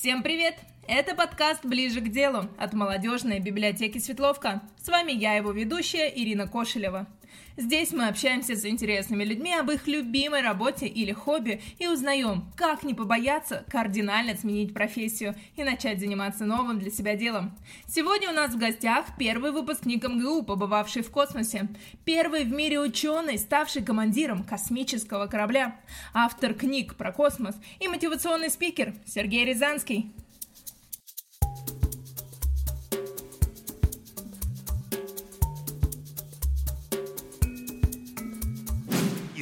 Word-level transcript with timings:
Всем 0.00 0.22
привет! 0.22 0.54
Это 0.86 1.16
подкаст 1.16 1.64
«Ближе 1.64 2.00
к 2.00 2.08
делу» 2.08 2.44
от 2.56 2.72
молодежной 2.72 3.40
библиотеки 3.40 3.98
Светловка. 3.98 4.62
С 4.80 4.88
вами 4.88 5.10
я, 5.10 5.34
его 5.34 5.50
ведущая 5.50 6.08
Ирина 6.08 6.46
Кошелева. 6.46 7.08
Здесь 7.56 7.92
мы 7.92 8.06
общаемся 8.06 8.54
с 8.54 8.64
интересными 8.64 9.24
людьми 9.24 9.52
об 9.52 9.70
их 9.70 9.88
любимой 9.88 10.42
работе 10.42 10.86
или 10.86 11.12
хобби 11.12 11.60
и 11.78 11.88
узнаем, 11.88 12.52
как 12.56 12.84
не 12.84 12.94
побояться 12.94 13.64
кардинально 13.68 14.36
сменить 14.36 14.72
профессию 14.72 15.34
и 15.56 15.64
начать 15.64 15.98
заниматься 15.98 16.44
новым 16.44 16.78
для 16.78 16.90
себя 16.90 17.16
делом. 17.16 17.56
Сегодня 17.88 18.30
у 18.30 18.32
нас 18.32 18.54
в 18.54 18.58
гостях 18.58 19.06
первый 19.18 19.50
выпускник 19.50 20.08
МГУ, 20.08 20.44
побывавший 20.44 21.02
в 21.02 21.10
космосе, 21.10 21.68
первый 22.04 22.44
в 22.44 22.52
мире 22.52 22.78
ученый, 22.78 23.38
ставший 23.38 23.82
командиром 23.82 24.44
космического 24.44 25.26
корабля, 25.26 25.80
автор 26.14 26.54
книг 26.54 26.94
про 26.94 27.10
космос 27.10 27.56
и 27.80 27.88
мотивационный 27.88 28.50
спикер 28.50 28.94
Сергей 29.04 29.44
Рязанский. 29.44 30.12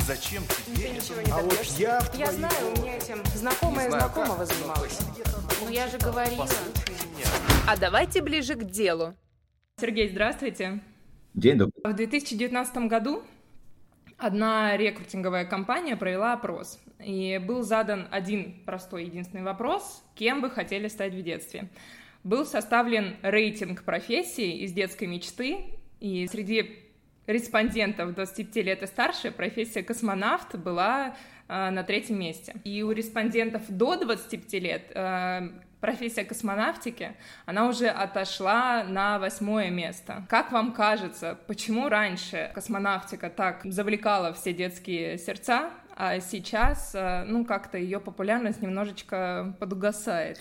Зачем 0.07 0.43
тебе 0.45 0.89
Ты 0.89 0.95
ничего 0.95 1.21
не 1.21 1.31
А 1.33 1.37
вот 1.37 1.51
добьешься. 1.51 1.81
я 1.83 2.01
в 2.01 2.15
Я 2.15 2.27
твоем- 2.27 2.33
знаю, 2.39 2.55
у 2.77 2.83
меня 2.83 2.97
этим 2.97 3.23
знакомая 3.35 3.89
знаю, 3.89 4.03
знакомого 4.05 4.39
как. 4.39 4.47
занималась. 4.47 4.99
Ну 5.61 5.69
я 5.71 5.89
же 5.89 5.99
говорила. 5.99 6.47
А 7.69 7.77
давайте 7.77 8.23
ближе 8.23 8.55
к 8.55 8.63
делу. 8.65 9.15
Сергей, 9.81 10.09
здравствуйте. 10.09 10.81
День 11.35 11.59
добрый. 11.59 11.83
В 11.85 11.93
2019 11.97 12.89
году 12.89 13.23
одна 14.17 14.77
рекрутинговая 14.77 15.45
компания 15.45 15.97
провела 15.97 16.33
опрос, 16.33 16.79
и 17.05 17.39
был 17.45 17.63
задан 17.63 18.07
один 18.11 18.63
простой 18.65 19.05
единственный 19.07 19.43
вопрос, 19.43 20.03
кем 20.15 20.41
вы 20.41 20.51
хотели 20.51 20.89
стать 20.89 21.13
в 21.15 21.23
детстве. 21.23 21.69
Был 22.25 22.47
составлен 22.47 23.17
рейтинг 23.23 23.83
профессий 23.83 24.59
из 24.59 24.73
детской 24.73 25.07
мечты, 25.07 25.79
и 26.01 26.27
среди 26.29 26.86
респондентов 27.27 28.15
25 28.15 28.57
лет 28.65 28.83
и 28.83 28.87
старше 28.87 29.31
профессия 29.31 29.83
космонавт 29.83 30.57
была 30.57 31.17
э, 31.49 31.71
на 31.71 31.83
третьем 31.83 32.19
месте. 32.19 32.55
И 32.65 32.83
у 32.83 32.93
респондентов 32.93 33.63
до 33.69 33.97
25 33.97 34.53
лет 34.55 34.93
э, 34.95 35.49
профессия 35.81 36.25
космонавтики, 36.25 37.13
она 37.45 37.69
уже 37.69 37.89
отошла 37.89 38.85
на 38.85 39.19
восьмое 39.19 39.71
место. 39.71 40.27
Как 40.29 40.53
вам 40.53 40.73
кажется, 40.73 41.39
почему 41.47 41.89
раньше 41.89 42.51
космонавтика 42.55 43.31
так 43.31 43.61
завлекала 43.65 44.33
все 44.33 44.53
детские 44.53 45.19
сердца, 45.19 45.71
а 45.97 46.21
сейчас, 46.21 46.95
э, 46.95 47.25
ну, 47.27 47.45
как-то 47.45 47.79
ее 47.79 48.01
популярность 48.01 48.63
немножечко 48.63 49.57
подугасает? 49.59 50.39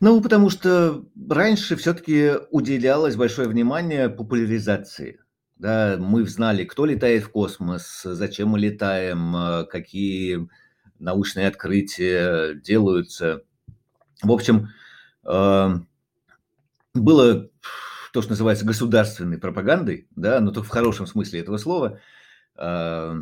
Ну, 0.00 0.20
потому 0.20 0.50
что 0.50 1.04
раньше 1.28 1.76
все-таки 1.76 2.32
уделялось 2.50 3.16
большое 3.16 3.48
внимание 3.48 4.10
популяризации. 4.10 5.20
Да, 5.56 5.96
мы 5.98 6.26
знали, 6.26 6.64
кто 6.64 6.84
летает 6.84 7.24
в 7.24 7.30
космос, 7.30 8.02
зачем 8.04 8.50
мы 8.50 8.58
летаем, 8.58 9.34
э, 9.34 9.64
какие 9.64 10.48
научные 10.98 11.48
открытия 11.48 12.54
делаются. 12.54 13.42
В 14.22 14.30
общем, 14.30 14.68
э, 15.24 15.68
было 16.92 17.50
то, 18.12 18.22
что 18.22 18.30
называется 18.30 18.66
государственной 18.66 19.38
пропагандой, 19.38 20.08
да, 20.14 20.40
но 20.40 20.50
только 20.50 20.66
в 20.68 20.70
хорошем 20.70 21.06
смысле 21.06 21.40
этого 21.40 21.56
слова. 21.56 22.00
Э, 22.56 23.14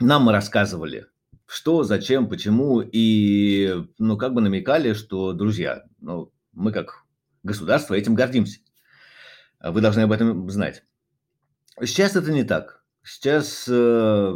Нам 0.00 0.28
рассказывали, 0.28 1.06
что, 1.46 1.82
зачем, 1.82 2.28
почему, 2.28 2.82
и, 2.82 3.86
ну, 3.98 4.18
как 4.18 4.34
бы 4.34 4.42
намекали, 4.42 4.92
что, 4.92 5.32
друзья, 5.32 5.84
ну, 6.00 6.30
мы 6.52 6.72
как 6.72 7.04
государство 7.42 7.94
этим 7.94 8.14
гордимся. 8.14 8.60
Вы 9.60 9.80
должны 9.80 10.00
об 10.00 10.12
этом 10.12 10.50
знать. 10.50 10.84
Сейчас 11.80 12.16
это 12.16 12.30
не 12.32 12.44
так. 12.44 12.82
Сейчас 13.02 13.66
э, 13.68 14.32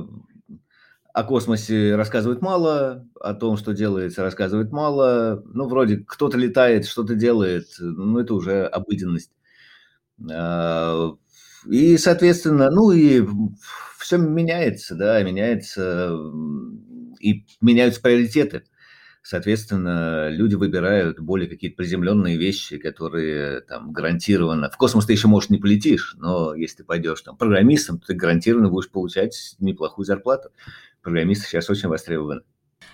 о 1.15 1.25
космосе 1.25 1.97
рассказывают 1.97 2.43
мало, 2.43 3.07
о 3.21 3.35
том, 3.35 3.57
что 3.57 3.73
делается, 3.73 4.23
рассказывают 4.23 4.71
мало. 4.73 5.43
Ну, 5.47 5.67
вроде 5.69 5.99
кто-то 6.07 6.37
летает, 6.39 6.87
что-то 6.87 7.15
делает, 7.15 7.67
ну, 7.81 8.19
это 8.19 8.35
уже 8.35 8.65
обыденность. 8.67 9.33
А, 10.33 11.13
И, 11.71 11.97
соответственно, 11.99 12.71
ну 12.71 12.93
и 12.93 13.27
все 13.99 14.19
меняется, 14.19 14.95
да, 14.97 15.23
меняется, 15.23 16.17
и 17.21 17.45
меняются 17.61 18.01
приоритеты. 18.01 18.65
Соответственно, 19.23 20.29
люди 20.31 20.55
выбирают 20.55 21.21
более 21.21 21.49
какие-то 21.49 21.77
приземленные 21.77 22.37
вещи, 22.37 22.79
которые 22.79 23.61
там 23.61 23.93
гарантированно... 23.93 24.71
В 24.71 24.77
космос 24.77 25.07
ты 25.07 25.13
еще, 25.13 25.29
может, 25.29 25.51
не 25.51 25.59
полетишь, 25.59 26.15
но 26.19 26.55
если 26.55 26.79
ты 26.79 26.85
пойдешь 26.85 27.21
там 27.23 27.37
программистом, 27.37 27.99
то 27.99 28.07
ты 28.09 28.15
гарантированно 28.15 28.71
будешь 28.71 28.91
получать 28.91 29.57
неплохую 29.59 30.07
зарплату. 30.07 30.51
Программисты 31.03 31.47
сейчас 31.47 31.69
очень 31.69 31.89
востребованы. 31.89 32.43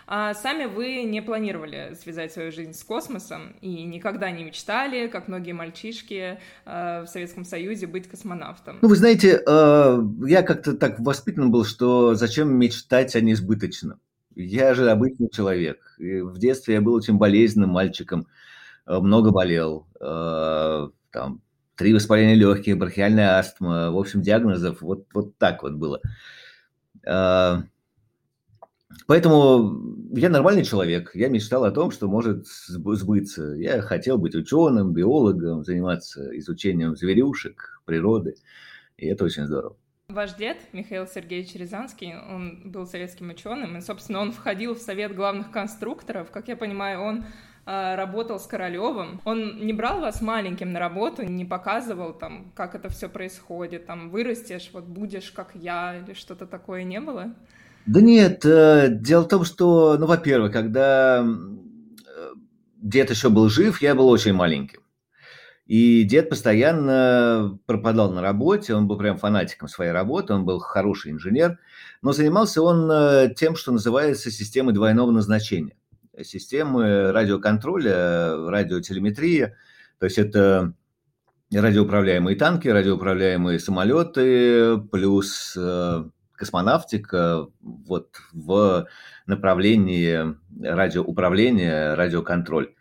А 0.07 0.35
сами 0.35 0.67
вы 0.67 1.05
не 1.05 1.23
планировали 1.23 1.97
связать 2.01 2.33
свою 2.33 2.53
жизнь 2.53 2.75
с 2.75 2.83
космосом 2.85 3.57
и 3.61 3.85
никогда 3.85 4.31
не 4.31 4.45
мечтали, 4.45 5.09
как 5.09 5.29
многие 5.29 5.53
мальчишки 5.53 6.39
э, 6.67 7.03
в 7.03 7.07
Советском 7.07 7.45
Союзе, 7.45 7.87
быть 7.87 8.09
космонавтом. 8.09 8.79
Ну, 8.83 8.89
вы 8.89 8.97
знаете, 8.97 9.43
э, 9.47 9.99
я 10.27 10.43
как-то 10.43 10.75
так 10.75 11.01
воспитан 11.01 11.51
был, 11.51 11.65
что 11.65 12.15
зачем 12.15 12.55
мечтать 12.55 13.17
о 13.17 13.21
несбыточном. 13.21 13.99
Я 14.37 14.75
же 14.75 14.91
обычный 14.91 15.29
человек. 15.31 15.95
И 15.99 16.21
в 16.21 16.39
детстве 16.39 16.75
я 16.75 16.81
был 16.81 16.95
очень 16.95 17.17
болезненным 17.19 17.71
мальчиком, 17.71 18.27
э, 18.87 18.99
много 18.99 19.31
болел. 19.33 19.87
э, 20.01 20.89
Там, 21.13 21.43
три 21.77 21.95
воспаления 21.95 22.35
легких, 22.37 22.79
бронхиальная 22.79 23.39
астма. 23.39 23.91
В 23.93 23.99
общем, 23.99 24.23
диагнозов 24.23 24.83
вот, 24.83 25.07
вот 25.15 25.37
так 25.39 25.63
вот 25.63 25.75
было. 25.75 26.01
Э, 27.05 27.63
Поэтому 29.07 29.97
я 30.17 30.29
нормальный 30.29 30.65
человек. 30.65 31.11
Я 31.15 31.29
мечтал 31.29 31.65
о 31.65 31.71
том, 31.73 31.91
что 31.91 32.09
может 32.09 32.47
сб- 32.71 32.95
сбыться. 32.95 33.53
Я 33.55 33.83
хотел 33.83 34.19
быть 34.19 34.35
ученым, 34.35 34.93
биологом, 34.93 35.65
заниматься 35.65 36.37
изучением 36.39 36.97
зверюшек, 36.97 37.83
природы. 37.85 38.37
И 38.97 39.07
это 39.07 39.25
очень 39.25 39.47
здорово. 39.47 39.77
Ваш 40.11 40.35
дед, 40.35 40.59
Михаил 40.75 41.07
Сергеевич 41.07 41.55
Рязанский, 41.55 42.15
он 42.15 42.61
был 42.67 42.87
советским 42.87 43.31
ученым, 43.31 43.79
и, 43.79 43.81
собственно, 43.81 44.21
он 44.21 44.33
входил 44.33 44.75
в 44.75 44.79
совет 44.79 45.17
главных 45.17 45.51
конструкторов. 45.51 46.31
Как 46.31 46.49
я 46.49 46.57
понимаю, 46.57 47.01
он 47.01 47.25
э, 47.65 47.95
работал 47.95 48.39
с 48.39 48.47
Королевым. 48.47 49.23
Он 49.25 49.65
не 49.65 49.73
брал 49.73 50.01
вас 50.01 50.21
маленьким 50.21 50.75
на 50.75 50.79
работу, 50.79 51.23
не 51.23 51.47
показывал 51.47 52.13
там, 52.13 52.53
как 52.55 52.75
это 52.75 52.91
все 52.91 53.09
происходит, 53.09 53.87
там, 53.87 54.11
вырастешь, 54.11 54.69
вот 54.75 54.85
будешь 54.85 55.31
как 55.31 55.53
я, 55.55 55.97
или 55.97 56.13
что-то 56.13 56.47
такое 56.47 56.83
не 56.83 57.01
было? 57.01 57.35
Да 57.87 58.03
нет, 58.03 58.45
э, 58.45 58.89
дело 58.91 59.25
в 59.25 59.29
том, 59.29 59.45
что, 59.45 59.97
ну, 59.97 60.05
во-первых, 60.05 60.53
когда 60.53 61.25
э, 61.25 62.35
дед 62.77 63.09
еще 63.09 63.31
был 63.31 63.49
жив, 63.49 63.81
я 63.81 63.95
был 63.95 64.09
очень 64.09 64.35
маленьким. 64.35 64.84
И 65.67 66.03
дед 66.05 66.29
постоянно 66.29 67.59
пропадал 67.65 68.13
на 68.13 68.21
работе, 68.21 68.75
он 68.75 68.87
был 68.87 68.99
прям 68.99 69.17
фанатиком 69.17 69.69
своей 69.69 69.93
работы, 69.93 70.35
он 70.35 70.45
был 70.45 70.59
хороший 70.59 71.13
инженер, 71.13 71.59
но 72.03 72.13
занимался 72.13 72.61
он 72.63 72.91
э, 72.91 73.33
тем, 73.35 73.57
что 73.57 73.73
называется 73.73 74.31
системой 74.31 74.75
двойного 74.75 75.11
назначения. 75.11 75.77
Системы 76.23 77.13
радиоконтроля, 77.13 78.47
радиотелеметрия, 78.49 79.57
то 79.99 80.05
есть 80.05 80.19
это 80.19 80.75
радиоуправляемые 81.51 82.37
танки, 82.37 82.69
радиоуправляемые 82.69 83.59
самолеты, 83.59 84.77
плюс 84.93 85.57
э, 85.57 86.05
космонавтика 86.33 87.47
вот 87.63 88.11
в 88.33 88.87
направлении 89.27 90.37
радиоуправления, 90.61 91.97
радиоконтроль. 91.97 92.75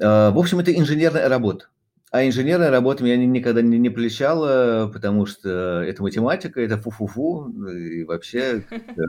Э, 0.00 0.30
В 0.30 0.38
общем, 0.38 0.58
это 0.58 0.76
инженерная 0.76 1.28
работа. 1.28 1.68
А 2.16 2.26
инженерная 2.26 2.70
работа 2.70 3.04
меня 3.04 3.18
ни- 3.18 3.26
никогда 3.26 3.60
не, 3.60 3.78
не 3.78 3.90
прельщала, 3.90 4.90
потому 4.90 5.26
что 5.26 5.82
это 5.82 6.02
математика, 6.02 6.62
это 6.62 6.78
фу-фу-фу, 6.78 7.52
и 7.68 8.04
вообще 8.04 8.64
э, 8.96 9.00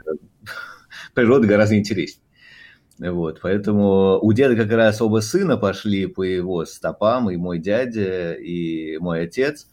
природа 1.14 1.48
гораздо 1.48 1.78
интереснее. 1.78 2.26
Вот, 3.00 3.40
поэтому 3.42 4.20
у 4.22 4.34
деда 4.34 4.58
как 4.58 4.70
раз 4.72 5.02
оба 5.02 5.22
сына 5.22 5.56
пошли 5.56 6.08
по 6.08 6.22
его 6.22 6.66
стопам, 6.66 7.30
и 7.30 7.38
мой 7.38 7.60
дядя, 7.60 8.34
и 8.34 8.98
мой 8.98 9.22
отец, 9.22 9.68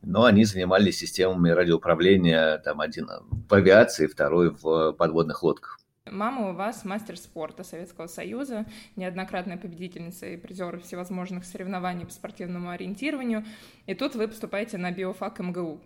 но 0.00 0.24
они 0.24 0.46
занимались 0.46 1.00
системами 1.00 1.50
радиоуправления, 1.50 2.56
там 2.64 2.80
один 2.80 3.08
в 3.46 3.52
авиации, 3.52 4.06
второй 4.06 4.56
в 4.58 4.92
подводных 4.92 5.42
лодках. 5.42 5.79
Мама 6.06 6.50
у 6.50 6.54
вас 6.54 6.84
мастер 6.84 7.16
спорта 7.18 7.62
Советского 7.62 8.06
Союза, 8.06 8.66
неоднократная 8.96 9.58
победительница 9.58 10.26
и 10.26 10.36
призер 10.36 10.80
всевозможных 10.80 11.44
соревнований 11.44 12.06
по 12.06 12.12
спортивному 12.12 12.70
ориентированию. 12.70 13.44
И 13.86 13.94
тут 13.94 14.14
вы 14.14 14.26
поступаете 14.26 14.78
на 14.78 14.90
биофак 14.90 15.40
МГУ, 15.40 15.80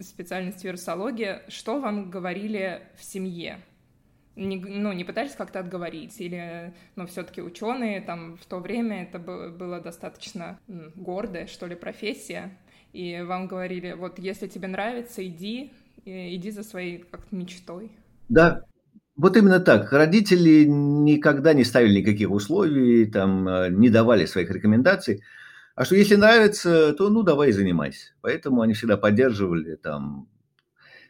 специальность 0.00 0.64
вирусология. 0.64 1.42
Что 1.48 1.80
вам 1.80 2.10
говорили 2.10 2.82
в 2.96 3.04
семье? 3.04 3.60
не, 4.36 4.56
ну, 4.56 4.92
не 4.92 5.04
пытались 5.04 5.36
как-то 5.36 5.60
отговорить? 5.60 6.20
Или, 6.20 6.74
ну, 6.96 7.06
все-таки 7.06 7.40
ученые 7.40 8.00
там 8.00 8.36
в 8.36 8.44
то 8.46 8.58
время 8.58 9.04
это 9.04 9.18
было 9.18 9.80
достаточно 9.80 10.58
гордая, 10.66 11.46
что 11.46 11.66
ли, 11.66 11.76
профессия, 11.76 12.58
и 12.92 13.22
вам 13.22 13.46
говорили, 13.46 13.92
вот 13.92 14.18
если 14.18 14.48
тебе 14.48 14.68
нравится, 14.68 15.24
иди, 15.26 15.72
иди 16.04 16.50
за 16.50 16.62
своей 16.62 16.98
как-то 16.98 17.34
мечтой. 17.34 17.92
Да, 18.28 18.64
вот 19.16 19.36
именно 19.36 19.60
так. 19.60 19.92
Родители 19.92 20.64
никогда 20.64 21.54
не 21.54 21.64
ставили 21.64 22.00
никаких 22.00 22.30
условий, 22.30 23.06
там, 23.06 23.48
э, 23.48 23.70
не 23.70 23.88
давали 23.90 24.26
своих 24.26 24.50
рекомендаций. 24.50 25.22
А 25.76 25.84
что 25.84 25.96
если 25.96 26.16
нравится, 26.16 26.92
то 26.94 27.10
ну 27.10 27.22
давай 27.22 27.52
занимайся. 27.52 28.12
Поэтому 28.20 28.62
они 28.62 28.74
всегда 28.74 28.96
поддерживали 28.96 29.76
там 29.76 30.28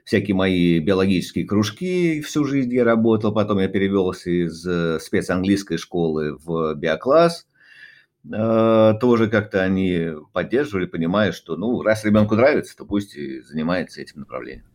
всякие 0.05 0.35
мои 0.35 0.79
биологические 0.81 1.47
кружки. 1.47 2.21
Всю 2.21 2.45
жизнь 2.45 2.73
я 2.75 2.85
работал, 2.85 3.33
потом 3.33 3.59
я 3.59 3.69
перевелся 3.69 4.31
из 4.31 4.67
э, 4.67 4.99
спецанглийской 5.01 5.79
школы 5.79 6.37
в 6.45 6.75
биокласс. 6.75 7.47
Э, 8.31 8.95
тоже 9.01 9.29
как-то 9.29 9.63
они 9.63 10.13
поддерживали, 10.33 10.87
понимая, 10.87 11.33
что 11.33 11.57
ну 11.57 11.83
раз 11.83 12.05
ребенку 12.05 12.35
нравится, 12.35 12.77
то 12.77 12.85
пусть 12.85 13.17
и 13.17 13.41
занимается 13.41 14.03
этим 14.03 14.21
направлением. 14.21 14.74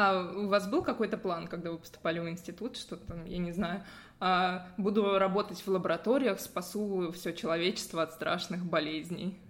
А 0.00 0.32
у 0.32 0.46
вас 0.46 0.68
был 0.68 0.82
какой-то 0.82 1.16
план, 1.16 1.48
когда 1.48 1.72
вы 1.72 1.78
поступали 1.78 2.20
в 2.20 2.28
институт, 2.28 2.76
что 2.76 2.94
там, 2.94 3.24
я 3.24 3.38
не 3.38 3.50
знаю, 3.50 3.82
а, 4.20 4.68
буду 4.76 5.18
работать 5.18 5.58
в 5.58 5.68
лабораториях, 5.68 6.38
спасу 6.38 7.10
все 7.10 7.32
человечество 7.32 8.04
от 8.04 8.12
страшных 8.12 8.64
болезней? 8.64 9.40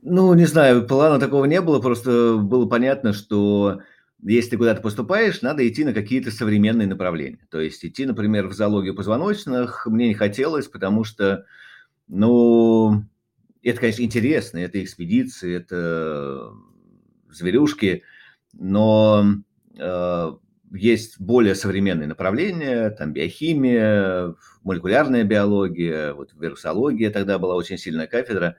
Ну, 0.00 0.32
не 0.32 0.46
знаю, 0.46 0.86
плана 0.86 1.20
такого 1.20 1.44
не 1.44 1.60
было, 1.60 1.78
просто 1.78 2.38
было 2.38 2.66
понятно, 2.66 3.12
что 3.12 3.82
если 4.22 4.52
ты 4.52 4.56
куда-то 4.56 4.80
поступаешь, 4.80 5.42
надо 5.42 5.68
идти 5.68 5.84
на 5.84 5.92
какие-то 5.92 6.30
современные 6.30 6.88
направления. 6.88 7.46
То 7.50 7.60
есть 7.60 7.84
идти, 7.84 8.06
например, 8.06 8.46
в 8.46 8.54
зоологию 8.54 8.94
позвоночных 8.94 9.86
мне 9.86 10.08
не 10.08 10.14
хотелось, 10.14 10.68
потому 10.68 11.04
что, 11.04 11.44
ну, 12.08 13.04
это, 13.62 13.78
конечно, 13.78 14.00
интересно, 14.00 14.56
это 14.56 14.82
экспедиции, 14.82 15.54
это 15.54 16.54
зверюшки– 17.28 18.02
но 18.58 19.24
э, 19.78 20.32
есть 20.72 21.20
более 21.20 21.54
современные 21.54 22.08
направления, 22.08 22.90
там 22.90 23.12
биохимия, 23.12 24.34
молекулярная 24.62 25.24
биология, 25.24 26.12
вот 26.12 26.32
вирусология 26.34 27.10
тогда 27.10 27.38
была 27.38 27.54
очень 27.54 27.78
сильная 27.78 28.06
кафедра, 28.06 28.56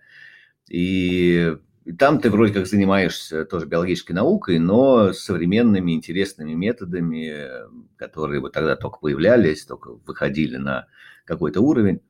и, 0.69 1.55
и 1.85 1.91
там 1.93 2.19
ты 2.19 2.29
вроде 2.29 2.53
как 2.53 2.67
занимаешься 2.67 3.45
тоже 3.45 3.65
биологической 3.65 4.13
наукой, 4.13 4.59
но 4.59 5.13
современными 5.13 5.91
интересными 5.91 6.53
методами, 6.53 7.49
которые 7.97 8.41
вот 8.41 8.53
тогда 8.53 8.75
только 8.75 8.99
появлялись, 8.99 9.65
только 9.65 9.93
выходили 10.05 10.57
на 10.57 10.87
какой-то 11.25 11.61
уровень. 11.61 12.01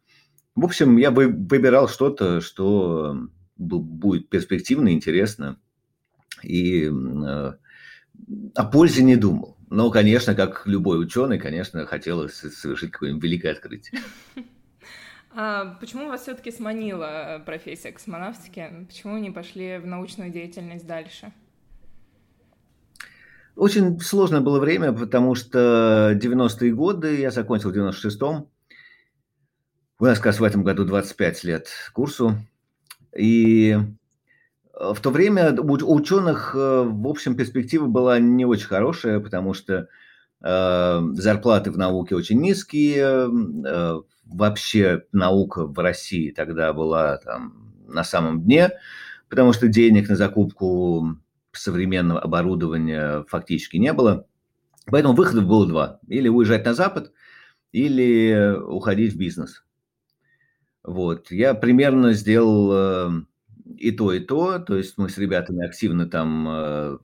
В 0.55 0.65
общем, 0.65 0.97
я 0.97 1.11
бы 1.11 1.27
выбирал 1.27 1.87
что-то, 1.87 2.41
что 2.41 3.27
будет 3.57 4.29
перспективно, 4.29 4.89
интересно, 4.93 5.59
и 6.43 6.89
э, 6.91 7.53
о 8.55 8.65
пользе 8.65 9.03
не 9.03 9.15
думал. 9.15 9.57
Но, 9.69 9.91
конечно, 9.91 10.33
как 10.33 10.65
любой 10.65 11.01
ученый, 11.01 11.39
конечно, 11.39 11.85
хотелось 11.85 12.35
совершить 12.35 12.91
какое-нибудь 12.91 13.23
великое 13.23 13.51
открытие. 13.51 14.01
А 15.39 15.77
почему 15.79 16.07
вас 16.07 16.23
все-таки 16.23 16.51
сманила 16.51 17.43
профессия 17.45 17.91
космонавтики? 17.91 18.87
Почему 18.87 19.19
не 19.19 19.29
пошли 19.29 19.77
в 19.77 19.85
научную 19.85 20.31
деятельность 20.31 20.87
дальше? 20.87 21.31
Очень 23.55 23.99
сложное 23.99 24.41
было 24.41 24.59
время, 24.59 24.93
потому 24.93 25.35
что 25.35 26.13
90-е 26.19 26.73
годы, 26.73 27.19
я 27.19 27.29
закончил 27.29 27.71
в 27.71 27.75
96-м, 27.75 28.47
у 29.99 30.05
нас 30.05 30.17
как 30.17 30.27
раз 30.27 30.39
в 30.39 30.43
этом 30.43 30.63
году 30.63 30.85
25 30.85 31.43
лет 31.43 31.67
курсу, 31.93 32.35
и 33.15 33.75
Э, 33.75 33.83
в 34.79 35.00
то 35.01 35.09
время 35.09 35.59
у 35.59 35.95
ученых, 35.95 36.53
э, 36.56 36.83
в 36.83 37.07
общем, 37.07 37.35
перспектива 37.35 37.88
была 37.88 38.19
не 38.19 38.45
очень 38.45 38.68
хорошая, 38.68 39.19
потому 39.19 39.53
что 39.53 39.88
э, 40.41 41.01
зарплаты 41.13 41.71
в 41.71 41.77
науке 41.77 42.15
очень 42.15 42.39
низкие, 42.39 43.27
э, 43.27 44.00
вообще 44.25 45.03
наука 45.12 45.65
в 45.65 45.79
России 45.79 46.31
тогда 46.31 46.74
была 46.74 47.18
там 47.18 47.74
на 47.88 48.03
самом 48.03 48.44
дне, 48.44 48.71
потому 49.29 49.53
что 49.53 49.68
денег 49.68 50.09
на 50.09 50.15
закупку 50.15 51.18
современного 51.53 52.19
оборудования 52.19 53.25
фактически 53.27 53.77
не 53.77 53.94
было. 53.94 54.27
Поэтому 54.85 55.15
выходов 55.15 55.45
было 55.45 55.65
два. 55.68 56.00
Или 56.07 56.30
уезжать 56.30 56.65
на 56.65 56.73
Запад, 56.73 57.12
или 57.71 58.56
уходить 58.57 59.13
в 59.13 59.18
бизнес. 59.18 59.63
Вот. 60.83 61.31
Я 61.31 61.56
примерно 61.56 62.13
сделал 62.13 62.71
э, 62.71 63.09
и 63.77 63.91
то, 63.91 64.13
и 64.13 64.19
то. 64.19 64.59
То 64.59 64.77
есть 64.77 64.97
мы 64.97 65.09
с 65.09 65.17
ребятами 65.17 65.65
активно 65.65 66.07
там 66.07 66.47
э, 66.49 66.97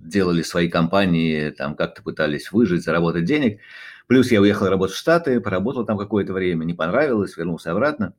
делали 0.00 0.42
свои 0.42 0.68
компании, 0.68 1.50
там 1.50 1.74
как-то 1.74 2.02
пытались 2.02 2.52
выжить, 2.52 2.84
заработать 2.84 3.24
денег. 3.24 3.60
Плюс 4.06 4.30
я 4.30 4.40
уехал 4.40 4.68
работать 4.68 4.94
в 4.94 4.98
Штаты, 4.98 5.40
поработал 5.40 5.84
там 5.84 5.98
какое-то 5.98 6.32
время, 6.32 6.64
не 6.64 6.74
понравилось, 6.74 7.36
вернулся 7.36 7.72
обратно. 7.72 8.14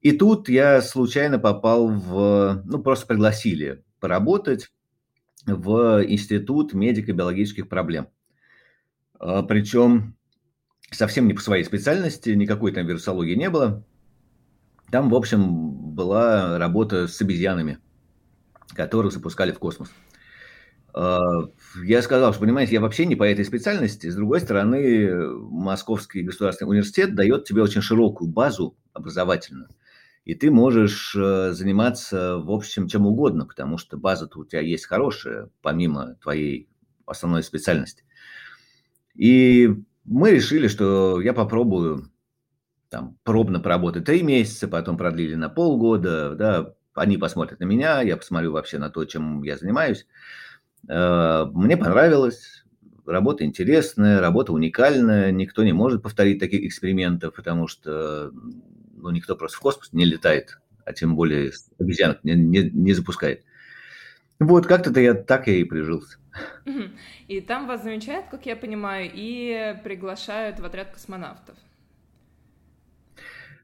И 0.00 0.12
тут 0.12 0.48
я 0.48 0.80
случайно 0.82 1.38
попал 1.38 1.88
в... 1.88 2.62
Ну, 2.64 2.82
просто 2.82 3.06
пригласили 3.06 3.84
поработать 4.00 4.72
в 5.46 6.04
Институт 6.06 6.72
медико-биологических 6.72 7.68
проблем. 7.68 8.08
А, 9.18 9.42
Причем 9.42 10.16
совсем 10.90 11.28
не 11.28 11.34
по 11.34 11.40
своей 11.40 11.64
специальности, 11.64 12.30
никакой 12.30 12.72
там 12.72 12.86
вирусологии 12.86 13.34
не 13.34 13.50
было. 13.50 13.84
Там, 14.92 15.08
в 15.08 15.14
общем, 15.14 15.94
была 15.94 16.58
работа 16.58 17.08
с 17.08 17.18
обезьянами, 17.22 17.78
которых 18.74 19.10
запускали 19.10 19.50
в 19.50 19.58
космос. 19.58 19.90
А, 20.92 21.18
я 21.82 22.02
сказал, 22.02 22.32
что, 22.32 22.42
понимаете, 22.42 22.74
я 22.74 22.82
вообще 22.82 23.06
не 23.06 23.16
по 23.16 23.24
этой 23.24 23.46
специальности. 23.46 24.10
С 24.10 24.14
другой 24.14 24.40
стороны, 24.40 25.30
Московский 25.48 26.20
государственный 26.20 26.72
университет 26.72 27.14
дает 27.14 27.46
тебе 27.46 27.62
очень 27.62 27.80
широкую 27.80 28.30
базу 28.30 28.76
образовательную. 28.92 29.70
И 30.26 30.34
ты 30.34 30.50
можешь 30.50 31.16
э, 31.16 31.52
заниматься, 31.52 32.36
в 32.36 32.50
общем, 32.50 32.86
чем 32.86 33.06
угодно, 33.06 33.46
потому 33.46 33.78
что 33.78 33.96
база-то 33.96 34.40
у 34.40 34.44
тебя 34.44 34.60
есть 34.60 34.84
хорошая, 34.84 35.48
помимо 35.62 36.16
твоей 36.16 36.68
основной 37.06 37.42
специальности. 37.42 38.04
И 39.14 39.70
мы 40.04 40.32
решили, 40.32 40.68
что 40.68 41.18
я 41.22 41.32
попробую 41.32 42.11
там 42.92 43.16
пробно 43.24 43.58
поработать 43.58 44.04
три 44.04 44.22
месяца, 44.22 44.68
потом 44.68 44.98
продлили 44.98 45.34
на 45.34 45.48
полгода, 45.48 46.34
да, 46.34 46.74
они 46.94 47.16
посмотрят 47.16 47.58
на 47.58 47.64
меня, 47.64 48.02
я 48.02 48.18
посмотрю 48.18 48.52
вообще 48.52 48.76
на 48.76 48.90
то, 48.90 49.04
чем 49.06 49.42
я 49.42 49.56
занимаюсь. 49.56 50.06
Э, 50.88 51.46
мне 51.54 51.78
понравилось, 51.78 52.64
работа 53.06 53.44
интересная, 53.44 54.20
работа 54.20 54.52
уникальная, 54.52 55.32
никто 55.32 55.64
не 55.64 55.72
может 55.72 56.02
повторить 56.02 56.38
таких 56.38 56.64
экспериментов, 56.64 57.34
потому 57.34 57.66
что 57.66 58.30
ну, 58.94 59.10
никто 59.10 59.36
просто 59.36 59.56
в 59.56 59.60
космос 59.60 59.94
не 59.94 60.04
летает, 60.04 60.58
а 60.84 60.92
тем 60.92 61.16
более 61.16 61.50
обезьянок 61.80 62.22
не, 62.24 62.34
не, 62.34 62.68
не 62.70 62.92
запускает. 62.92 63.42
Вот 64.38 64.66
как-то 64.66 65.00
я 65.00 65.14
так 65.14 65.46
я 65.46 65.54
и 65.54 65.64
прижился. 65.64 66.18
И 67.26 67.40
там 67.40 67.66
вас 67.66 67.84
замечают, 67.84 68.26
как 68.30 68.44
я 68.44 68.54
понимаю, 68.54 69.10
и 69.12 69.76
приглашают 69.82 70.60
в 70.60 70.64
отряд 70.66 70.90
космонавтов. 70.90 71.56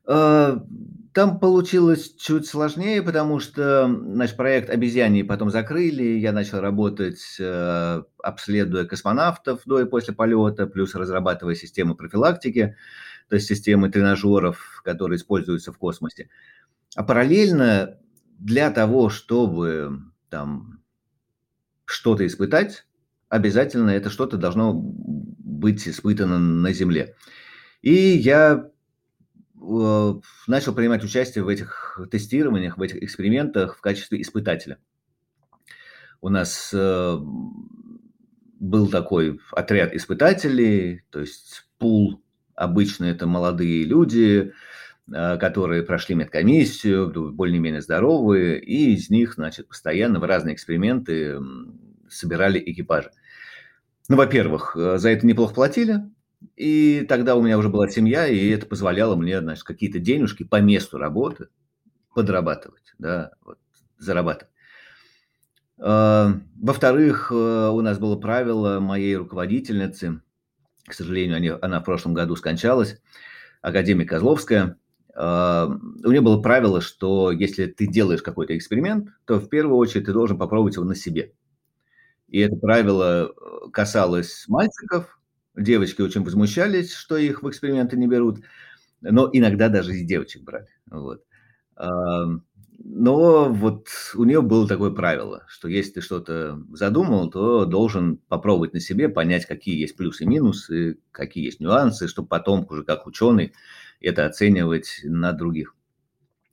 Э, 0.08 0.58
там 1.12 1.38
получилось 1.38 2.14
чуть 2.16 2.46
сложнее, 2.46 3.02
потому 3.02 3.40
что 3.40 3.86
наш 3.88 4.34
проект 4.34 4.70
обезьяний 4.70 5.22
потом 5.22 5.50
закрыли. 5.50 6.18
Я 6.18 6.32
начал 6.32 6.60
работать, 6.60 7.36
э, 7.38 8.02
обследуя 8.22 8.84
космонавтов 8.84 9.60
до 9.66 9.80
и 9.80 9.84
после 9.84 10.14
полета, 10.14 10.66
плюс 10.66 10.94
разрабатывая 10.94 11.54
системы 11.54 11.94
профилактики, 11.94 12.76
то 13.28 13.34
есть 13.34 13.48
системы 13.48 13.90
тренажеров, 13.90 14.80
которые 14.84 15.16
используются 15.18 15.72
в 15.72 15.78
космосе. 15.78 16.30
А 16.96 17.02
параллельно 17.02 17.98
для 18.38 18.70
того, 18.70 19.10
чтобы 19.10 20.00
там 20.30 20.80
что-то 21.84 22.26
испытать, 22.26 22.86
обязательно 23.28 23.90
это 23.90 24.08
что-то 24.08 24.38
должно 24.38 24.72
быть 24.72 25.86
испытано 25.86 26.38
на 26.38 26.72
Земле. 26.72 27.14
И 27.82 27.92
я 27.92 28.70
начал 30.46 30.74
принимать 30.74 31.04
участие 31.04 31.44
в 31.44 31.48
этих 31.48 32.00
тестированиях, 32.10 32.78
в 32.78 32.82
этих 32.82 33.02
экспериментах 33.02 33.76
в 33.76 33.80
качестве 33.80 34.20
испытателя. 34.20 34.78
У 36.20 36.30
нас 36.30 36.70
э, 36.74 37.16
был 38.58 38.88
такой 38.88 39.40
отряд 39.52 39.94
испытателей, 39.94 41.02
то 41.10 41.20
есть 41.20 41.68
пул, 41.78 42.22
обычно 42.54 43.04
это 43.04 43.26
молодые 43.26 43.84
люди, 43.84 44.52
э, 45.12 45.38
которые 45.38 45.84
прошли 45.84 46.16
медкомиссию, 46.16 47.32
более-менее 47.32 47.82
здоровые, 47.82 48.60
и 48.60 48.94
из 48.94 49.10
них, 49.10 49.34
значит, 49.34 49.68
постоянно 49.68 50.18
в 50.18 50.24
разные 50.24 50.54
эксперименты 50.54 51.38
собирали 52.08 52.60
экипажи. 52.64 53.10
Ну, 54.08 54.16
во-первых, 54.16 54.76
э, 54.76 54.98
за 54.98 55.10
это 55.10 55.26
неплохо 55.26 55.54
платили, 55.54 56.00
и 56.56 57.04
тогда 57.08 57.36
у 57.36 57.42
меня 57.42 57.58
уже 57.58 57.68
была 57.68 57.88
семья, 57.88 58.26
и 58.26 58.48
это 58.50 58.66
позволяло 58.66 59.16
мне, 59.16 59.40
значит, 59.40 59.64
какие-то 59.64 59.98
денежки 59.98 60.44
по 60.44 60.60
месту 60.60 60.98
работы 60.98 61.48
подрабатывать, 62.14 62.94
да, 62.98 63.32
вот, 63.44 63.58
зарабатывать. 63.98 64.52
А, 65.78 66.40
во-вторых, 66.60 67.30
э, 67.30 67.34
у 67.34 67.80
нас 67.80 67.98
было 67.98 68.16
правило 68.16 68.80
моей 68.80 69.16
руководительницы, 69.16 70.20
к 70.86 70.94
сожалению, 70.94 71.64
она 71.64 71.80
в 71.80 71.84
прошлом 71.84 72.14
году 72.14 72.34
скончалась, 72.36 73.00
академик 73.62 74.08
Козловская, 74.08 74.76
а, 75.14 75.66
у 75.66 76.10
нее 76.10 76.20
было 76.20 76.40
правило, 76.40 76.80
что 76.80 77.32
если 77.32 77.66
ты 77.66 77.86
делаешь 77.86 78.22
какой-то 78.22 78.56
эксперимент, 78.56 79.08
то 79.24 79.40
в 79.40 79.48
первую 79.48 79.76
очередь 79.76 80.06
ты 80.06 80.12
должен 80.12 80.38
попробовать 80.38 80.76
его 80.76 80.84
на 80.84 80.94
себе. 80.94 81.32
И 82.28 82.40
это 82.40 82.56
правило 82.56 83.30
э, 83.30 83.70
касалось 83.72 84.44
мальчиков, 84.48 85.17
девочки 85.58 86.02
очень 86.02 86.24
возмущались, 86.24 86.92
что 86.92 87.16
их 87.16 87.42
в 87.42 87.48
эксперименты 87.48 87.96
не 87.96 88.06
берут, 88.06 88.40
но 89.00 89.28
иногда 89.32 89.68
даже 89.68 89.96
и 89.96 90.04
девочек 90.04 90.42
брали. 90.42 90.68
Вот. 90.90 91.24
Но 91.76 93.52
вот 93.52 93.88
у 94.14 94.24
нее 94.24 94.40
было 94.40 94.68
такое 94.68 94.90
правило, 94.92 95.44
что 95.48 95.68
если 95.68 95.94
ты 95.94 96.00
что-то 96.00 96.62
задумал, 96.72 97.28
то 97.28 97.64
должен 97.64 98.18
попробовать 98.28 98.72
на 98.72 98.80
себе, 98.80 99.08
понять, 99.08 99.46
какие 99.46 99.78
есть 99.78 99.96
плюсы 99.96 100.24
и 100.24 100.26
минусы, 100.28 100.98
какие 101.10 101.44
есть 101.46 101.60
нюансы, 101.60 102.06
чтобы 102.06 102.28
потом 102.28 102.66
уже 102.70 102.84
как 102.84 103.06
ученый 103.06 103.52
это 104.00 104.26
оценивать 104.26 105.00
на 105.02 105.32
других. 105.32 105.74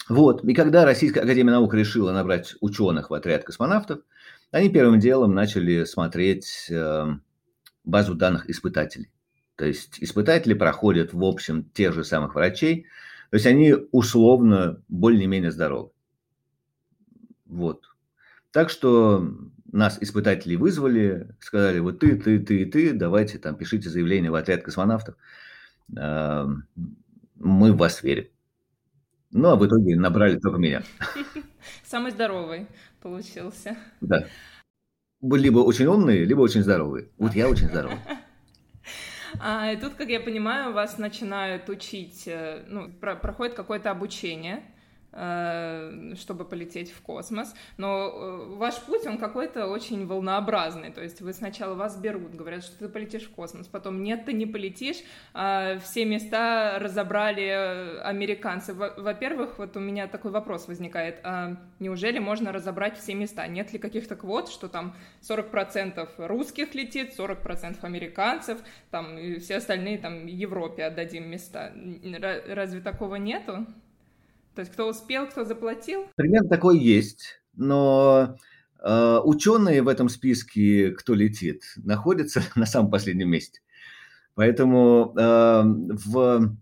Вот. 0.10 0.44
И 0.44 0.54
когда 0.54 0.84
Российская 0.84 1.22
Академия 1.22 1.52
Наук 1.52 1.74
решила 1.74 2.12
набрать 2.12 2.56
ученых 2.60 3.12
в 3.12 3.14
отряд 3.14 3.44
космонавтов, 3.44 4.00
они 4.52 4.70
первым 4.70 5.00
делом 5.00 5.34
начали 5.34 5.84
смотреть 5.84 6.68
э, 6.70 7.06
базу 7.86 8.16
данных 8.16 8.50
испытателей. 8.50 9.12
То 9.56 9.66
есть 9.66 9.98
испытатели 10.02 10.54
проходят, 10.54 11.14
в 11.14 11.24
общем, 11.24 11.64
тех 11.74 11.94
же 11.94 12.04
самых 12.04 12.36
врачей, 12.36 12.88
то 13.30 13.36
есть 13.36 13.46
они 13.46 13.76
условно 13.92 14.82
более-менее 14.88 15.52
здоровы. 15.52 15.92
Вот. 17.46 17.86
Так 18.52 18.70
что 18.70 19.30
нас 19.72 19.98
испытатели 20.02 20.56
вызвали, 20.56 21.36
сказали, 21.40 21.80
вот 21.80 22.00
ты, 22.00 22.16
ты, 22.16 22.40
ты 22.40 22.62
и 22.62 22.66
ты, 22.66 22.94
давайте 22.94 23.38
там 23.38 23.56
пишите 23.56 23.90
заявление 23.90 24.32
в 24.32 24.36
отряд 24.36 24.64
космонавтов. 24.64 25.16
Мы 25.90 26.64
в 27.36 27.78
вас 27.78 28.02
верим. 28.02 28.28
Ну, 29.32 29.50
а 29.50 29.56
в 29.58 29.66
итоге 29.68 29.98
набрали 29.98 30.38
только 30.38 30.58
меня. 30.58 30.84
Самый 31.84 32.12
здоровый 32.12 32.68
получился. 33.02 33.76
Да. 34.00 34.28
Либо 35.34 35.60
очень 35.60 35.86
умные, 35.86 36.26
либо 36.26 36.42
очень 36.42 36.62
здоровые. 36.62 37.10
Вот 37.18 37.34
я 37.36 37.50
очень 37.50 37.68
здоровый. 37.68 37.98
А, 39.42 39.70
и 39.70 39.76
тут, 39.76 39.96
как 39.96 40.08
я 40.08 40.22
понимаю, 40.22 40.72
вас 40.72 40.98
начинают 40.98 41.68
учить, 41.68 42.24
э, 42.26 42.64
ну, 42.70 42.90
про 42.90 43.18
проходит 43.18 43.54
какое-то 43.54 43.92
обучение, 43.92 44.64
чтобы 45.16 46.44
полететь 46.44 46.92
в 46.92 47.02
космос. 47.02 47.54
Но 47.78 48.10
э, 48.10 48.56
ваш 48.56 48.76
путь, 48.82 49.08
он 49.08 49.18
какой-то 49.18 49.68
очень 49.68 50.06
волнообразный. 50.06 50.92
То 50.92 51.02
есть 51.02 51.22
вы 51.22 51.32
сначала 51.32 51.74
вас 51.74 51.96
берут, 51.96 52.36
говорят, 52.36 52.64
что 52.64 52.78
ты 52.78 52.90
полетишь 52.90 53.24
в 53.24 53.32
космос, 53.32 53.68
потом 53.68 54.04
нет, 54.04 54.26
ты 54.26 54.34
не 54.34 54.46
полетишь. 54.46 54.98
А 55.34 55.80
все 55.80 56.04
места 56.04 56.80
разобрали 56.80 57.46
э, 57.46 58.02
американцы. 58.02 58.74
Во-первых, 58.74 59.58
вот 59.58 59.78
у 59.78 59.80
меня 59.80 60.08
такой 60.08 60.32
вопрос 60.32 60.68
возникает. 60.68 61.22
А 61.24 61.56
неужели 61.80 62.20
можно 62.20 62.52
разобрать 62.52 62.98
все 62.98 63.14
места? 63.14 63.48
Нет 63.48 63.72
ли 63.72 63.80
каких-то 63.80 64.18
квот, 64.18 64.50
что 64.50 64.68
там 64.68 64.96
40% 65.22 66.28
русских 66.28 66.76
летит, 66.76 67.18
40% 67.18 67.78
американцев, 67.84 68.60
там 68.92 69.18
и 69.18 69.40
все 69.40 69.58
остальные 69.58 70.00
там 70.00 70.26
Европе 70.26 70.84
отдадим 70.84 71.30
места? 71.30 71.72
Разве 72.50 72.82
такого 72.82 73.16
нету? 73.16 73.66
То 74.56 74.62
есть 74.62 74.72
кто 74.72 74.90
успел, 74.90 75.28
кто 75.28 75.44
заплатил? 75.44 76.06
Примерно 76.16 76.48
такой 76.48 76.80
есть, 76.80 77.42
но 77.54 78.38
э, 78.82 79.20
ученые 79.24 79.82
в 79.82 79.90
этом 79.90 80.08
списке, 80.08 80.92
кто 80.92 81.14
летит, 81.14 81.64
находятся 81.76 82.42
на 82.56 82.66
самом 82.66 82.90
последнем 82.90 83.30
месте. 83.30 83.60
Поэтому 84.34 85.14
э, 85.18 85.64
в 85.64 86.56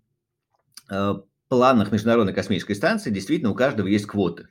э, 0.89 1.13
планах 1.49 1.91
Международной 1.91 2.33
космической 2.33 2.73
станции 2.73 3.11
действительно 3.11 3.51
у 3.51 3.55
каждого 3.55 3.87
есть 3.87 4.07
квоты. 4.07 4.47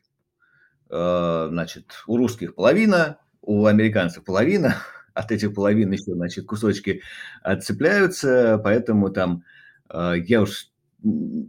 Э, 0.88 1.48
значит, 1.50 2.04
у 2.06 2.16
русских 2.16 2.54
половина, 2.54 3.18
у 3.40 3.66
американцев 3.66 4.22
половина, 4.22 4.76
от 5.14 5.32
этих 5.32 5.52
половин 5.52 5.90
еще, 5.90 6.14
значит, 6.14 6.46
кусочки 6.46 7.02
отцепляются, 7.42 8.60
поэтому 8.62 9.10
там, 9.10 9.42
э, 9.88 10.14
я 10.26 10.42
уж 10.42 10.71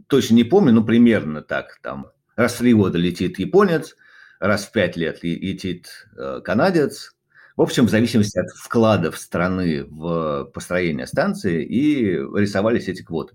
точно 0.08 0.34
не 0.34 0.44
помню, 0.44 0.72
но 0.72 0.84
примерно 0.84 1.42
так. 1.42 1.78
Там 1.82 2.08
раз 2.36 2.54
в 2.54 2.58
три 2.58 2.74
года 2.74 2.98
летит 2.98 3.38
японец, 3.38 3.96
раз 4.40 4.66
в 4.66 4.72
пять 4.72 4.96
лет 4.96 5.22
летит 5.22 5.88
э, 6.16 6.40
канадец. 6.44 7.14
В 7.56 7.62
общем, 7.62 7.86
в 7.86 7.90
зависимости 7.90 8.38
от 8.38 8.50
вкладов 8.50 9.16
страны 9.16 9.84
в 9.84 10.50
построение 10.52 11.06
станции 11.06 11.64
и 11.64 12.16
рисовались 12.16 12.88
эти 12.88 13.02
квоты. 13.02 13.34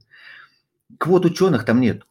Квот 0.97 1.25
ученых 1.25 1.63
там 1.63 1.79
нет. 1.79 2.03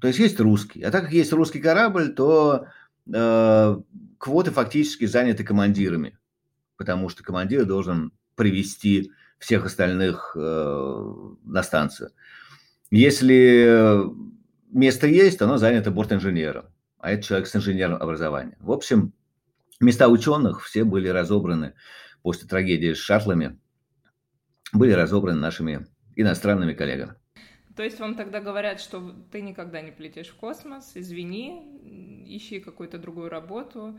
То 0.00 0.08
есть 0.08 0.18
есть 0.18 0.40
русский. 0.40 0.82
А 0.82 0.90
так 0.90 1.04
как 1.04 1.12
есть 1.12 1.32
русский 1.32 1.60
корабль, 1.60 2.14
то 2.14 2.66
э, 3.12 3.76
квоты 4.18 4.50
фактически 4.50 5.04
заняты 5.04 5.44
командирами, 5.44 6.18
потому 6.76 7.08
что 7.08 7.22
командир 7.22 7.64
должен 7.66 8.12
привести 8.34 9.12
всех 9.38 9.66
остальных 9.66 10.36
э, 10.36 11.14
на 11.44 11.62
станцию. 11.62 12.12
Если 12.92 14.04
место 14.70 15.06
есть, 15.06 15.40
оно 15.40 15.56
занято 15.56 15.90
бортинженером, 15.90 16.66
а 16.98 17.10
это 17.10 17.22
человек 17.22 17.46
с 17.46 17.56
инженерным 17.56 18.02
образованием. 18.02 18.58
В 18.60 18.70
общем, 18.70 19.14
места 19.80 20.08
ученых 20.08 20.62
все 20.62 20.84
были 20.84 21.08
разобраны 21.08 21.72
после 22.20 22.46
трагедии 22.46 22.92
с 22.92 22.98
шаттлами, 22.98 23.58
были 24.74 24.92
разобраны 24.92 25.40
нашими 25.40 25.86
иностранными 26.16 26.74
коллегами. 26.74 27.14
То 27.74 27.82
есть 27.82 27.98
вам 27.98 28.14
тогда 28.14 28.42
говорят, 28.42 28.78
что 28.78 29.14
ты 29.30 29.40
никогда 29.40 29.80
не 29.80 29.90
полетишь 29.90 30.28
в 30.28 30.36
космос, 30.36 30.92
извини, 30.94 32.26
ищи 32.26 32.60
какую-то 32.60 32.98
другую 32.98 33.30
работу, 33.30 33.98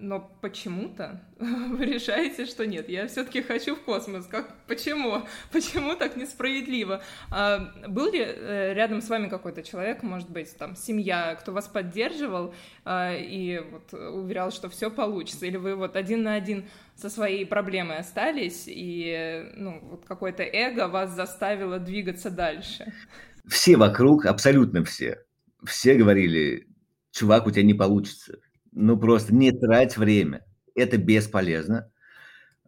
но 0.00 0.20
почему-то 0.42 1.22
вы 1.38 1.84
решаете, 1.84 2.44
что 2.46 2.66
нет, 2.66 2.88
я 2.88 3.06
все-таки 3.06 3.40
хочу 3.40 3.74
в 3.74 3.80
космос. 3.82 4.26
Как, 4.26 4.54
почему? 4.66 5.22
Почему 5.52 5.94
так 5.94 6.16
несправедливо? 6.16 7.02
А, 7.30 7.72
был 7.88 8.12
ли 8.12 8.20
э, 8.20 8.74
рядом 8.74 9.00
с 9.00 9.08
вами 9.08 9.28
какой-то 9.28 9.62
человек, 9.62 10.02
может 10.02 10.30
быть, 10.30 10.56
там, 10.58 10.76
семья, 10.76 11.34
кто 11.36 11.52
вас 11.52 11.68
поддерживал 11.68 12.54
а, 12.84 13.14
и 13.14 13.58
вот 13.58 13.94
уверял, 13.94 14.50
что 14.50 14.68
все 14.68 14.90
получится? 14.90 15.46
Или 15.46 15.56
вы 15.56 15.74
вот 15.74 15.96
один 15.96 16.22
на 16.22 16.34
один 16.34 16.68
со 16.94 17.08
своей 17.08 17.46
проблемой 17.46 17.98
остались, 17.98 18.64
и 18.66 19.50
ну, 19.54 19.80
вот 19.82 20.04
какое-то 20.06 20.42
эго 20.42 20.88
вас 20.88 21.14
заставило 21.14 21.78
двигаться 21.78 22.30
дальше? 22.30 22.92
Все 23.46 23.76
вокруг, 23.76 24.26
абсолютно 24.26 24.84
все, 24.84 25.22
все 25.64 25.94
говорили, 25.94 26.66
чувак, 27.10 27.46
у 27.46 27.50
тебя 27.50 27.62
не 27.62 27.74
получится 27.74 28.38
ну, 28.76 28.98
просто 28.98 29.34
не 29.34 29.52
трать 29.52 29.96
время. 29.96 30.44
Это 30.74 30.98
бесполезно. 30.98 31.90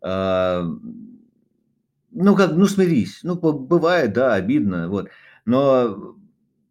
А, 0.02 0.64
ну, 2.10 2.34
как, 2.34 2.52
ну, 2.52 2.66
смирись. 2.66 3.20
Ну, 3.22 3.36
бывает, 3.36 4.14
да, 4.14 4.34
обидно, 4.34 4.88
вот. 4.88 5.08
Но 5.44 6.16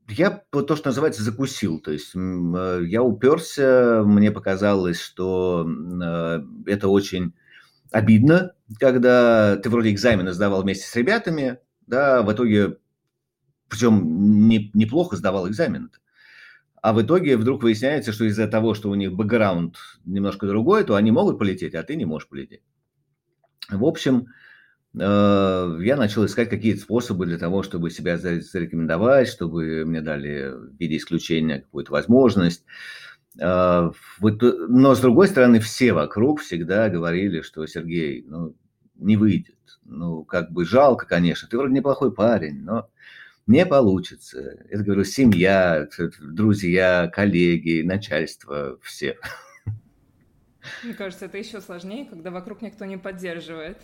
я 0.10 0.32
то, 0.32 0.76
что 0.76 0.90
называется, 0.90 1.24
закусил. 1.24 1.80
То 1.80 1.92
есть 1.92 2.14
э, 2.16 2.82
я 2.88 3.04
уперся, 3.04 4.04
мне 4.04 4.32
показалось, 4.32 5.00
что 5.00 5.68
э, 5.68 6.44
это 6.66 6.88
очень 6.88 7.34
обидно, 7.92 8.54
когда 8.80 9.58
ты 9.58 9.70
вроде 9.70 9.92
экзамены 9.92 10.34
сдавал 10.34 10.64
вместе 10.64 10.88
с 10.88 10.96
ребятами, 10.96 11.60
да, 11.86 12.22
в 12.24 12.32
итоге, 12.34 12.78
причем 13.70 14.48
не, 14.48 14.72
неплохо 14.74 15.16
сдавал 15.16 15.48
экзамен. 15.48 15.92
А 16.88 16.94
в 16.94 17.02
итоге 17.02 17.36
вдруг 17.36 17.64
выясняется, 17.64 18.14
что 18.14 18.24
из-за 18.24 18.48
того, 18.48 18.74
что 18.74 18.90
у 18.90 18.96
них 18.96 19.12
бэкграунд 19.12 19.76
немножко 20.06 20.48
другой, 20.48 20.86
то 20.86 20.96
они 20.96 21.12
могут 21.12 21.38
полететь, 21.38 21.76
а 21.76 21.84
ты 21.84 21.98
не 21.98 22.06
можешь 22.06 22.30
полететь. 22.30 22.62
В 23.70 23.84
общем, 23.84 24.28
э, 24.98 25.80
я 25.82 25.98
начал 25.98 26.26
искать 26.26 26.50
какие-то 26.50 26.80
способы 26.80 27.26
для 27.26 27.38
того, 27.38 27.62
чтобы 27.62 27.90
себя 27.90 28.18
зарекомендовать, 28.18 29.28
чтобы 29.28 29.84
мне 29.84 30.00
дали 30.00 30.54
в 30.54 30.78
виде 30.80 30.96
исключения 30.96 31.60
какую-то 31.60 31.92
возможность. 31.92 32.64
Э, 33.38 33.92
но, 34.22 34.96
с 34.96 35.02
другой 35.02 35.28
стороны, 35.28 35.60
все 35.60 35.92
вокруг 35.92 36.40
всегда 36.40 36.88
говорили, 36.88 37.42
что 37.42 37.68
Сергей, 37.68 38.24
ну, 38.26 38.56
не 38.96 39.18
выйдет. 39.18 39.58
Ну, 39.84 40.24
как 40.24 40.54
бы 40.54 40.64
жалко, 40.64 41.06
конечно, 41.06 41.50
ты 41.50 41.58
вроде 41.58 41.74
неплохой 41.74 42.14
парень, 42.14 42.64
но 42.64 42.88
не 43.48 43.66
получится. 43.66 44.58
Это, 44.70 44.84
говорю, 44.84 45.04
семья, 45.06 45.88
друзья, 46.20 47.10
коллеги, 47.14 47.82
начальство, 47.82 48.78
все. 48.82 49.18
Мне 50.84 50.94
кажется, 50.94 51.26
это 51.26 51.38
еще 51.38 51.62
сложнее, 51.62 52.06
когда 52.06 52.30
вокруг 52.30 52.62
никто 52.62 52.86
не 52.86 52.98
поддерживает. 52.98 53.78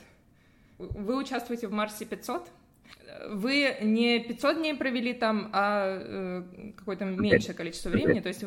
вы 0.78 1.18
участвуете 1.18 1.68
в 1.68 1.72
Марсе 1.72 2.06
500? 2.06 2.50
Вы 3.30 3.78
не 3.82 4.20
500 4.20 4.58
дней 4.58 4.76
провели 4.76 5.14
там, 5.14 5.50
а 5.54 5.98
э, 6.00 6.44
какое-то 6.76 7.06
меньшее 7.06 7.54
количество 7.54 7.90
времени, 7.90 8.20
то 8.20 8.28
есть... 8.28 8.44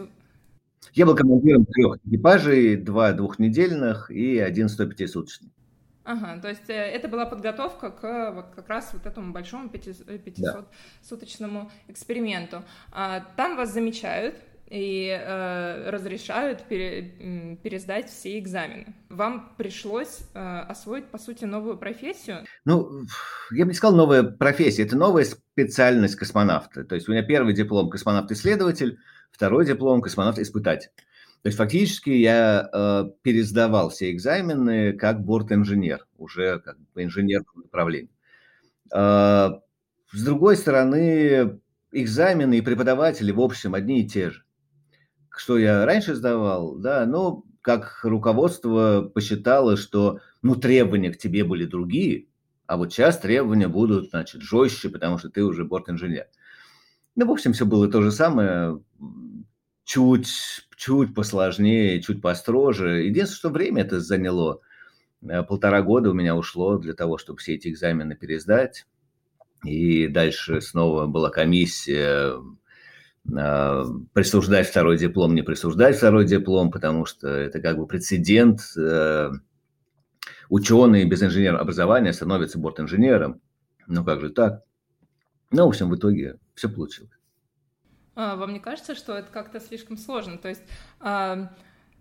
Я 0.93 1.07
был 1.07 1.17
командиром 1.17 1.65
трех 1.65 1.99
экипажей, 2.05 2.77
два 2.77 3.13
двухнедельных 3.13 4.11
и 4.11 4.39
один 4.39 4.67
105-суточный. 4.67 5.51
Ага, 6.07 6.41
то 6.41 6.49
есть 6.49 6.71
э, 6.71 6.73
это 6.73 7.09
была 7.09 7.27
подготовка 7.27 7.91
к 7.91 8.31
вот 8.31 8.47
как 8.55 8.69
раз 8.69 8.91
вот 8.93 9.07
этому 9.07 9.33
большому 9.33 9.69
500-суточному 9.69 11.65
да. 11.65 11.71
эксперименту. 11.89 12.63
А, 12.93 13.27
там 13.37 13.57
вас 13.57 13.73
замечают, 13.73 14.37
и 14.69 15.09
э, 15.09 15.91
разрешают 15.91 16.63
пере, 16.63 17.57
пересдать 17.63 18.09
все 18.11 18.39
экзамены. 18.39 18.95
Вам 19.09 19.55
пришлось 19.57 20.21
э, 20.35 20.59
освоить, 20.69 21.07
по 21.07 21.19
сути, 21.19 21.45
новую 21.45 21.77
профессию? 21.77 22.45
Ну, 22.65 23.07
я 23.53 23.65
бы 23.65 23.71
не 23.71 23.77
сказал 23.77 23.97
новая 23.97 24.23
профессия, 24.25 24.83
это 24.83 24.97
новая 24.97 25.25
специальность 25.25 26.17
космонавта. 26.17 26.85
То 26.85 26.95
есть 26.97 27.09
у 27.09 27.13
меня 27.13 27.23
первый 27.23 27.55
диплом 27.55 27.91
космонавт-исследователь, 27.91 28.99
второй 29.31 29.67
диплом 29.67 30.03
космонавт-испытатель. 30.03 30.91
То 31.47 31.49
есть 31.49 31.59
фактически 31.59 32.11
я 32.11 32.69
э, 32.73 33.05
пересдавал 33.23 33.91
все 33.91 34.11
экзамены 34.11 34.95
как 34.95 35.25
борт-инженер, 35.25 36.05
уже 36.19 36.59
как 36.59 36.77
бы 36.93 37.05
инженер 37.05 37.45
по 37.45 37.61
направлению. 37.61 38.11
Э, 38.93 39.51
с 40.11 40.25
другой 40.25 40.57
стороны, 40.57 41.61
экзамены 41.93 42.59
и 42.59 42.63
преподаватели, 42.63 43.31
в 43.31 43.41
общем, 43.41 43.75
одни 43.75 44.01
и 44.01 44.09
те 44.09 44.31
же 44.31 44.43
что 45.29 45.57
я 45.57 45.87
раньше 45.87 46.17
сдавал, 46.17 46.75
да, 46.75 47.07
но 47.07 47.45
как 47.61 48.01
руководство 48.03 49.03
посчитало, 49.15 49.77
что, 49.77 50.19
ну, 50.43 50.57
требования 50.57 51.13
к 51.13 51.19
тебе 51.19 51.45
были 51.45 51.65
другие, 51.65 52.27
а 52.67 52.77
вот 52.77 52.93
сейчас 52.93 53.19
требования 53.19 53.69
будут, 53.69 54.11
значит, 54.11 54.43
жестче, 54.43 54.89
потому 54.89 55.17
что 55.19 55.31
ты 55.31 55.45
уже 55.45 55.65
борт-инженер. 55.65 56.27
Ну, 57.15 57.27
в 57.27 57.31
общем, 57.31 57.53
все 57.53 57.67
было 57.67 57.89
то 57.89 58.03
же 58.03 58.11
самое, 58.11 58.81
чуть, 59.85 60.66
чуть 60.77 61.15
посложнее, 61.15 62.01
чуть 62.03 62.23
построже. 62.23 63.03
Единственное, 63.05 63.39
что 63.39 63.51
время 63.51 63.83
это 63.83 64.01
заняло. 64.01 64.61
Э, 65.27 65.43
полтора 65.43 65.83
года 65.83 66.11
у 66.11 66.15
меня 66.15 66.37
ушло 66.37 66.79
для 66.79 66.95
того, 66.95 67.19
чтобы 67.19 67.39
все 67.39 67.55
эти 67.55 67.69
экзамены 67.69 68.15
пересдать. 68.15 68.87
И 69.65 70.07
дальше 70.07 70.61
снова 70.61 71.07
была 71.07 71.31
комиссия, 71.31 72.35
а, 73.35 73.85
присуждать 74.13 74.69
второй 74.69 74.99
диплом, 74.99 75.35
не 75.35 75.43
присуждать 75.43 75.97
второй 75.97 76.27
диплом, 76.27 76.71
потому 76.71 77.07
что 77.07 77.29
это 77.29 77.61
как 77.61 77.79
бы 77.79 77.87
прецедент. 77.87 78.61
Э, 78.77 79.31
ученый 80.49 81.05
без 81.05 81.23
инженерного 81.23 81.63
образования 81.63 82.13
становится 82.13 82.59
борт-инженером. 82.59 83.41
Ну 83.87 84.05
как 84.05 84.21
же 84.21 84.31
так? 84.31 84.63
Ну, 85.51 85.65
в 85.65 85.69
общем, 85.69 85.89
в 85.89 85.97
итоге 85.97 86.39
все 86.55 86.69
получилось. 86.69 87.16
А, 88.17 88.35
вам 88.35 88.53
не 88.53 88.61
кажется, 88.61 88.95
что 88.95 89.15
это 89.15 89.31
как-то 89.31 89.61
слишком 89.61 89.97
сложно? 89.97 90.39
То 90.39 90.49
есть 90.49 90.63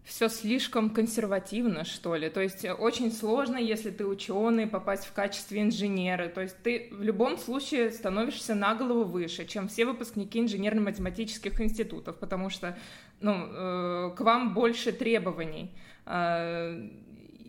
все 0.06 0.30
слишком 0.30 0.92
консервативно, 0.92 1.84
что 1.84 2.16
ли. 2.16 2.30
То 2.30 2.40
есть 2.40 2.64
э, 2.64 2.74
очень 2.74 3.12
сложно, 3.12 3.58
если 3.58 3.90
ты 3.90 4.06
ученый, 4.06 4.68
попасть 4.68 5.06
в 5.06 5.14
качестве 5.14 5.64
инженера. 5.64 6.30
То 6.30 6.42
есть 6.42 6.56
ты 6.62 6.90
в 6.92 7.02
любом 7.02 7.38
случае 7.38 7.92
становишься 7.92 8.54
на 8.54 8.76
голову 8.76 9.04
выше, 9.04 9.46
чем 9.46 9.68
все 9.68 9.86
выпускники 9.86 10.40
инженерно-математических 10.40 11.60
институтов, 11.60 12.18
потому 12.18 12.52
что 12.52 12.78
ну, 13.20 13.48
э, 13.50 14.12
к 14.16 14.22
вам 14.22 14.54
больше 14.54 14.92
требований. 14.92 15.72
Э, 16.06 16.88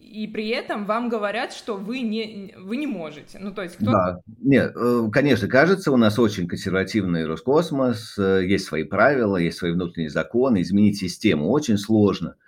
и 0.06 0.26
при 0.26 0.48
этом 0.48 0.86
вам 0.86 1.08
говорят, 1.08 1.52
что 1.52 1.76
вы 1.76 2.00
не, 2.00 2.54
вы 2.58 2.76
не 2.76 2.86
можете. 2.86 3.38
Ну, 3.38 3.52
то 3.52 3.62
есть 3.62 3.76
кто... 3.76 3.90
Да, 3.90 4.20
нет, 4.40 4.72
э, 4.76 5.08
конечно, 5.12 5.48
кажется, 5.48 5.92
у 5.92 5.96
нас 5.96 6.18
очень 6.18 6.46
консервативный 6.48 7.26
Роскосмос, 7.26 8.16
э, 8.18 8.46
есть 8.46 8.66
свои 8.66 8.84
правила, 8.84 9.36
есть 9.36 9.58
свои 9.58 9.72
внутренние 9.72 10.10
законы, 10.10 10.62
изменить 10.62 10.98
систему 10.98 11.50
очень 11.50 11.78
сложно– 11.78 12.36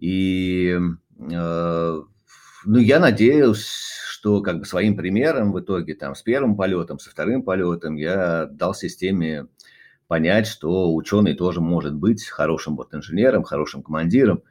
и 0.00 0.78
э, 1.18 2.02
ну, 2.64 2.78
я 2.78 3.00
надеюсь, 3.00 3.66
что 4.08 4.42
как 4.42 4.60
бы 4.60 4.64
своим 4.64 4.96
примером 4.96 5.52
в 5.52 5.60
итоге 5.60 5.94
там 5.94 6.14
с 6.14 6.22
первым 6.22 6.56
полетом, 6.56 6.98
со 6.98 7.10
вторым 7.10 7.42
полетом 7.42 7.96
я 7.96 8.46
дал 8.46 8.74
системе 8.74 9.46
понять, 10.06 10.46
что 10.46 10.94
ученый 10.94 11.34
тоже 11.34 11.60
может 11.60 11.94
быть 11.94 12.26
хорошим 12.26 12.76
борт-инженером, 12.76 13.42
хорошим 13.42 13.82
командиром, 13.82 14.42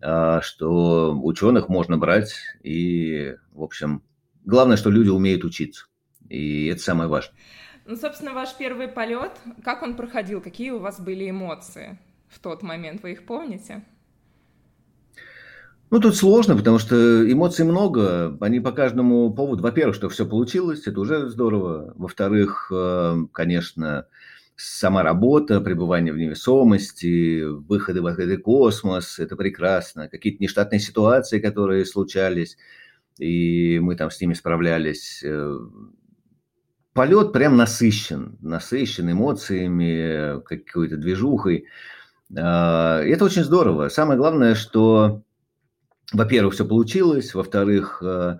что 0.00 1.18
ученых 1.22 1.68
можно 1.68 1.98
брать 1.98 2.34
и, 2.62 3.34
в 3.52 3.62
общем, 3.62 4.02
главное, 4.44 4.76
что 4.76 4.90
люди 4.90 5.08
умеют 5.08 5.44
учиться. 5.44 5.86
И 6.28 6.66
это 6.66 6.82
самое 6.82 7.08
важное. 7.08 7.34
Ну, 7.86 7.96
собственно, 7.96 8.34
ваш 8.34 8.54
первый 8.56 8.88
полет, 8.88 9.32
как 9.64 9.82
он 9.82 9.96
проходил? 9.96 10.42
Какие 10.42 10.72
у 10.72 10.78
вас 10.78 11.00
были 11.00 11.30
эмоции 11.30 11.98
в 12.28 12.38
тот 12.38 12.62
момент? 12.62 13.02
Вы 13.02 13.12
их 13.12 13.24
помните? 13.24 13.82
Ну, 15.90 16.00
тут 16.00 16.14
сложно, 16.16 16.54
потому 16.54 16.78
что 16.78 17.32
эмоций 17.32 17.64
много. 17.64 18.36
Они 18.42 18.60
по 18.60 18.72
каждому 18.72 19.32
поводу. 19.32 19.62
Во-первых, 19.62 19.96
что 19.96 20.10
все 20.10 20.26
получилось, 20.26 20.86
это 20.86 21.00
уже 21.00 21.30
здорово. 21.30 21.94
Во-вторых, 21.96 22.70
э, 22.70 23.16
конечно, 23.32 24.06
сама 24.60 25.02
работа, 25.02 25.60
пребывание 25.60 26.12
в 26.12 26.18
невесомости, 26.18 27.44
выходы 27.44 28.02
в 28.02 28.06
открытый 28.06 28.38
космос, 28.38 29.18
это 29.18 29.36
прекрасно. 29.36 30.08
Какие-то 30.08 30.42
нештатные 30.42 30.80
ситуации, 30.80 31.38
которые 31.38 31.86
случались, 31.86 32.58
и 33.18 33.78
мы 33.80 33.94
там 33.94 34.10
с 34.10 34.20
ними 34.20 34.34
справлялись. 34.34 35.22
Э, 35.24 35.58
полет 36.92 37.32
прям 37.32 37.56
насыщен, 37.56 38.36
насыщен 38.40 39.10
эмоциями, 39.10 40.42
какой-то 40.42 40.96
движухой. 40.96 41.66
Э, 42.36 43.02
это 43.04 43.24
очень 43.24 43.44
здорово. 43.44 43.88
Самое 43.88 44.18
главное, 44.18 44.56
что 44.56 45.22
во-первых, 46.12 46.54
все 46.54 46.64
получилось, 46.64 47.34
во-вторых, 47.34 48.02
э, 48.02 48.38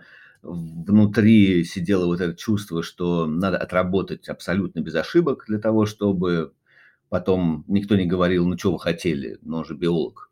внутри 0.48 1.64
сидело 1.64 2.06
вот 2.06 2.20
это 2.20 2.34
чувство, 2.34 2.82
что 2.82 3.26
надо 3.26 3.58
отработать 3.58 4.28
абсолютно 4.28 4.80
без 4.80 4.94
ошибок 4.94 5.44
для 5.48 5.58
того, 5.58 5.86
чтобы 5.86 6.52
потом 7.08 7.64
никто 7.68 7.96
не 7.96 8.06
говорил, 8.06 8.46
ну 8.46 8.56
что 8.56 8.72
вы 8.72 8.78
хотели, 8.78 9.38
но 9.42 9.58
он 9.58 9.64
же 9.64 9.74
биолог. 9.74 10.30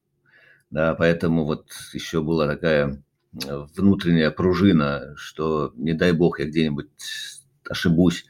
Да, 0.71 0.95
поэтому 0.95 1.45
вот 1.45 1.69
еще 1.93 2.23
была 2.23 2.47
такая 2.47 3.03
э, 3.47 3.67
внутренняя 3.77 4.31
пружина, 4.31 5.15
что 5.17 5.73
не 5.77 5.95
дай 5.95 6.13
бог 6.13 6.41
я 6.41 6.47
где-нибудь 6.47 6.91
ошибусь. 7.69 8.27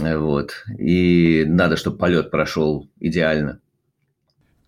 Э, 0.00 0.16
вот. 0.16 0.64
И 0.78 1.44
надо, 1.46 1.76
чтобы 1.76 1.98
полет 1.98 2.30
прошел 2.30 2.90
идеально. 2.98 3.60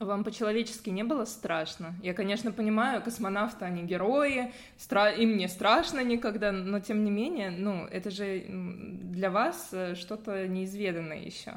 Вам 0.00 0.24
по-человечески 0.24 0.90
не 0.90 1.04
было 1.04 1.24
страшно? 1.24 1.94
Я, 2.02 2.14
конечно, 2.14 2.50
понимаю, 2.50 3.00
космонавты, 3.00 3.64
они 3.64 3.84
герои, 3.84 4.52
стра... 4.76 5.10
им 5.10 5.36
не 5.36 5.48
страшно 5.48 6.02
никогда, 6.02 6.50
но 6.50 6.80
тем 6.80 7.04
не 7.04 7.12
менее, 7.12 7.50
ну, 7.50 7.86
это 7.86 8.10
же 8.10 8.44
для 8.48 9.30
вас 9.30 9.68
э, 9.72 9.94
что-то 9.94 10.48
неизведанное 10.48 11.20
еще. 11.20 11.52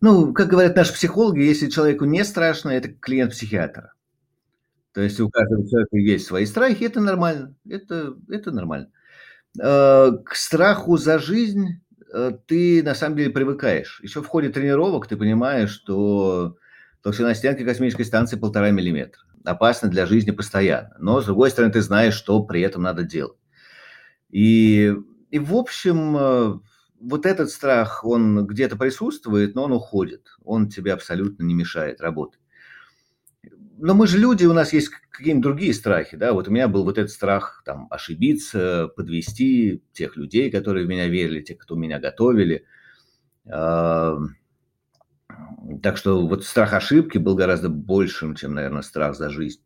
Ну, 0.00 0.34
как 0.34 0.48
говорят 0.48 0.74
наши 0.74 0.92
психологи, 0.92 1.40
если 1.40 1.70
человеку 1.70 2.04
не 2.04 2.24
страшно, 2.24 2.70
это 2.70 2.88
клиент 2.88 3.30
психиатра. 3.32 3.92
То 4.92 5.00
есть 5.00 5.20
у 5.20 5.30
каждого 5.30 5.68
человека 5.68 5.96
есть 5.96 6.26
свои 6.26 6.46
страхи, 6.46 6.82
это 6.82 7.00
нормально, 7.00 7.54
это, 7.68 8.16
это 8.28 8.50
нормально. 8.50 8.90
Э, 9.62 10.10
к 10.24 10.34
страху 10.34 10.96
за 10.96 11.20
жизнь 11.20 11.80
э, 12.12 12.32
ты 12.46 12.82
на 12.82 12.96
самом 12.96 13.16
деле 13.16 13.30
привыкаешь. 13.30 14.00
Еще 14.02 14.20
в 14.20 14.26
ходе 14.26 14.48
тренировок 14.48 15.06
ты 15.06 15.16
понимаешь, 15.16 15.70
что 15.70 16.56
Толщина 17.08 17.32
стенки 17.32 17.64
космической 17.64 18.02
станции 18.02 18.36
полтора 18.36 18.70
миллиметра. 18.70 19.22
Опасно 19.42 19.88
для 19.88 20.04
жизни 20.04 20.30
постоянно. 20.30 20.94
Но, 20.98 21.22
с 21.22 21.24
другой 21.24 21.48
стороны, 21.48 21.72
ты 21.72 21.80
знаешь, 21.80 22.12
что 22.12 22.42
при 22.42 22.60
этом 22.60 22.82
надо 22.82 23.02
делать. 23.02 23.38
И, 24.28 24.94
и 25.30 25.38
в 25.38 25.54
общем, 25.54 26.16
э, 26.18 26.58
вот 27.00 27.24
этот 27.24 27.48
страх, 27.48 28.04
он 28.04 28.46
где-то 28.46 28.76
присутствует, 28.76 29.54
но 29.54 29.64
он 29.64 29.72
уходит. 29.72 30.26
Он 30.44 30.68
тебе 30.68 30.92
абсолютно 30.92 31.44
не 31.44 31.54
мешает 31.54 32.02
работать. 32.02 32.42
Но 33.78 33.94
мы 33.94 34.06
же 34.06 34.18
люди, 34.18 34.44
у 34.44 34.52
нас 34.52 34.74
есть 34.74 34.90
какие-нибудь 35.10 35.44
другие 35.44 35.72
страхи, 35.72 36.14
да, 36.14 36.34
вот 36.34 36.48
у 36.48 36.50
меня 36.50 36.68
был 36.68 36.84
вот 36.84 36.98
этот 36.98 37.10
страх 37.10 37.62
там 37.64 37.86
ошибиться, 37.88 38.88
подвести 38.94 39.82
тех 39.94 40.18
людей, 40.18 40.50
которые 40.50 40.84
в 40.84 40.90
меня 40.90 41.08
верили, 41.08 41.40
тех, 41.40 41.56
кто 41.56 41.74
меня 41.74 41.98
готовили. 41.98 42.66
Так 45.82 45.96
что 45.96 46.26
вот 46.26 46.44
страх 46.44 46.72
ошибки 46.72 47.18
был 47.18 47.34
гораздо 47.34 47.68
большим, 47.68 48.34
чем, 48.34 48.54
наверное, 48.54 48.82
страх 48.82 49.16
за 49.16 49.30
жизнь. 49.30 49.60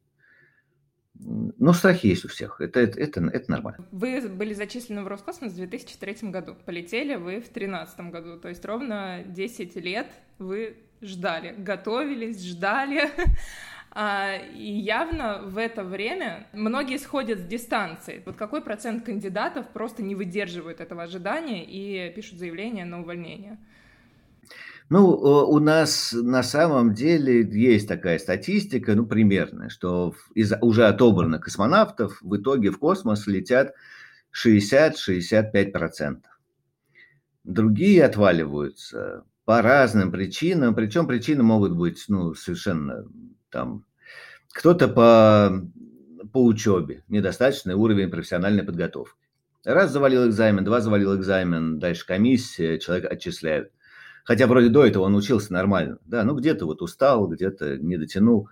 Но 1.24 1.72
страхи 1.72 2.06
есть 2.06 2.24
у 2.24 2.28
всех. 2.28 2.60
Это, 2.60 2.80
это, 2.80 2.98
это, 2.98 3.20
это 3.20 3.50
нормально. 3.50 3.86
Вы 3.92 4.28
были 4.28 4.54
зачислены 4.54 5.04
в 5.04 5.08
Роскосмос 5.08 5.52
в 5.52 5.56
2003 5.56 6.30
году. 6.30 6.56
Полетели 6.66 7.14
вы 7.14 7.36
в 7.36 7.52
2013 7.52 8.00
году. 8.10 8.40
То 8.40 8.48
есть 8.48 8.64
ровно 8.64 9.22
10 9.26 9.76
лет 9.76 10.08
вы 10.38 10.76
ждали, 11.00 11.54
готовились, 11.56 12.42
ждали. 12.42 13.10
А, 13.94 14.36
и 14.36 14.72
явно 14.72 15.42
в 15.42 15.58
это 15.58 15.84
время 15.84 16.46
многие 16.54 16.96
сходят 16.96 17.40
с 17.40 17.44
дистанции. 17.44 18.22
Вот 18.24 18.36
какой 18.36 18.62
процент 18.62 19.04
кандидатов 19.04 19.68
просто 19.68 20.02
не 20.02 20.14
выдерживают 20.14 20.80
этого 20.80 21.02
ожидания 21.02 21.62
и 21.62 22.10
пишут 22.14 22.38
заявление 22.38 22.86
на 22.86 23.02
увольнение? 23.02 23.58
Ну, 24.92 25.08
у 25.08 25.58
нас 25.58 26.12
на 26.12 26.42
самом 26.42 26.92
деле 26.92 27.48
есть 27.50 27.88
такая 27.88 28.18
статистика, 28.18 28.94
ну, 28.94 29.06
примерная, 29.06 29.70
что 29.70 30.12
из 30.34 30.52
уже 30.60 30.86
отобранных 30.86 31.40
космонавтов 31.40 32.20
в 32.20 32.36
итоге 32.36 32.70
в 32.70 32.78
космос 32.78 33.26
летят 33.26 33.72
60-65%. 34.44 36.18
Другие 37.42 38.04
отваливаются 38.04 39.24
по 39.46 39.62
разным 39.62 40.12
причинам, 40.12 40.74
причем 40.74 41.06
причины 41.06 41.42
могут 41.42 41.72
быть, 41.72 42.04
ну, 42.08 42.34
совершенно 42.34 43.06
там, 43.48 43.86
кто-то 44.52 44.88
по, 44.88 45.58
по 46.34 46.44
учебе, 46.44 47.02
недостаточный 47.08 47.76
уровень 47.76 48.10
профессиональной 48.10 48.62
подготовки. 48.62 49.16
Раз 49.64 49.90
завалил 49.90 50.28
экзамен, 50.28 50.64
два 50.64 50.82
завалил 50.82 51.16
экзамен, 51.16 51.78
дальше 51.78 52.04
комиссия, 52.06 52.78
человек 52.78 53.10
отчисляют. 53.10 53.72
Хотя 54.24 54.46
вроде 54.46 54.68
до 54.68 54.86
этого 54.86 55.04
он 55.04 55.14
учился 55.14 55.52
нормально. 55.52 55.98
Да, 56.04 56.24
ну 56.24 56.34
где-то 56.34 56.66
вот 56.66 56.82
устал, 56.82 57.26
где-то 57.26 57.78
не 57.78 57.96
дотянул. 57.96 58.48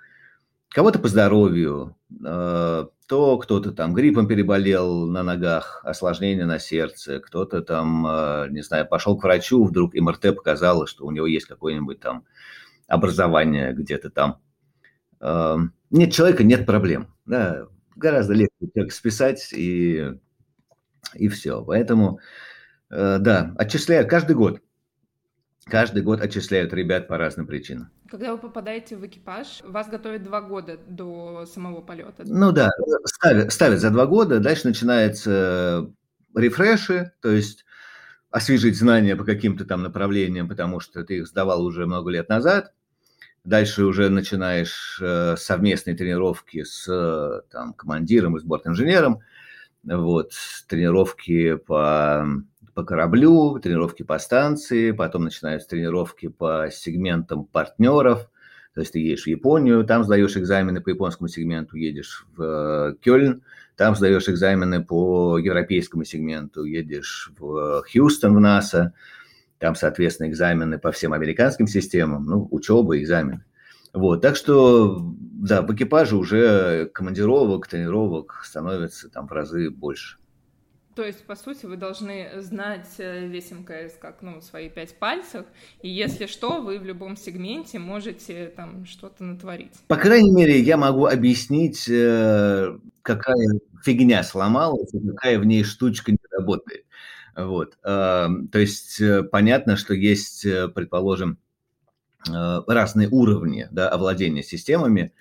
Кого-то 0.68 1.00
по 1.00 1.08
здоровью, 1.08 1.96
э, 2.24 2.86
то 3.08 3.38
кто-то 3.38 3.72
там 3.72 3.92
гриппом 3.92 4.28
переболел 4.28 5.06
на 5.06 5.24
ногах, 5.24 5.80
осложнение 5.84 6.46
на 6.46 6.60
сердце, 6.60 7.18
кто-то 7.18 7.60
там, 7.60 8.06
э, 8.06 8.46
не 8.50 8.62
знаю, 8.62 8.86
пошел 8.86 9.18
к 9.18 9.24
врачу, 9.24 9.64
вдруг 9.64 9.94
МРТ 9.94 10.36
показало, 10.36 10.86
что 10.86 11.06
у 11.06 11.10
него 11.10 11.26
есть 11.26 11.46
какое-нибудь 11.46 11.98
там 11.98 12.24
образование 12.86 13.72
где-то 13.72 14.10
там. 14.10 14.38
Э, 15.20 15.56
нет 15.90 16.12
человека, 16.12 16.44
нет 16.44 16.66
проблем. 16.66 17.08
Да, 17.26 17.66
гораздо 17.96 18.34
легче 18.34 18.70
человека 18.72 18.94
списать 18.94 19.52
и, 19.52 20.12
и 21.14 21.28
все. 21.28 21.64
Поэтому, 21.64 22.20
да, 22.88 23.54
отчисляют 23.56 24.08
каждый 24.08 24.36
год. 24.36 24.60
Каждый 25.70 26.02
год 26.02 26.20
отчисляют 26.20 26.72
ребят 26.72 27.06
по 27.08 27.16
разным 27.16 27.46
причинам. 27.46 27.90
Когда 28.08 28.32
вы 28.32 28.38
попадаете 28.38 28.96
в 28.96 29.06
экипаж, 29.06 29.60
вас 29.62 29.88
готовят 29.88 30.24
два 30.24 30.40
года 30.40 30.78
до 30.88 31.46
самого 31.46 31.80
полета. 31.80 32.24
Ну 32.26 32.50
да, 32.52 32.70
ставят, 33.04 33.52
ставят 33.52 33.80
за 33.80 33.90
два 33.90 34.06
года, 34.06 34.40
дальше 34.40 34.66
начинаются 34.66 35.88
рефреши, 36.34 37.12
то 37.20 37.30
есть 37.30 37.64
освежить 38.30 38.76
знания 38.76 39.16
по 39.16 39.24
каким-то 39.24 39.64
там 39.64 39.82
направлениям, 39.82 40.48
потому 40.48 40.80
что 40.80 41.04
ты 41.04 41.18
их 41.18 41.28
сдавал 41.28 41.64
уже 41.64 41.86
много 41.86 42.10
лет 42.10 42.28
назад. 42.28 42.72
Дальше 43.44 43.84
уже 43.84 44.10
начинаешь 44.10 45.00
э, 45.00 45.34
совместные 45.36 45.96
тренировки 45.96 46.62
с 46.62 47.42
там, 47.50 47.72
командиром 47.72 48.36
и 48.36 48.40
с 48.40 48.42
бортинженером. 48.42 49.20
Вот, 49.82 50.32
тренировки 50.68 51.54
по 51.54 52.26
по 52.80 52.84
кораблю, 52.84 53.58
тренировки 53.58 54.02
по 54.02 54.18
станции, 54.18 54.92
потом 54.92 55.24
начинаются 55.24 55.68
тренировки 55.68 56.28
по 56.28 56.68
сегментам 56.72 57.44
партнеров. 57.44 58.30
То 58.72 58.80
есть 58.80 58.94
ты 58.94 59.00
едешь 59.00 59.24
в 59.24 59.26
Японию, 59.26 59.84
там 59.84 60.02
сдаешь 60.02 60.34
экзамены 60.38 60.80
по 60.80 60.88
японскому 60.88 61.28
сегменту, 61.28 61.76
едешь 61.76 62.24
в 62.34 62.42
э, 62.42 62.94
Кёльн, 63.02 63.42
там 63.76 63.94
сдаешь 63.96 64.30
экзамены 64.30 64.82
по 64.82 65.36
европейскому 65.36 66.04
сегменту, 66.04 66.64
едешь 66.64 67.30
в 67.38 67.82
Хьюстон 67.92 68.36
в 68.36 68.40
НАСА, 68.40 68.94
там, 69.58 69.74
соответственно, 69.74 70.28
экзамены 70.28 70.78
по 70.78 70.90
всем 70.90 71.12
американским 71.12 71.66
системам, 71.66 72.24
ну, 72.24 72.48
учеба, 72.50 72.98
экзамены. 72.98 73.44
Вот, 73.92 74.22
так 74.22 74.36
что, 74.36 75.02
да, 75.02 75.60
в 75.60 75.74
экипаже 75.74 76.16
уже 76.16 76.86
командировок, 76.94 77.66
тренировок 77.66 78.40
становится 78.42 79.10
там 79.10 79.26
в 79.26 79.32
разы 79.32 79.68
больше. 79.68 80.19
То 80.96 81.04
есть, 81.04 81.24
по 81.24 81.36
сути, 81.36 81.66
вы 81.66 81.76
должны 81.76 82.28
знать 82.42 82.88
э, 82.98 83.26
весь 83.28 83.52
МКС 83.52 83.94
как, 84.00 84.22
ну, 84.22 84.40
свои 84.40 84.68
пять 84.68 84.98
пальцев, 84.98 85.46
и 85.82 85.88
если 85.88 86.26
что, 86.26 86.60
вы 86.60 86.80
в 86.80 86.84
любом 86.84 87.16
сегменте 87.16 87.78
можете 87.78 88.48
там 88.48 88.84
что-то 88.86 89.22
натворить. 89.22 89.72
По 89.86 89.96
крайней 89.96 90.32
мере, 90.32 90.58
я 90.58 90.76
могу 90.76 91.06
объяснить, 91.06 91.88
э, 91.88 92.76
какая 93.02 93.60
фигня 93.84 94.24
сломалась, 94.24 94.90
какая 94.90 95.38
в 95.38 95.44
ней 95.44 95.62
штучка 95.62 96.10
не 96.10 96.18
работает. 96.36 96.84
Вот. 97.36 97.78
Эм, 97.84 98.48
то 98.48 98.58
есть, 98.58 99.00
э, 99.00 99.22
понятно, 99.22 99.76
что 99.76 99.94
есть, 99.94 100.42
предположим, 100.74 101.38
разные 102.26 103.08
уровни 103.08 103.66
да, 103.70 103.88
овладения 103.88 104.42
системами. 104.42 105.14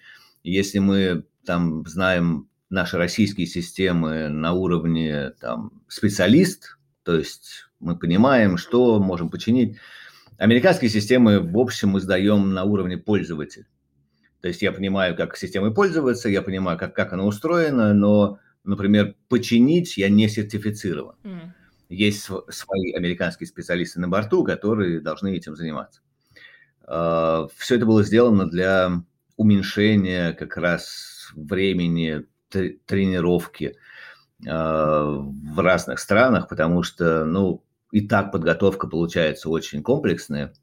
Если 0.44 0.80
мы 0.80 1.24
там 1.46 1.86
знаем 1.88 2.49
наши 2.70 2.98
российские 2.98 3.48
системы 3.48 4.30
на 4.30 4.54
уровне 4.54 5.32
там, 5.40 5.72
специалист, 5.88 6.78
то 7.04 7.16
есть 7.16 7.66
мы 7.80 7.98
понимаем, 7.98 8.58
что 8.58 9.00
можем 9.00 9.30
починить. 9.30 9.78
Американские 10.38 10.90
системы, 10.90 11.40
в 11.40 11.58
общем, 11.58 11.90
мы 11.90 12.00
сдаем 12.00 12.54
на 12.54 12.64
уровне 12.64 12.98
пользователя. 12.98 13.66
То 14.42 14.48
есть 14.48 14.62
я 14.62 14.72
понимаю, 14.72 15.16
как 15.16 15.36
системой 15.36 15.74
пользоваться, 15.74 16.30
я 16.30 16.42
понимаю, 16.42 16.78
как, 16.78 16.96
как 16.96 17.12
она 17.12 17.26
устроена, 17.26 17.94
но, 17.94 18.40
например, 18.64 19.16
починить 19.28 19.98
я 19.98 20.10
не 20.10 20.30
сертифицирован. 20.30 21.16
Mm. 21.24 21.52
Есть 21.90 22.22
свои 22.22 22.94
американские 22.94 23.48
специалисты 23.48 24.00
на 24.00 24.08
борту, 24.08 24.44
которые 24.44 25.02
должны 25.02 25.36
этим 25.36 25.56
заниматься. 25.56 26.02
А, 26.84 27.48
Все 27.58 27.76
это 27.76 27.86
было 27.86 28.04
сделано 28.04 28.50
для 28.50 29.04
уменьшения 29.36 30.34
как 30.34 30.56
раз 30.56 31.32
времени 31.36 32.26
тренировки 32.50 33.78
а, 34.48 35.06
в 35.06 35.60
разных 35.60 36.00
странах, 36.00 36.48
потому 36.50 36.84
что, 36.84 37.26
ну, 37.26 37.64
и 37.92 38.08
так 38.08 38.32
подготовка 38.32 38.88
получается 38.88 39.50
очень 39.50 39.82
комплексная, 39.84 40.54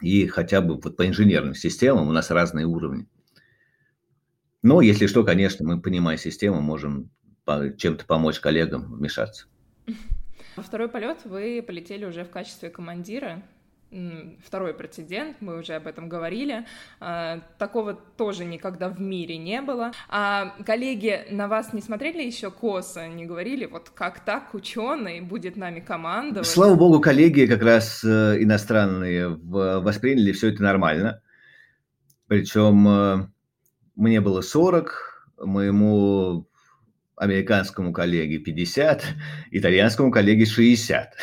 и 0.00 0.26
хотя 0.26 0.60
бы 0.60 0.80
вот 0.80 0.96
по 0.96 1.06
инженерным 1.06 1.54
системам 1.54 2.08
у 2.08 2.12
нас 2.12 2.30
разные 2.30 2.66
уровни. 2.66 3.06
Но 4.62 4.80
если 4.80 5.06
что, 5.06 5.24
конечно, 5.24 5.66
мы, 5.66 5.80
понимая 5.80 6.16
систему, 6.16 6.60
можем 6.60 7.10
чем-то 7.76 8.06
помочь 8.06 8.40
коллегам 8.40 8.94
вмешаться. 8.94 9.46
Во 10.56 10.62
второй 10.62 10.88
полет 10.88 11.24
вы 11.24 11.62
полетели 11.66 12.04
уже 12.04 12.24
в 12.24 12.30
качестве 12.30 12.70
командира 12.70 13.42
второй 14.44 14.74
прецедент, 14.74 15.36
мы 15.40 15.58
уже 15.58 15.74
об 15.74 15.86
этом 15.86 16.08
говорили. 16.08 16.66
А, 17.00 17.40
такого 17.58 17.94
тоже 17.94 18.44
никогда 18.44 18.88
в 18.88 19.00
мире 19.00 19.36
не 19.36 19.60
было. 19.60 19.92
А 20.08 20.54
коллеги 20.64 21.26
на 21.30 21.48
вас 21.48 21.72
не 21.72 21.80
смотрели 21.80 22.22
еще 22.22 22.50
косо, 22.50 23.06
не 23.08 23.26
говорили, 23.26 23.66
вот 23.66 23.90
как 23.90 24.24
так 24.24 24.54
ученый 24.54 25.20
будет 25.20 25.56
нами 25.56 25.80
командовать? 25.80 26.46
Слава 26.46 26.74
богу, 26.74 27.00
коллеги 27.00 27.46
как 27.46 27.62
раз 27.62 28.04
э, 28.04 28.42
иностранные 28.42 29.28
восприняли 29.28 30.32
все 30.32 30.48
это 30.48 30.62
нормально. 30.62 31.20
Причем 32.26 32.88
э, 32.88 33.28
мне 33.96 34.20
было 34.20 34.40
40, 34.40 35.34
моему 35.38 36.48
американскому 37.16 37.92
коллеге 37.92 38.38
50, 38.38 39.04
итальянскому 39.52 40.10
коллеге 40.10 40.46
60 40.46 41.14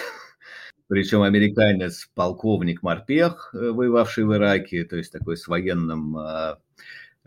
причем 0.91 1.21
американец, 1.21 2.09
полковник 2.15 2.83
Морпех, 2.83 3.51
э, 3.53 3.71
воевавший 3.71 4.25
в 4.25 4.33
Ираке, 4.33 4.83
то 4.83 4.97
есть 4.97 5.09
такой 5.09 5.37
с 5.37 5.47
военным... 5.47 6.17
А, 6.17 6.57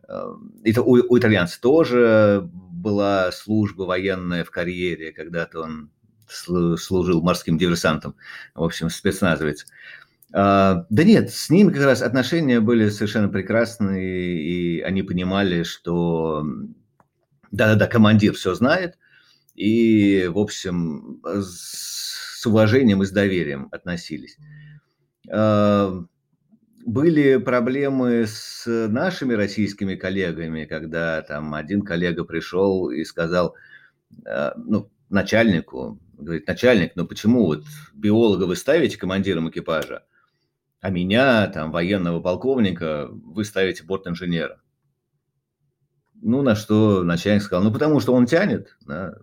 а, 0.07 0.35
это 0.64 0.83
у, 0.83 0.90
у 1.09 1.18
итальянца 1.18 1.59
тоже 1.59 2.46
была 2.53 3.33
служба 3.33 3.85
военная 3.85 4.44
в 4.44 4.50
карьере, 4.50 5.12
когда-то 5.12 5.61
он 5.62 5.90
служил 6.29 7.22
морским 7.22 7.57
диверсантом, 7.57 8.16
в 8.55 8.64
общем, 8.64 8.90
спецназовец. 8.90 9.64
А, 10.35 10.85
да 10.90 11.03
нет, 11.03 11.31
с 11.31 11.48
ним 11.48 11.72
как 11.72 11.85
раз 11.85 12.03
отношения 12.03 12.61
были 12.61 12.90
совершенно 12.90 13.31
прекрасные, 13.31 14.42
и 14.42 14.81
они 14.83 15.03
понимали, 15.03 15.62
что 15.62 16.46
да-да-да, 17.50 17.87
командир 17.87 18.35
все 18.35 18.53
знает, 18.53 18.98
и, 19.55 20.29
в 20.31 20.38
общем, 20.38 21.22
с 22.44 22.46
уважением 22.46 23.02
и 23.02 23.07
с 23.07 23.11
доверием 23.11 23.68
относились. 23.72 24.37
А, 25.30 26.04
были 26.85 27.38
проблемы 27.38 28.26
с 28.26 28.66
нашими 28.66 29.33
российскими 29.33 29.94
коллегами, 29.94 30.66
когда 30.66 31.22
там 31.22 31.54
один 31.54 31.80
коллега 31.80 32.24
пришел 32.24 32.90
и 32.90 33.02
сказал, 33.04 33.54
а, 34.26 34.52
ну, 34.59 34.90
начальнику, 35.09 35.98
говорит, 36.18 36.46
начальник, 36.46 36.92
ну 36.96 37.07
почему 37.07 37.46
вот 37.46 37.64
биолога 37.94 38.44
вы 38.44 38.57
ставите 38.57 38.98
командиром 38.98 39.48
экипажа, 39.48 40.04
а 40.83 40.90
меня, 40.90 41.46
там, 41.46 41.72
военного 41.72 42.20
полковника, 42.20 43.09
вы 43.11 43.46
ставите 43.46 43.85
борт-инженера? 43.85 44.61
Ну, 46.20 46.42
на 46.42 46.54
что 46.54 47.04
начальник 47.04 47.42
сказал, 47.42 47.64
ну, 47.64 47.72
потому 47.72 48.00
что 48.00 48.12
он 48.12 48.26
тянет, 48.26 48.76
да, 48.87 49.14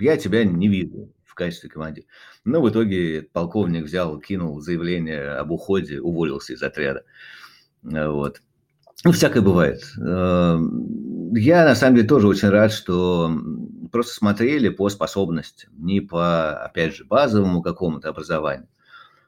я 0.00 0.16
тебя 0.16 0.44
не 0.44 0.66
вижу 0.66 1.13
в 1.34 1.36
качестве 1.36 1.68
командира. 1.68 2.06
Но 2.44 2.62
в 2.62 2.70
итоге 2.70 3.22
полковник 3.22 3.84
взял, 3.84 4.18
кинул 4.20 4.60
заявление 4.60 5.32
об 5.32 5.50
уходе, 5.50 6.00
уволился 6.00 6.52
из 6.52 6.62
отряда. 6.62 7.02
Вот. 7.82 8.40
Ну, 9.04 9.10
всякое 9.10 9.42
бывает. 9.42 9.82
Эм, 9.98 11.34
я, 11.34 11.64
на 11.64 11.74
самом 11.74 11.96
деле, 11.96 12.08
тоже 12.08 12.28
очень 12.28 12.48
рад, 12.48 12.72
что 12.72 13.36
просто 13.90 14.14
смотрели 14.14 14.68
по 14.68 14.88
способностям, 14.88 15.72
не 15.76 16.00
по, 16.00 16.52
опять 16.64 16.94
же, 16.94 17.04
базовому 17.04 17.62
какому-то 17.62 18.10
образованию, 18.10 18.68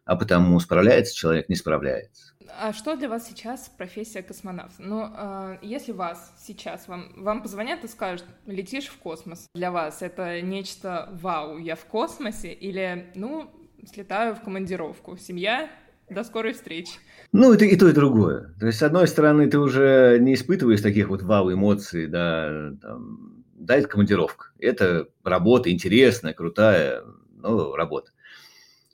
а 0.04 0.14
потому 0.14 0.58
справляется 0.60 1.14
человек, 1.14 1.48
не 1.48 1.56
справляется. 1.56 2.34
А 2.58 2.72
что 2.72 2.96
для 2.96 3.08
вас 3.08 3.28
сейчас 3.28 3.70
профессия 3.76 4.22
космонавта? 4.22 4.82
Ну, 4.82 5.10
э, 5.14 5.58
если 5.62 5.92
вас 5.92 6.34
сейчас, 6.38 6.88
вам, 6.88 7.12
вам 7.16 7.42
позвонят 7.42 7.84
и 7.84 7.88
скажут, 7.88 8.26
летишь 8.46 8.86
в 8.86 8.98
космос, 8.98 9.46
для 9.54 9.70
вас 9.70 10.02
это 10.02 10.40
нечто 10.40 11.08
вау, 11.20 11.58
я 11.58 11.76
в 11.76 11.84
космосе, 11.84 12.52
или, 12.52 13.10
ну, 13.14 13.50
слетаю 13.92 14.34
в 14.34 14.40
командировку, 14.40 15.16
семья, 15.16 15.70
до 16.08 16.22
скорой 16.24 16.52
встречи. 16.52 16.92
Ну, 17.32 17.52
это 17.52 17.64
и 17.64 17.76
то, 17.76 17.88
и 17.88 17.92
другое. 17.92 18.54
То 18.60 18.66
есть, 18.66 18.78
с 18.78 18.82
одной 18.82 19.08
стороны, 19.08 19.48
ты 19.48 19.58
уже 19.58 20.18
не 20.20 20.34
испытываешь 20.34 20.80
таких 20.80 21.08
вот 21.08 21.22
вау-эмоций, 21.22 22.06
да, 22.06 22.72
там, 22.80 23.44
да, 23.54 23.76
это 23.76 23.88
командировка. 23.88 24.46
Это 24.58 25.08
работа 25.24 25.70
интересная, 25.70 26.32
крутая, 26.32 27.02
ну, 27.36 27.74
работа. 27.74 28.12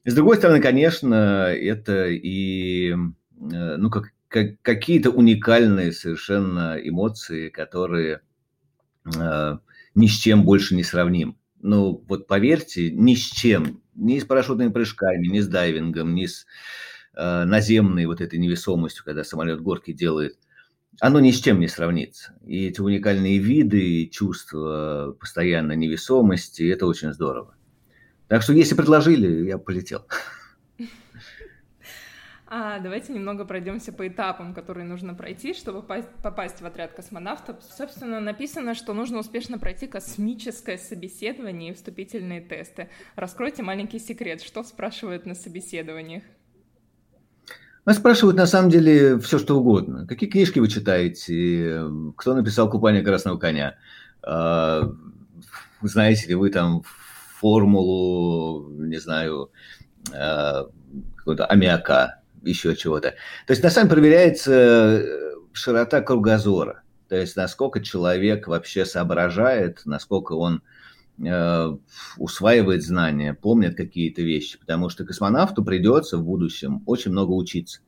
С 0.05 0.15
другой 0.15 0.37
стороны, 0.37 0.61
конечно, 0.61 1.47
это 1.53 2.09
и, 2.09 2.95
ну, 3.51 3.91
как, 3.91 4.13
как, 4.29 4.61
какие-то 4.63 5.11
уникальные 5.11 5.93
совершенно 5.93 6.79
эмоции, 6.83 7.49
которые 7.49 8.21
э, 9.05 9.59
ни 9.95 10.07
с 10.07 10.13
чем 10.13 10.45
больше 10.45 10.75
не 10.75 10.85
сравним. 10.85 11.37
Ну, 11.61 12.05
вот 12.09 12.27
поверьте, 12.27 12.91
ни 12.91 13.15
с 13.15 13.25
чем, 13.25 13.81
ни 13.95 14.19
с 14.19 14.25
парашютными 14.25 14.71
прыжками, 14.71 15.27
ни 15.27 15.41
с 15.41 15.49
дайвингом, 15.49 16.15
ни 16.15 16.27
с 16.27 16.47
Э, 17.15 17.45
наземной 17.45 18.07
вот 18.07 18.23
этой 18.23 18.39
невесомостью, 18.39 19.05
когда 19.05 19.23
самолет 19.23 19.61
горки 19.61 19.93
делает, 19.93 20.39
оно 20.99 21.21
ни 21.21 21.31
с 21.31 21.41
чем 21.41 21.61
не 21.61 21.69
сравнится. 21.69 22.35
И 22.47 22.67
эти 22.67 22.81
уникальные 22.81 23.37
виды 23.37 23.81
и 23.81 24.11
чувства 24.11 25.15
постоянной 25.21 25.77
невесомости, 25.77 26.63
это 26.71 26.87
очень 26.87 27.13
здорово. 27.13 27.55
Так 28.29 28.43
что 28.43 28.55
если 28.55 28.75
предложили, 28.75 29.47
я 29.47 29.59
полетел. 29.59 30.07
А 32.55 32.81
давайте 32.81 33.15
немного 33.15 33.47
пройдемся 33.47 33.95
по 33.95 34.07
этапам, 34.07 34.53
которые 34.53 34.85
нужно 34.85 35.15
пройти, 35.15 35.55
чтобы 35.55 35.81
попасть 35.81 36.61
в 36.61 36.67
отряд 36.67 36.93
космонавтов. 36.93 37.57
Собственно, 37.63 38.21
написано, 38.21 38.75
что 38.75 38.93
нужно 38.93 39.21
успешно 39.21 39.59
пройти 39.59 39.87
космическое 39.87 40.77
собеседование 40.77 41.71
и 41.71 41.75
вступительные 41.75 42.43
тесты. 42.43 42.91
Раскройте 43.17 43.63
маленький 43.63 43.99
секрет, 43.99 44.43
что 44.43 44.63
спрашивают 44.65 45.25
на 45.25 45.35
собеседованиях. 45.35 46.25
Вас 47.87 47.97
спрашивают 47.97 48.37
на 48.37 48.47
самом 48.47 48.69
деле 48.69 49.19
все, 49.21 49.39
что 49.39 49.59
угодно. 49.59 50.07
Какие 50.07 50.29
книжки 50.29 50.59
вы 50.59 50.69
читаете? 50.69 51.87
Кто 52.19 52.35
написал 52.35 52.69
«Купание 52.69 53.03
красного 53.03 53.39
коня»? 53.39 53.77
А, 54.23 54.93
знаете 55.81 56.29
ли 56.29 56.35
вы 56.35 56.51
там 56.51 56.83
формулу, 56.83 58.69
не 58.69 58.99
знаю, 58.99 59.51
а, 60.13 60.67
какого-то 61.17 61.47
аммиака, 61.47 62.22
еще 62.45 62.77
чего-то. 62.77 63.15
То 63.47 63.53
есть 63.53 63.63
на 63.63 63.71
самом 63.71 63.89
деле 63.89 64.01
проверяется 64.01 64.53
э, 64.53 65.33
широта 65.53 66.01
кругозора. 66.01 66.83
То 67.09 67.17
есть 67.17 67.37
насколько 67.37 67.81
человек 67.81 68.49
вообще 68.49 68.85
соображает, 68.85 69.83
насколько 69.85 70.33
он 70.33 70.63
Э, 71.25 71.77
усваивает 72.17 72.83
знания, 72.83 73.35
помнит 73.35 73.77
какие-то 73.77 74.23
вещи, 74.23 74.59
потому 74.59 74.89
что 74.89 75.05
космонавту 75.05 75.63
придется 75.63 76.17
в 76.17 76.25
будущем 76.25 76.83
очень 76.87 77.13
много 77.13 77.33
учиться. 77.33 77.81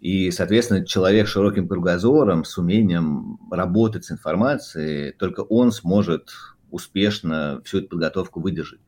И, 0.00 0.30
соответственно, 0.30 0.84
человек 0.84 1.28
с 1.28 1.30
широким 1.30 1.68
кругозором, 1.68 2.44
с 2.44 2.56
умением 2.56 3.38
работать 3.50 4.06
с 4.06 4.12
информацией, 4.12 5.12
только 5.12 5.40
он 5.40 5.72
сможет 5.72 6.30
успешно 6.70 7.60
всю 7.64 7.78
эту 7.78 7.88
подготовку 7.88 8.40
выдержать. 8.40 8.80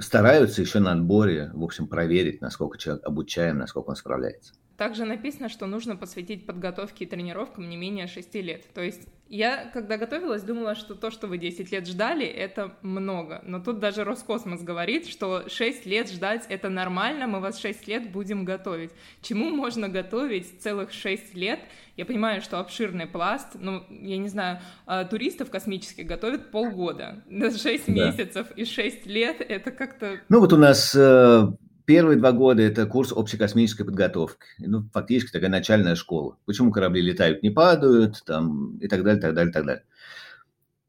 Стараются 0.00 0.60
еще 0.60 0.80
на 0.80 0.90
отборе, 0.92 1.50
в 1.54 1.62
общем, 1.62 1.86
проверить, 1.88 2.40
насколько 2.40 2.78
человек 2.78 3.06
обучаем, 3.06 3.58
насколько 3.58 3.90
он 3.90 3.96
справляется. 3.96 4.54
Также 4.78 5.04
написано, 5.04 5.48
что 5.48 5.66
нужно 5.66 5.96
посвятить 5.96 6.46
подготовке 6.46 7.04
и 7.04 7.08
тренировкам 7.08 7.68
не 7.68 7.76
менее 7.76 8.06
6 8.06 8.34
лет. 8.36 8.62
То 8.74 8.80
есть 8.80 9.08
я, 9.28 9.68
когда 9.74 9.96
готовилась, 9.96 10.42
думала, 10.42 10.76
что 10.76 10.94
то, 10.94 11.10
что 11.10 11.26
вы 11.26 11.36
10 11.36 11.72
лет 11.72 11.88
ждали, 11.88 12.24
это 12.24 12.76
много. 12.82 13.42
Но 13.44 13.58
тут 13.58 13.80
даже 13.80 14.04
Роскосмос 14.04 14.62
говорит, 14.62 15.08
что 15.08 15.48
6 15.48 15.84
лет 15.84 16.08
ждать— 16.08 16.46
это 16.48 16.68
нормально, 16.68 17.26
мы 17.26 17.40
вас 17.40 17.58
6 17.58 17.88
лет 17.88 18.12
будем 18.12 18.44
готовить. 18.44 18.92
Чему 19.20 19.50
можно 19.50 19.88
готовить 19.88 20.62
целых 20.62 20.92
6 20.92 21.34
лет? 21.34 21.58
Я 21.96 22.06
понимаю, 22.06 22.40
что 22.40 22.60
обширный 22.60 23.08
пласт, 23.08 23.56
ну, 23.58 23.82
я 23.90 24.16
не 24.16 24.28
знаю, 24.28 24.60
а, 24.86 25.04
туристов 25.04 25.50
космических 25.50 26.06
готовят 26.06 26.52
полгода. 26.52 27.24
6 27.28 27.86
да. 27.88 27.92
месяцев 27.92 28.46
и 28.54 28.64
6 28.64 29.06
лет— 29.06 29.40
это 29.48 29.72
как-то... 29.72 30.20
Ну 30.28 30.38
вот 30.38 30.52
у 30.52 30.56
нас 30.56 30.94
э, 30.94 31.48
Первые 31.88 32.18
два 32.18 32.32
года 32.32 32.60
это 32.60 32.84
курс 32.84 33.12
общекосмической 33.12 33.84
подготовки. 33.86 34.46
Ну, 34.58 34.86
фактически 34.92 35.32
такая 35.32 35.48
начальная 35.48 35.94
школа. 35.94 36.36
Почему 36.44 36.70
корабли 36.70 37.00
летают, 37.00 37.42
не 37.42 37.48
падают, 37.48 38.22
там, 38.26 38.76
и 38.76 38.88
так 38.88 39.02
далее, 39.02 39.22
так 39.22 39.32
далее, 39.32 39.52
так 39.54 39.64
далее. 39.64 39.84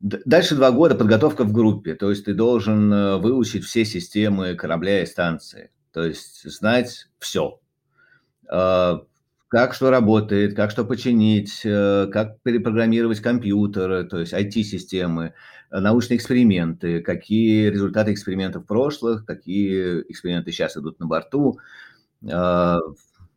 Дальше 0.01 0.55
два 0.55 0.71
года 0.71 0.95
подготовка 0.95 1.45
в 1.45 1.53
группе. 1.53 1.95
То 1.95 2.09
есть 2.09 2.25
ты 2.25 2.33
должен 2.33 2.91
э, 2.91 3.15
выучить 3.15 3.63
все 3.63 3.85
системы 3.85 4.55
корабля 4.55 5.01
и 5.01 5.05
станции. 5.05 5.71
То 5.93 6.03
есть 6.03 6.43
знать 6.43 7.07
все. 7.17 7.61
Как 9.49 9.73
что 9.73 9.89
работает, 9.89 10.55
как 10.55 10.69
что 10.69 10.85
починить, 10.85 11.61
э, 11.65 12.07
как 12.13 12.39
перепрограммировать 12.43 13.19
компьютеры, 13.19 14.03
то 14.03 14.19
есть 14.19 14.31
IT-системы, 14.31 15.33
научные 15.71 16.17
эксперименты, 16.17 17.01
какие 17.01 17.67
результаты 17.69 18.13
экспериментов 18.13 18.67
прошлых, 18.67 19.25
какие 19.25 20.01
эксперименты 20.07 20.51
сейчас 20.51 20.77
идут 20.77 20.99
на 20.99 21.07
борту, 21.07 21.59
а, 22.31 22.79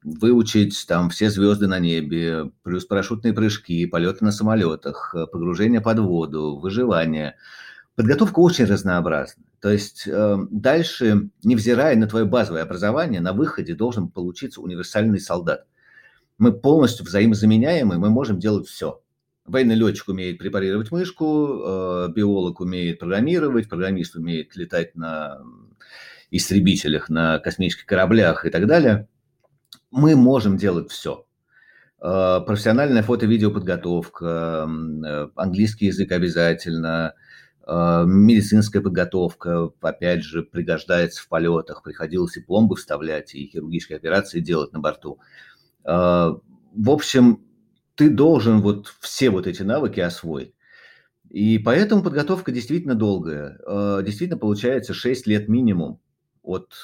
выучить 0.04 0.86
там 0.88 1.10
все 1.10 1.30
звезды 1.30 1.66
на 1.68 1.78
небе, 1.78 2.50
плюс 2.62 2.84
парашютные 2.86 3.34
прыжки, 3.34 3.86
полеты 3.86 4.24
на 4.24 4.32
самолетах, 4.32 5.14
погружение 5.32 5.80
под 5.80 6.00
воду, 6.00 6.58
выживание. 6.60 7.36
Подготовка 7.96 8.40
очень 8.40 8.66
разнообразна. 8.66 9.44
То 9.60 9.70
есть 9.70 10.04
э, 10.08 10.38
дальше, 10.50 11.30
невзирая 11.44 11.96
на 11.96 12.06
твое 12.08 12.24
базовое 12.26 12.62
образование, 12.62 13.20
на 13.20 13.32
выходе 13.32 13.74
должен 13.74 14.08
получиться 14.08 14.60
универсальный 14.60 15.20
солдат. 15.20 15.66
Мы 16.38 16.52
полностью 16.52 17.04
взаимозаменяемы, 17.06 17.98
мы 17.98 18.10
можем 18.10 18.38
делать 18.38 18.66
все. 18.66 19.02
Военный 19.44 19.74
летчик 19.74 20.08
умеет 20.08 20.38
препарировать 20.38 20.92
мышку, 20.92 21.62
э, 21.64 22.08
биолог 22.14 22.60
умеет 22.60 23.00
программировать, 23.00 23.68
программист 23.68 24.14
умеет 24.14 24.54
летать 24.54 24.94
на 24.94 25.40
истребителях, 26.30 27.08
на 27.08 27.40
космических 27.40 27.86
кораблях 27.86 28.46
и 28.46 28.50
так 28.50 28.66
далее. 28.66 29.08
Мы 29.90 30.14
можем 30.14 30.56
делать 30.56 30.90
все. 30.92 31.26
Э, 32.00 32.40
профессиональная 32.46 33.02
фото-видеоподготовка, 33.02 34.68
э, 34.68 35.28
английский 35.34 35.86
язык 35.86 36.12
обязательно, 36.12 37.14
медицинская 37.64 38.82
подготовка, 38.82 39.70
опять 39.80 40.24
же, 40.24 40.42
пригождается 40.42 41.22
в 41.22 41.28
полетах. 41.28 41.84
Приходилось 41.84 42.36
и 42.36 42.40
пломбы 42.40 42.74
вставлять, 42.74 43.36
и 43.36 43.46
хирургические 43.46 43.98
операции 43.98 44.40
делать 44.40 44.72
на 44.72 44.80
борту. 44.80 45.20
В 45.84 46.90
общем, 46.90 47.40
ты 47.94 48.08
должен 48.08 48.60
вот 48.60 48.92
все 49.00 49.30
вот 49.30 49.46
эти 49.46 49.62
навыки 49.62 50.00
освоить. 50.00 50.54
И 51.32 51.58
поэтому 51.58 52.02
подготовка 52.02 52.52
действительно 52.52 52.94
долгая. 52.94 53.58
Э, 53.66 54.02
действительно 54.04 54.38
получается 54.38 54.92
6 54.92 55.26
лет 55.26 55.48
минимум 55.48 55.98
от 56.42 56.74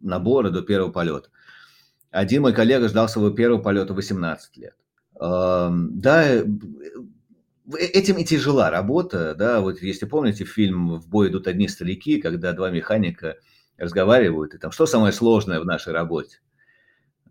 набора 0.00 0.50
до 0.50 0.62
первого 0.62 0.90
полета. 0.90 1.28
Один 2.10 2.42
мой 2.42 2.54
коллега 2.54 2.88
ждал 2.88 3.08
своего 3.08 3.30
первого 3.30 3.60
полета 3.60 3.92
18 3.92 4.56
лет. 4.56 4.74
Эм, 5.20 6.00
да, 6.00 6.24
э, 6.26 6.44
этим 7.76 8.16
и 8.16 8.24
тяжела 8.24 8.70
работа, 8.70 9.34
да, 9.34 9.60
вот 9.60 9.82
если 9.82 10.06
помните 10.06 10.44
фильм 10.44 10.98
«В 10.98 11.08
бой 11.08 11.28
идут 11.28 11.46
одни 11.46 11.68
старики», 11.68 12.20
когда 12.20 12.52
два 12.52 12.70
механика 12.70 13.36
разговаривают, 13.76 14.54
и 14.54 14.58
там, 14.58 14.72
что 14.72 14.86
самое 14.86 15.12
сложное 15.12 15.60
в 15.60 15.66
нашей 15.66 15.92
работе? 15.92 16.40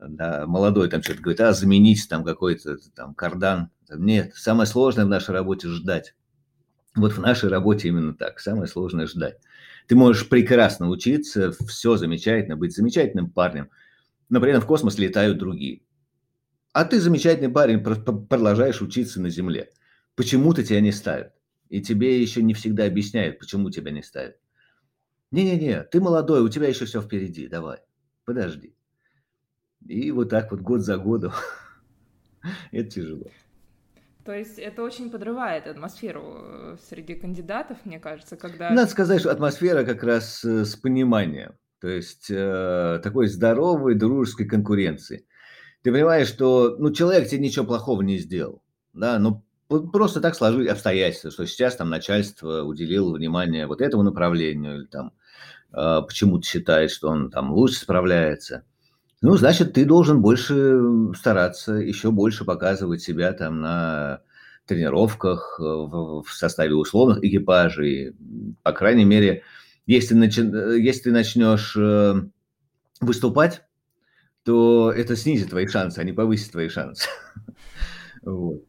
Да, 0.08 0.46
молодой 0.48 0.90
там 0.90 1.04
что-то 1.04 1.22
говорит, 1.22 1.42
а 1.42 1.54
заменить 1.54 2.08
там 2.10 2.24
какой-то 2.24 2.78
там 2.96 3.14
кардан. 3.14 3.70
Нет, 3.90 4.34
самое 4.36 4.68
сложное 4.68 5.06
в 5.06 5.10
нашей 5.10 5.32
работе 5.32 5.68
ждать. 5.68 6.16
Вот 6.96 7.14
в 7.14 7.20
нашей 7.22 7.50
работе 7.50 7.88
именно 7.88 8.14
так. 8.14 8.40
Самое 8.40 8.68
сложное 8.68 9.08
ждать. 9.08 9.38
Ты 9.88 9.96
можешь 9.96 10.28
прекрасно 10.28 10.90
учиться, 10.90 11.52
все 11.68 11.98
замечательно, 11.98 12.56
быть 12.56 12.76
замечательным 12.76 13.30
парнем, 13.30 13.70
но 14.30 14.40
при 14.40 14.52
этом 14.52 14.62
в 14.62 14.66
космос 14.66 14.98
летают 14.98 15.38
другие. 15.38 15.82
А 16.74 16.86
ты 16.86 17.00
замечательный 17.00 17.50
парень, 17.50 17.84
продолжаешь 17.84 18.82
учиться 18.82 19.22
на 19.22 19.30
Земле. 19.30 19.70
Почему-то 20.16 20.64
тебя 20.64 20.80
не 20.80 20.92
ставят. 20.92 21.34
И 21.70 21.82
тебе 21.82 22.22
еще 22.22 22.42
не 22.42 22.54
всегда 22.54 22.86
объясняют, 22.86 23.40
почему 23.40 23.70
тебя 23.70 23.92
не 23.92 24.04
ставят. 24.04 24.38
Не-не-не, 25.32 25.84
ты 25.84 26.02
молодой, 26.02 26.42
у 26.42 26.50
тебя 26.50 26.68
еще 26.68 26.86
все 26.86 27.02
впереди, 27.02 27.48
давай, 27.48 27.80
подожди. 28.26 28.76
И 29.88 30.12
вот 30.12 30.30
так 30.30 30.52
вот 30.52 30.62
год 30.62 30.82
за 30.82 30.98
годом. 30.98 31.34
Это 32.72 32.90
тяжело. 32.90 33.28
То 34.24 34.34
есть 34.34 34.60
это 34.60 34.84
очень 34.84 35.10
подрывает 35.10 35.66
атмосферу 35.66 36.38
э, 36.38 36.78
среди 36.88 37.16
кандидатов, 37.16 37.80
мне 37.86 38.00
кажется, 38.00 38.38
когда... 38.38 38.70
Надо 38.70 38.90
сказать, 38.90 39.20
что 39.20 39.32
атмосфера 39.32 39.84
как 39.84 40.04
раз 40.04 40.46
э, 40.46 40.64
с 40.64 40.76
пониманием, 40.76 41.54
то 41.80 41.88
есть 41.88 42.28
э, 42.30 43.00
такой 43.02 43.28
здоровой 43.28 43.96
дружеской 43.96 44.46
конкуренции. 44.46 45.26
Ты 45.82 45.92
понимаешь, 45.92 46.28
что 46.28 46.76
ну, 46.78 46.92
человек 46.94 47.30
тебе 47.30 47.42
ничего 47.42 47.66
плохого 47.66 48.04
не 48.04 48.20
сделал, 48.20 48.62
да, 48.94 49.18
но 49.18 49.44
просто 49.68 50.22
так 50.22 50.36
сложились 50.36 50.70
обстоятельства, 50.70 51.32
что 51.32 51.48
сейчас 51.48 51.76
там 51.76 51.90
начальство 51.90 52.62
уделило 52.62 53.16
внимание 53.16 53.66
вот 53.66 53.82
этому 53.82 54.04
направлению, 54.04 54.76
или 54.76 54.86
там 54.86 55.14
э, 55.74 56.02
почему-то 56.08 56.46
считает, 56.48 56.92
что 56.92 57.10
он 57.10 57.32
там 57.32 57.52
лучше 57.54 57.80
справляется. 57.80 58.66
Ну, 59.22 59.38
значит, 59.38 59.74
ты 59.74 59.86
должен 59.86 60.22
больше 60.22 60.80
стараться, 61.16 61.74
еще 61.74 62.10
больше 62.10 62.44
показывать 62.44 63.04
себя 63.04 63.34
там 63.34 63.62
на 63.62 64.22
тренировках, 64.66 65.60
э, 65.60 65.64
в, 65.64 66.24
в 66.24 66.34
составе 66.34 66.74
условных 66.74 67.24
экипажей. 67.24 68.16
По 68.64 68.72
крайней 68.72 69.06
мере, 69.06 69.44
если, 69.86 70.16
начи... 70.16 70.42
если 70.42 71.04
ты 71.04 71.12
начнешь 71.12 71.76
э, 71.78 72.16
выступать, 73.00 73.62
то 74.44 74.92
это 74.92 75.16
снизит 75.16 75.52
твои 75.52 75.68
шансы, 75.68 76.00
а 76.00 76.04
не 76.04 76.14
повысит 76.14 76.52
твои 76.52 76.70
шансы. 76.70 77.08
Вот. 78.24 78.66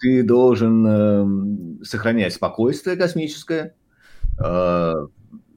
Ты 0.00 0.24
должен 0.24 0.84
эм, 0.84 1.84
сохранять 1.84 2.34
спокойствие 2.34 2.96
космическое 2.96 3.76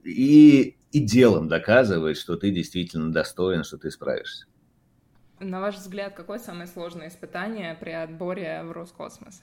и 0.04 0.78
и 0.94 1.00
делом 1.00 1.48
доказывать, 1.48 2.18
что 2.18 2.38
ты 2.38 2.52
действительно 2.52 3.12
достоин, 3.12 3.64
что 3.64 3.78
ты 3.78 3.90
справишься. 3.90 4.46
На 5.40 5.60
ваш 5.60 5.76
взгляд, 5.76 6.14
какое 6.14 6.38
самое 6.38 6.68
сложное 6.68 7.10
испытание 7.10 7.76
при 7.76 7.90
отборе 7.90 8.62
в 8.64 8.72
Роскосмос? 8.72 9.42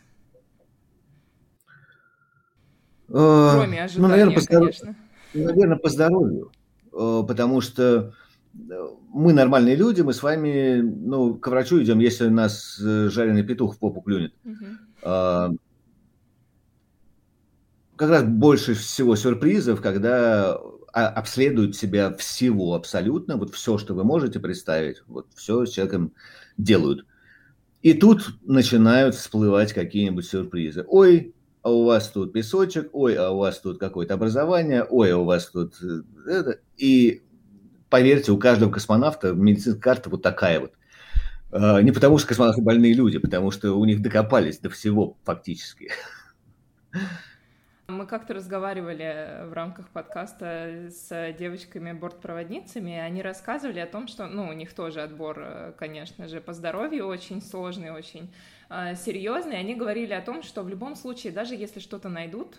Э, 3.08 3.50
Кроме 3.56 3.82
ожидания, 3.82 4.02
ну, 4.02 4.08
наверное, 4.08 4.36
по 4.36 4.46
конечно. 4.46 4.96
Наверное, 5.34 5.76
по 5.76 5.88
здоровью. 5.88 6.52
Э, 6.92 7.22
потому 7.26 7.60
что 7.60 8.14
э, 8.54 8.88
мы 9.12 9.32
нормальные 9.32 9.74
люди, 9.74 10.02
мы 10.02 10.12
с 10.12 10.22
вами, 10.22 10.80
ну, 10.80 11.34
к 11.34 11.48
врачу 11.48 11.82
идем, 11.82 11.98
если 11.98 12.28
у 12.28 12.30
нас 12.30 12.76
жареный 12.78 13.42
петух 13.42 13.74
в 13.74 13.78
попу 13.80 14.00
клюнет. 14.00 14.32
Угу. 14.44 15.58
Как 17.96 18.08
раз 18.08 18.22
больше 18.22 18.74
всего 18.74 19.16
сюрпризов, 19.16 19.82
когда 19.82 20.58
а, 20.92 21.08
обследуют 21.08 21.76
себя 21.76 22.12
всего 22.14 22.74
абсолютно, 22.74 23.36
вот 23.36 23.54
все, 23.54 23.78
что 23.78 23.94
вы 23.94 24.04
можете 24.04 24.40
представить, 24.40 25.02
вот 25.06 25.26
все 25.34 25.64
с 25.64 25.70
человеком 25.70 26.12
делают. 26.56 27.06
И 27.82 27.94
тут 27.94 28.34
начинают 28.42 29.14
всплывать 29.14 29.72
какие-нибудь 29.72 30.26
сюрпризы. 30.26 30.84
Ой, 30.86 31.34
а 31.62 31.70
у 31.70 31.84
вас 31.84 32.08
тут 32.08 32.32
песочек, 32.32 32.90
ой, 32.92 33.14
а 33.14 33.30
у 33.30 33.38
вас 33.38 33.60
тут 33.60 33.78
какое-то 33.78 34.14
образование, 34.14 34.84
ой, 34.84 35.12
а 35.12 35.18
у 35.18 35.24
вас 35.24 35.46
тут 35.46 35.74
э, 35.82 36.02
это. 36.26 36.60
И 36.76 37.22
поверьте, 37.88 38.32
у 38.32 38.38
каждого 38.38 38.70
космонавта 38.70 39.32
медицинская 39.32 39.80
карта 39.80 40.10
вот 40.10 40.22
такая 40.22 40.60
вот. 40.60 40.72
А, 41.52 41.82
не 41.82 41.92
потому 41.92 42.18
что 42.18 42.28
космонавты 42.28 42.62
больные 42.62 42.94
люди, 42.94 43.18
потому 43.18 43.50
что 43.50 43.72
у 43.72 43.84
них 43.84 44.02
докопались 44.02 44.58
до 44.58 44.70
всего 44.70 45.18
фактически. 45.24 45.90
Мы 47.90 48.06
как-то 48.06 48.34
разговаривали 48.34 49.46
в 49.46 49.52
рамках 49.52 49.88
подкаста 49.88 50.88
с 50.88 51.32
девочками-бортпроводницами, 51.38 52.90
и 52.90 52.98
они 52.98 53.22
рассказывали 53.22 53.80
о 53.80 53.86
том, 53.86 54.06
что, 54.06 54.26
ну, 54.26 54.48
у 54.48 54.52
них 54.52 54.72
тоже 54.72 55.02
отбор, 55.02 55.74
конечно 55.78 56.28
же, 56.28 56.40
по 56.40 56.52
здоровью 56.52 57.06
очень 57.06 57.42
сложный, 57.42 57.90
очень 57.90 58.32
э, 58.70 58.94
серьезный. 58.94 59.58
Они 59.58 59.74
говорили 59.74 60.12
о 60.12 60.22
том, 60.22 60.42
что 60.42 60.62
в 60.62 60.68
любом 60.68 60.96
случае, 60.96 61.32
даже 61.32 61.54
если 61.54 61.80
что-то 61.80 62.08
найдут, 62.08 62.58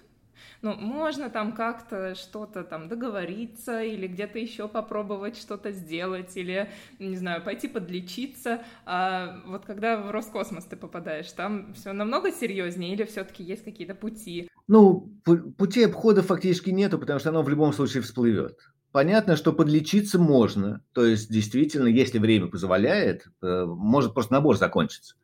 ну, 0.61 0.75
можно 0.75 1.29
там 1.29 1.53
как-то 1.53 2.15
что-то 2.15 2.63
там 2.63 2.87
договориться 2.87 3.81
или 3.81 4.07
где-то 4.07 4.39
еще 4.39 4.67
попробовать 4.67 5.37
что-то 5.37 5.71
сделать 5.71 6.35
или, 6.37 6.69
не 6.99 7.15
знаю, 7.15 7.43
пойти 7.43 7.67
подлечиться. 7.67 8.61
А 8.85 9.41
вот 9.45 9.65
когда 9.65 9.97
в 9.97 10.11
Роскосмос 10.11 10.65
ты 10.65 10.75
попадаешь, 10.75 11.31
там 11.31 11.73
все 11.73 11.93
намного 11.93 12.31
серьезнее 12.31 12.93
или 12.93 13.03
все-таки 13.03 13.43
есть 13.43 13.63
какие-то 13.63 13.95
пути? 13.95 14.49
Ну, 14.67 15.11
пути 15.57 15.83
обхода 15.83 16.21
фактически 16.21 16.69
нету, 16.69 16.99
потому 16.99 17.19
что 17.19 17.29
оно 17.29 17.41
в 17.41 17.49
любом 17.49 17.73
случае 17.73 18.03
всплывет. 18.03 18.57
Понятно, 18.91 19.37
что 19.37 19.53
подлечиться 19.53 20.19
можно. 20.19 20.83
То 20.93 21.05
есть, 21.05 21.31
действительно, 21.31 21.87
если 21.87 22.19
время 22.19 22.47
позволяет, 22.47 23.27
э, 23.41 23.65
может 23.65 24.13
просто 24.13 24.33
набор 24.33 24.57
закончиться. 24.57 25.15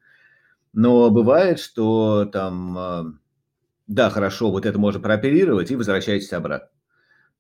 Но 0.74 1.10
бывает, 1.10 1.60
что 1.60 2.26
там 2.26 2.78
э, 2.78 3.04
да, 3.88 4.10
хорошо, 4.10 4.52
вот 4.52 4.66
это 4.66 4.78
можно 4.78 5.00
прооперировать 5.00 5.72
и 5.72 5.76
возвращаетесь 5.76 6.34
обратно, 6.34 6.70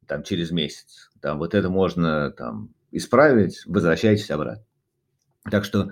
там, 0.05 0.23
через 0.23 0.51
месяц. 0.51 1.09
Там, 1.21 1.39
вот 1.39 1.53
это 1.53 1.69
можно 1.69 2.31
там 2.31 2.73
исправить, 2.91 3.63
возвращайтесь 3.65 4.31
обратно. 4.31 4.63
Так 5.49 5.65
что, 5.65 5.91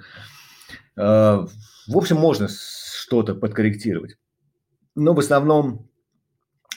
э, 0.95 1.01
в 1.01 1.97
общем, 1.97 2.17
можно 2.17 2.47
что-то 2.47 3.35
подкорректировать. 3.35 4.17
Но 4.95 5.13
в 5.13 5.19
основном 5.19 5.89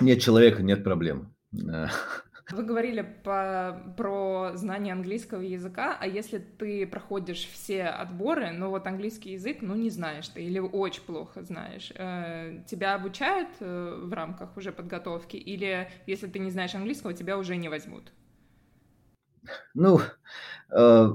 нет 0.01 0.21
человека, 0.21 0.63
нет 0.63 0.83
проблем. 0.83 1.35
Вы 2.51 2.63
говорили 2.63 3.07
по, 3.25 3.79
про 3.97 4.53
знание 4.55 4.95
английского 4.95 5.43
языка, 5.43 5.99
а 6.01 6.07
если 6.07 6.39
ты 6.39 6.87
проходишь 6.87 7.47
все 7.53 7.85
отборы, 7.85 8.53
но 8.53 8.71
вот 8.71 8.87
английский 8.87 9.33
язык, 9.33 9.59
ну, 9.61 9.75
не 9.75 9.91
знаешь 9.91 10.29
ты 10.29 10.43
или 10.43 10.59
очень 10.59 11.03
плохо 11.03 11.43
знаешь, 11.43 11.93
э, 11.95 12.63
тебя 12.67 12.95
обучают 12.95 13.49
э, 13.61 14.01
в 14.03 14.13
рамках 14.15 14.57
уже 14.57 14.73
подготовки, 14.73 15.37
или 15.37 15.91
если 16.07 16.27
ты 16.27 16.39
не 16.39 16.51
знаешь 16.51 16.75
английского, 16.75 17.13
тебя 17.13 17.37
уже 17.37 17.55
не 17.57 17.69
возьмут? 17.69 18.13
Ну, 19.75 20.01
э, 20.71 21.09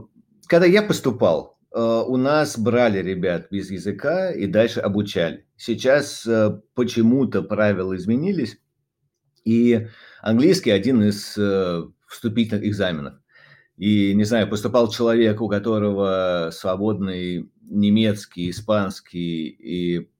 когда 0.48 0.66
я 0.68 0.84
поступал, 0.84 1.58
у 1.76 2.18
нас 2.18 2.60
брали 2.60 3.00
ребят 3.00 3.48
без 3.50 3.72
языка 3.72 4.32
и 4.32 4.46
дальше 4.46 4.80
обучали. 4.80 5.48
Сейчас 5.58 6.30
почему-то 6.76 7.42
правила 7.42 7.96
изменились, 7.96 8.60
и 9.44 9.88
английский 10.22 10.72
один 10.72 11.04
из 11.04 11.38
э, 11.38 11.84
вступительных 12.08 12.66
экзаменов. 12.66 13.16
И, 13.78 14.14
не 14.14 14.24
знаю, 14.24 14.50
поступал 14.50 14.90
человек, 14.90 15.42
у 15.42 15.50
которого 15.50 16.50
свободный 16.52 17.50
немецкий, 17.62 18.50
испанский 18.50 19.48
и, 19.48 20.12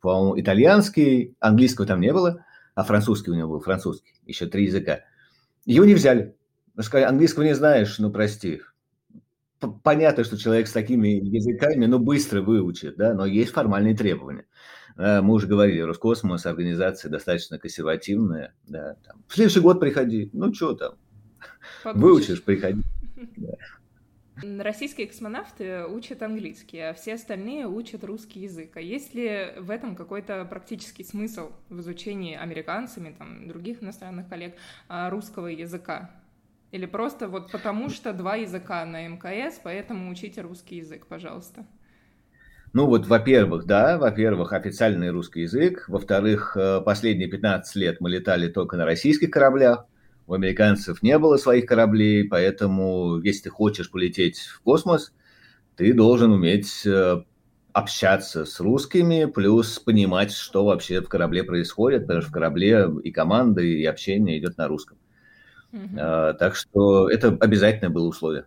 по-моему, 0.00 0.40
итальянский, 0.40 1.36
английского 1.40 1.86
там 1.86 2.00
не 2.00 2.12
было, 2.12 2.44
а 2.74 2.82
французский 2.84 3.30
у 3.30 3.34
него 3.34 3.52
был, 3.52 3.60
французский, 3.60 4.14
еще 4.26 4.46
три 4.46 4.64
языка. 4.64 5.00
Его 5.64 5.84
не 5.84 5.94
взяли. 5.94 6.36
Сказали, 6.78 7.06
английского 7.06 7.44
не 7.44 7.54
знаешь, 7.54 7.98
ну 7.98 8.10
прости. 8.10 8.60
Понятно, 9.82 10.24
что 10.24 10.36
человек 10.36 10.68
с 10.68 10.72
такими 10.72 11.08
языками, 11.08 11.86
ну, 11.86 11.98
быстро 11.98 12.42
выучит, 12.42 12.96
да, 12.96 13.14
но 13.14 13.24
есть 13.24 13.52
формальные 13.52 13.96
требования. 13.96 14.44
Э, 14.96 15.20
мы 15.22 15.34
уже 15.34 15.46
говорили, 15.46 15.80
Роскосмос 15.80 16.46
организация 16.46 17.10
достаточно 17.10 17.58
консервативная. 17.58 18.54
Да, 18.66 18.96
там. 19.04 19.24
В 19.28 19.34
следующий 19.34 19.60
год 19.60 19.80
приходи. 19.80 20.30
Ну, 20.32 20.52
что 20.52 20.74
там? 20.74 20.94
Подучишь. 21.82 22.02
Выучишь, 22.02 22.42
приходи. 22.42 22.82
Да. 23.36 23.54
Российские 24.62 25.06
космонавты 25.06 25.86
учат 25.86 26.22
английский, 26.22 26.78
а 26.78 26.92
все 26.92 27.14
остальные 27.14 27.66
учат 27.66 28.04
русский 28.04 28.40
язык. 28.40 28.76
А 28.76 28.80
есть 28.80 29.14
ли 29.14 29.54
в 29.58 29.70
этом 29.70 29.96
какой-то 29.96 30.44
практический 30.44 31.04
смысл 31.04 31.52
в 31.70 31.80
изучении 31.80 32.36
американцами, 32.36 33.14
там, 33.16 33.48
других 33.48 33.82
иностранных 33.82 34.28
коллег 34.28 34.54
а, 34.88 35.08
русского 35.08 35.46
языка? 35.46 36.10
Или 36.72 36.86
просто 36.86 37.28
вот 37.28 37.52
потому 37.52 37.88
что 37.88 38.12
два 38.12 38.36
языка 38.36 38.84
на 38.84 39.06
МКС, 39.06 39.60
поэтому 39.62 40.10
учите 40.10 40.40
русский 40.40 40.76
язык, 40.76 41.06
пожалуйста? 41.06 41.66
Ну 42.72 42.86
вот, 42.86 43.06
во-первых, 43.06 43.64
да, 43.64 43.96
во-первых, 43.96 44.52
официальный 44.52 45.10
русский 45.10 45.42
язык, 45.42 45.86
во-вторых, 45.88 46.56
э, 46.56 46.80
последние 46.82 47.28
15 47.28 47.76
лет 47.76 48.00
мы 48.00 48.10
летали 48.10 48.48
только 48.48 48.76
на 48.76 48.84
российских 48.84 49.30
кораблях, 49.30 49.86
у 50.26 50.34
американцев 50.34 51.02
не 51.02 51.18
было 51.18 51.36
своих 51.36 51.66
кораблей, 51.66 52.24
поэтому 52.24 53.18
если 53.22 53.44
ты 53.44 53.50
хочешь 53.50 53.90
полететь 53.90 54.40
в 54.40 54.60
космос, 54.60 55.14
ты 55.76 55.94
должен 55.94 56.32
уметь 56.32 56.84
э, 56.84 57.22
общаться 57.72 58.44
с 58.44 58.58
русскими, 58.60 59.26
плюс 59.26 59.78
понимать, 59.78 60.32
что 60.32 60.64
вообще 60.64 61.00
в 61.00 61.08
корабле 61.08 61.44
происходит, 61.44 62.02
потому 62.02 62.22
что 62.22 62.30
в 62.30 62.34
корабле 62.34 62.88
и 63.04 63.12
команда, 63.12 63.62
и 63.62 63.84
общение 63.84 64.38
идет 64.38 64.58
на 64.58 64.66
русском. 64.66 64.98
Mm-hmm. 65.76 66.34
Так 66.34 66.56
что 66.56 67.08
это 67.08 67.28
обязательное 67.40 67.90
было 67.90 68.08
условие. 68.08 68.46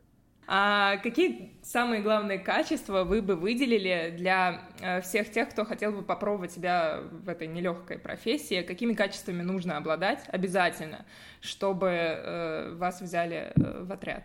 А 0.51 0.97
какие 0.97 1.53
самые 1.61 2.01
главные 2.01 2.39
качества 2.39 3.03
вы 3.03 3.21
бы 3.21 3.35
выделили 3.35 4.15
для 4.17 4.61
э, 4.81 4.99
всех 5.01 5.29
тех, 5.29 5.49
кто 5.49 5.63
хотел 5.63 5.91
бы 5.91 6.01
попробовать 6.01 6.51
себя 6.51 7.01
в 7.23 7.29
этой 7.29 7.45
нелегкой 7.45 7.99
профессии? 7.99 8.63
Какими 8.63 8.93
качествами 8.93 9.43
нужно 9.43 9.77
обладать 9.77 10.21
обязательно, 10.27 11.05
чтобы 11.39 11.89
э, 11.89 12.73
вас 12.73 12.99
взяли 12.99 13.53
э, 13.55 13.83
в 13.83 13.91
отряд? 13.91 14.23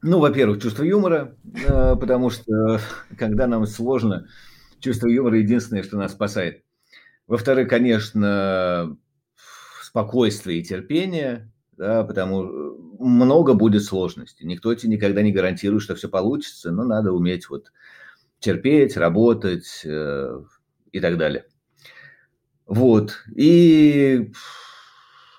Ну, 0.00 0.20
во-первых, 0.20 0.62
чувство 0.62 0.84
юмора, 0.84 1.34
э, 1.44 1.96
потому 1.96 2.30
что 2.30 2.78
когда 3.18 3.48
нам 3.48 3.66
сложно, 3.66 4.28
чувство 4.78 5.08
юмора 5.08 5.38
единственное, 5.38 5.82
что 5.82 5.96
нас 5.96 6.12
спасает. 6.12 6.62
Во-вторых, 7.26 7.68
конечно, 7.68 8.96
спокойствие 9.96 10.60
и 10.60 10.62
терпение, 10.62 11.50
да, 11.78 12.04
потому 12.04 12.44
э, 12.44 12.76
много 12.98 13.54
будет 13.54 13.82
сложностей. 13.82 14.44
Никто 14.46 14.74
тебе 14.74 14.92
никогда 14.92 15.22
не 15.22 15.32
гарантирует, 15.32 15.82
что 15.82 15.94
все 15.94 16.10
получится, 16.10 16.70
но 16.70 16.84
надо 16.84 17.12
уметь 17.12 17.48
вот 17.48 17.72
терпеть, 18.38 18.98
работать 18.98 19.80
э, 19.86 20.42
и 20.92 21.00
так 21.00 21.16
далее. 21.16 21.46
Вот. 22.66 23.22
И 23.34 24.32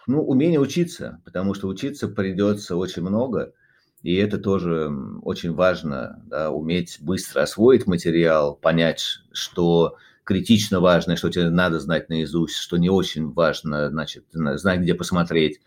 ну, 0.07 0.23
умение 0.23 0.59
учиться, 0.59 1.21
потому 1.23 1.53
что 1.53 1.67
учиться 1.67 2.07
придется 2.07 2.77
очень 2.77 3.03
много, 3.03 3.53
и 4.01 4.15
это 4.15 4.39
тоже 4.39 4.91
очень 5.21 5.53
важно, 5.53 6.23
да, 6.25 6.49
уметь 6.49 6.97
быстро 6.99 7.43
освоить 7.43 7.85
материал, 7.85 8.55
понять, 8.55 9.19
что 9.31 9.97
критично 10.27 10.81
важно, 10.81 11.15
что 11.15 11.29
тебе 11.29 11.49
надо 11.49 11.79
знать 11.79 12.09
наизусть, 12.09 12.57
что 12.57 12.77
не 12.77 12.89
очень 12.89 13.31
важно, 13.31 13.89
значит, 13.89 14.25
знать, 14.31 14.81
где 14.81 14.93
посмотреть, 14.93 15.61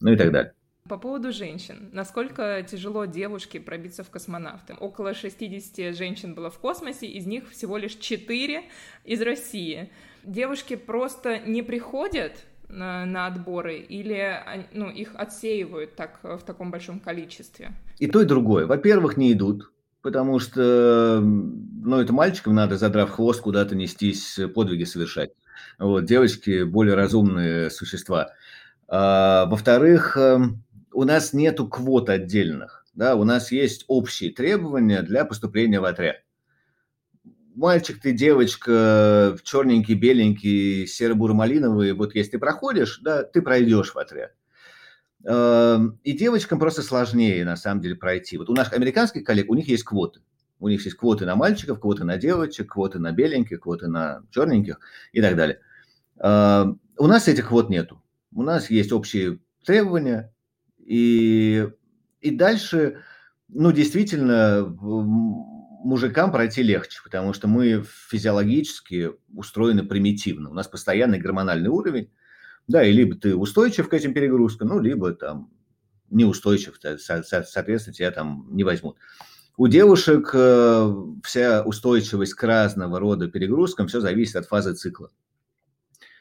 ну 0.00 0.12
и 0.12 0.16
так 0.16 0.32
далее. 0.32 0.54
По 0.88 0.96
поводу 0.96 1.32
женщин. 1.32 1.90
Насколько 1.92 2.64
тяжело 2.68 3.04
девушке 3.04 3.60
пробиться 3.60 4.04
в 4.04 4.10
космонавты? 4.10 4.74
Около 4.74 5.14
60 5.14 5.94
женщин 5.94 6.34
было 6.34 6.48
в 6.48 6.58
космосе, 6.58 7.06
из 7.06 7.26
них 7.26 7.50
всего 7.50 7.76
лишь 7.76 7.96
4 7.96 8.62
из 9.04 9.20
России. 9.20 9.90
Девушки 10.24 10.76
просто 10.76 11.38
не 11.40 11.62
приходят 11.62 12.32
на, 12.68 13.04
на 13.04 13.26
отборы 13.26 13.78
или 13.78 14.40
ну, 14.72 14.88
их 14.88 15.10
отсеивают 15.14 15.94
так, 15.94 16.20
в 16.22 16.40
таком 16.40 16.70
большом 16.70 17.00
количестве? 17.00 17.72
И 17.98 18.06
то, 18.06 18.22
и 18.22 18.24
другое. 18.24 18.66
Во-первых, 18.66 19.16
не 19.16 19.32
идут, 19.32 19.70
потому 20.02 20.38
что, 20.38 21.20
ну, 21.22 22.00
это 22.00 22.12
мальчикам 22.12 22.54
надо, 22.54 22.76
задрав 22.76 23.10
хвост, 23.10 23.40
куда-то 23.40 23.74
нестись, 23.74 24.38
подвиги 24.54 24.84
совершать. 24.84 25.30
Вот, 25.78 26.04
девочки 26.04 26.62
более 26.64 26.94
разумные 26.94 27.70
существа. 27.70 28.30
А, 28.88 29.46
во-вторых, 29.46 30.16
эм, 30.16 30.62
у 30.92 31.04
нас 31.04 31.32
нету 31.32 31.68
квот 31.68 32.08
отдельных, 32.08 32.84
да, 32.94 33.16
у 33.16 33.24
нас 33.24 33.52
есть 33.52 33.84
общие 33.88 34.32
требования 34.32 35.02
для 35.02 35.24
поступления 35.24 35.80
в 35.80 35.84
отряд. 35.84 36.16
Мальчик 37.54 38.00
ты, 38.00 38.12
девочка, 38.12 39.36
черненький, 39.42 39.94
беленький, 39.94 40.86
серо-буро-малиновый, 40.86 41.92
вот 41.92 42.14
если 42.14 42.32
ты 42.32 42.38
проходишь, 42.38 43.00
да, 43.02 43.22
ты 43.22 43.40
пройдешь 43.40 43.94
в 43.94 43.98
отряд. 43.98 44.32
Эм, 45.28 45.98
и 46.04 46.12
девочкам 46.12 46.60
просто 46.60 46.82
сложнее, 46.82 47.44
на 47.44 47.56
самом 47.56 47.80
деле, 47.80 47.96
пройти. 47.96 48.38
Вот 48.38 48.48
у 48.48 48.54
наших 48.54 48.74
американских 48.74 49.24
коллег, 49.24 49.50
у 49.50 49.54
них 49.54 49.66
есть 49.66 49.82
квоты. 49.82 50.20
У 50.60 50.68
них 50.68 50.84
есть 50.84 50.96
квоты 50.96 51.26
на 51.26 51.34
мальчиков, 51.34 51.80
квоты 51.80 52.04
на 52.04 52.16
девочек, 52.16 52.72
квоты 52.72 53.00
на 53.00 53.10
беленьких, 53.10 53.60
квоты 53.60 53.88
на 53.88 54.22
черненьких 54.30 54.78
и 55.12 55.20
так 55.20 55.34
далее. 55.34 55.58
Эм, 56.20 56.80
у 56.96 57.08
нас 57.08 57.26
этих 57.26 57.48
квот 57.48 57.70
нету. 57.70 58.00
У 58.32 58.42
нас 58.42 58.70
есть 58.70 58.92
общие 58.92 59.40
требования, 59.64 60.32
и, 60.78 61.68
и 62.20 62.30
дальше, 62.30 63.02
ну, 63.48 63.72
действительно, 63.72 64.64
мужикам 64.80 66.30
пройти 66.30 66.62
легче, 66.62 67.00
потому 67.02 67.32
что 67.32 67.48
мы 67.48 67.82
физиологически 67.82 69.10
устроены 69.34 69.82
примитивно. 69.82 70.50
У 70.50 70.54
нас 70.54 70.68
постоянный 70.68 71.18
гормональный 71.18 71.68
уровень, 71.68 72.10
да, 72.68 72.84
и 72.84 72.92
либо 72.92 73.16
ты 73.16 73.34
устойчив 73.36 73.88
к 73.88 73.94
этим 73.94 74.12
перегрузкам, 74.12 74.68
ну, 74.68 74.80
либо 74.80 75.12
там 75.12 75.50
неустойчив, 76.10 76.78
соответственно, 76.80 77.94
тебя 77.94 78.10
там 78.10 78.46
не 78.50 78.64
возьмут. 78.64 78.96
У 79.56 79.68
девушек 79.68 80.30
э, 80.34 80.94
вся 81.24 81.62
устойчивость 81.62 82.34
к 82.34 82.42
разного 82.42 83.00
рода 83.00 83.28
перегрузкам, 83.28 83.88
все 83.88 84.00
зависит 84.00 84.36
от 84.36 84.46
фазы 84.46 84.74
цикла. 84.74 85.10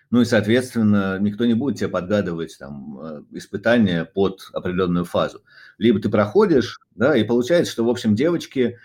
Ну 0.09 0.21
и, 0.21 0.25
соответственно, 0.25 1.17
никто 1.19 1.45
не 1.45 1.53
будет 1.53 1.77
тебе 1.77 1.89
подгадывать 1.89 2.55
там 2.57 2.99
э, 2.99 3.23
испытания 3.31 4.05
под 4.05 4.49
определенную 4.53 5.03
фазу. 5.03 5.43
Либо 5.77 5.99
ты 5.99 6.09
проходишь, 6.09 6.79
да, 6.95 7.17
и 7.17 7.23
получается, 7.25 7.73
что, 7.73 7.83
в 7.83 7.89
общем, 7.89 8.15
девочки, 8.15 8.77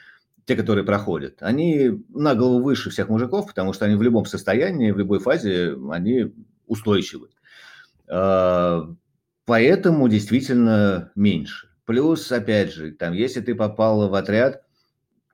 те, 0.46 0.56
которые 0.56 0.84
проходят, 0.84 1.36
они 1.40 2.02
на 2.08 2.34
голову 2.34 2.64
выше 2.64 2.90
всех 2.90 3.08
мужиков, 3.08 3.46
потому 3.46 3.72
что 3.72 3.84
они 3.84 3.94
в 3.94 4.02
любом 4.02 4.26
состоянии, 4.26 4.90
в 4.90 4.98
любой 4.98 5.20
фазе, 5.20 5.76
они 5.92 6.34
устойчивы. 6.66 7.28
А, 8.10 8.88
поэтому 9.46 10.08
действительно 10.08 11.12
меньше. 11.14 11.68
Плюс, 11.84 12.30
опять 12.30 12.72
же, 12.72 12.92
там, 12.92 13.12
если 13.12 13.40
ты 13.40 13.54
попал 13.54 14.08
в 14.08 14.14
отряд, 14.14 14.62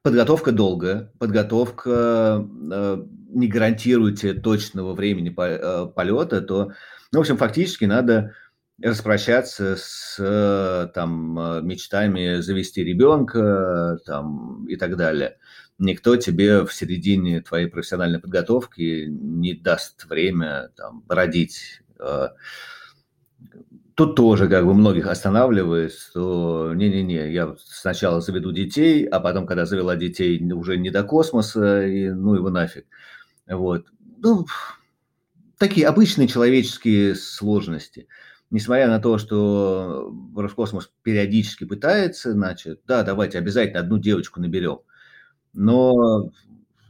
подготовка 0.03 0.53
долгая, 0.53 1.11
подготовка 1.19 2.47
э, 2.73 3.05
не 3.31 3.49
гарантирует 3.49 4.21
тебе 4.21 4.35
точного 4.35 4.95
времени 4.95 5.35
э, 5.37 5.87
полета, 5.95 6.41
то, 6.41 6.73
ну, 7.13 7.19
в 7.19 7.21
общем, 7.21 7.37
фактически 7.37 7.87
надо 7.87 8.35
распрощаться 8.81 9.75
с 9.77 10.91
там, 10.95 11.67
мечтами 11.67 12.41
завести 12.41 12.85
ребенка 12.85 13.99
там, 14.05 14.67
и 14.67 14.77
так 14.77 14.97
далее. 14.97 15.39
Никто 15.79 16.17
тебе 16.17 16.65
в 16.65 16.73
середине 16.73 17.41
твоей 17.41 17.69
профессиональной 17.69 18.19
подготовки 18.19 19.07
не 19.09 19.55
даст 19.55 20.05
время 20.07 20.71
там, 20.77 21.05
родить. 21.09 21.83
Тут 23.95 24.15
тоже 24.15 24.49
как 24.49 24.67
бы 24.67 24.75
многих 24.75 25.07
останавливает, 25.07 25.93
что 25.93 26.75
не-не-не, 26.75 27.33
я 27.33 27.57
сначала 27.59 28.21
заведу 28.21 28.53
детей, 28.53 29.07
а 29.07 29.21
потом, 29.21 29.47
когда 29.47 29.65
завела 29.65 29.97
детей, 29.97 30.39
уже 30.53 30.77
не 30.77 30.91
до 30.91 31.03
космоса, 31.03 31.87
и 31.87 32.11
ну 32.11 32.35
его 32.35 32.51
нафиг. 32.51 32.85
Вот. 33.49 33.87
Ну, 34.19 34.47
такие 35.57 35.87
обычные 35.87 36.29
человеческие 36.29 37.15
сложности. 37.15 38.07
Несмотря 38.51 38.89
на 38.89 39.01
то, 39.01 39.17
что 39.19 40.13
Роскосмос 40.37 40.93
периодически 41.03 41.65
пытается, 41.65 42.33
значит, 42.33 42.83
да, 42.87 43.03
давайте 43.03 43.39
обязательно 43.39 43.81
одну 43.81 43.99
девочку 43.99 44.41
наберем. 44.41 44.81
Но, 45.55 46.31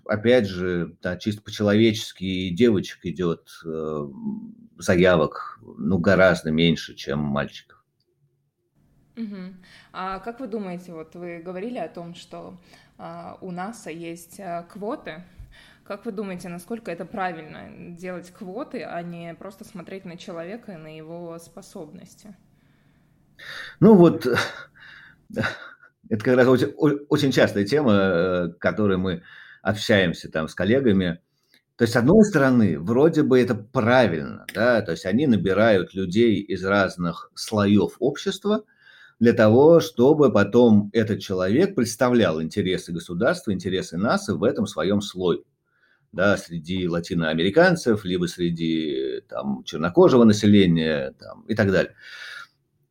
опять 0.08 0.46
же, 0.46 0.96
да, 1.02 1.16
чисто 1.16 1.42
по-человечески 1.42 2.50
девочек 2.50 3.04
идет 3.06 3.48
э, 3.64 4.08
заявок, 4.78 5.58
ну, 5.62 5.98
гораздо 5.98 6.50
меньше, 6.50 6.94
чем 6.94 7.20
мальчиков. 7.20 7.84
Угу. 9.16 9.54
А 9.92 10.18
как 10.20 10.40
вы 10.40 10.46
думаете, 10.46 10.92
вот 10.92 11.14
вы 11.14 11.40
говорили 11.42 11.78
о 11.78 11.88
том, 11.88 12.14
что 12.14 12.60
а, 12.98 13.38
у 13.40 13.50
НАСА 13.50 13.90
есть 13.90 14.38
а, 14.38 14.62
квоты 14.64 15.24
как 15.86 16.04
вы 16.04 16.12
думаете, 16.12 16.48
насколько 16.48 16.90
это 16.90 17.04
правильно 17.04 17.68
делать 17.96 18.32
квоты, 18.32 18.82
а 18.82 19.00
не 19.02 19.34
просто 19.34 19.64
смотреть 19.64 20.04
на 20.04 20.16
человека 20.16 20.72
и 20.72 20.76
на 20.76 20.96
его 20.96 21.38
способности? 21.38 22.34
Ну 23.78 23.94
вот, 23.94 24.26
это 25.34 26.24
как 26.24 26.36
раз 26.36 26.48
очень, 26.48 26.74
очень 27.08 27.30
частая 27.30 27.64
тема, 27.64 27.92
э, 27.92 28.48
которой 28.58 28.96
мы 28.96 29.22
общаемся 29.66 30.30
там 30.30 30.48
с 30.48 30.54
коллегами. 30.54 31.20
То 31.76 31.82
есть, 31.82 31.92
с 31.92 31.96
одной 31.96 32.24
стороны, 32.24 32.78
вроде 32.78 33.22
бы 33.22 33.40
это 33.40 33.54
правильно, 33.54 34.46
да, 34.54 34.80
то 34.80 34.92
есть 34.92 35.04
они 35.04 35.26
набирают 35.26 35.92
людей 35.92 36.40
из 36.40 36.64
разных 36.64 37.30
слоев 37.34 37.96
общества 37.98 38.64
для 39.18 39.32
того, 39.32 39.80
чтобы 39.80 40.32
потом 40.32 40.88
этот 40.92 41.20
человек 41.20 41.74
представлял 41.74 42.40
интересы 42.40 42.92
государства, 42.92 43.52
интересы 43.52 43.98
НАСА 43.98 44.36
в 44.36 44.44
этом 44.44 44.66
своем 44.66 45.00
слое 45.02 45.42
да, 46.12 46.38
среди 46.38 46.88
латиноамериканцев, 46.88 48.04
либо 48.04 48.26
среди 48.26 49.20
там, 49.28 49.64
чернокожего 49.64 50.24
населения 50.24 51.12
там, 51.18 51.42
и 51.42 51.54
так 51.54 51.70
далее. 51.70 51.94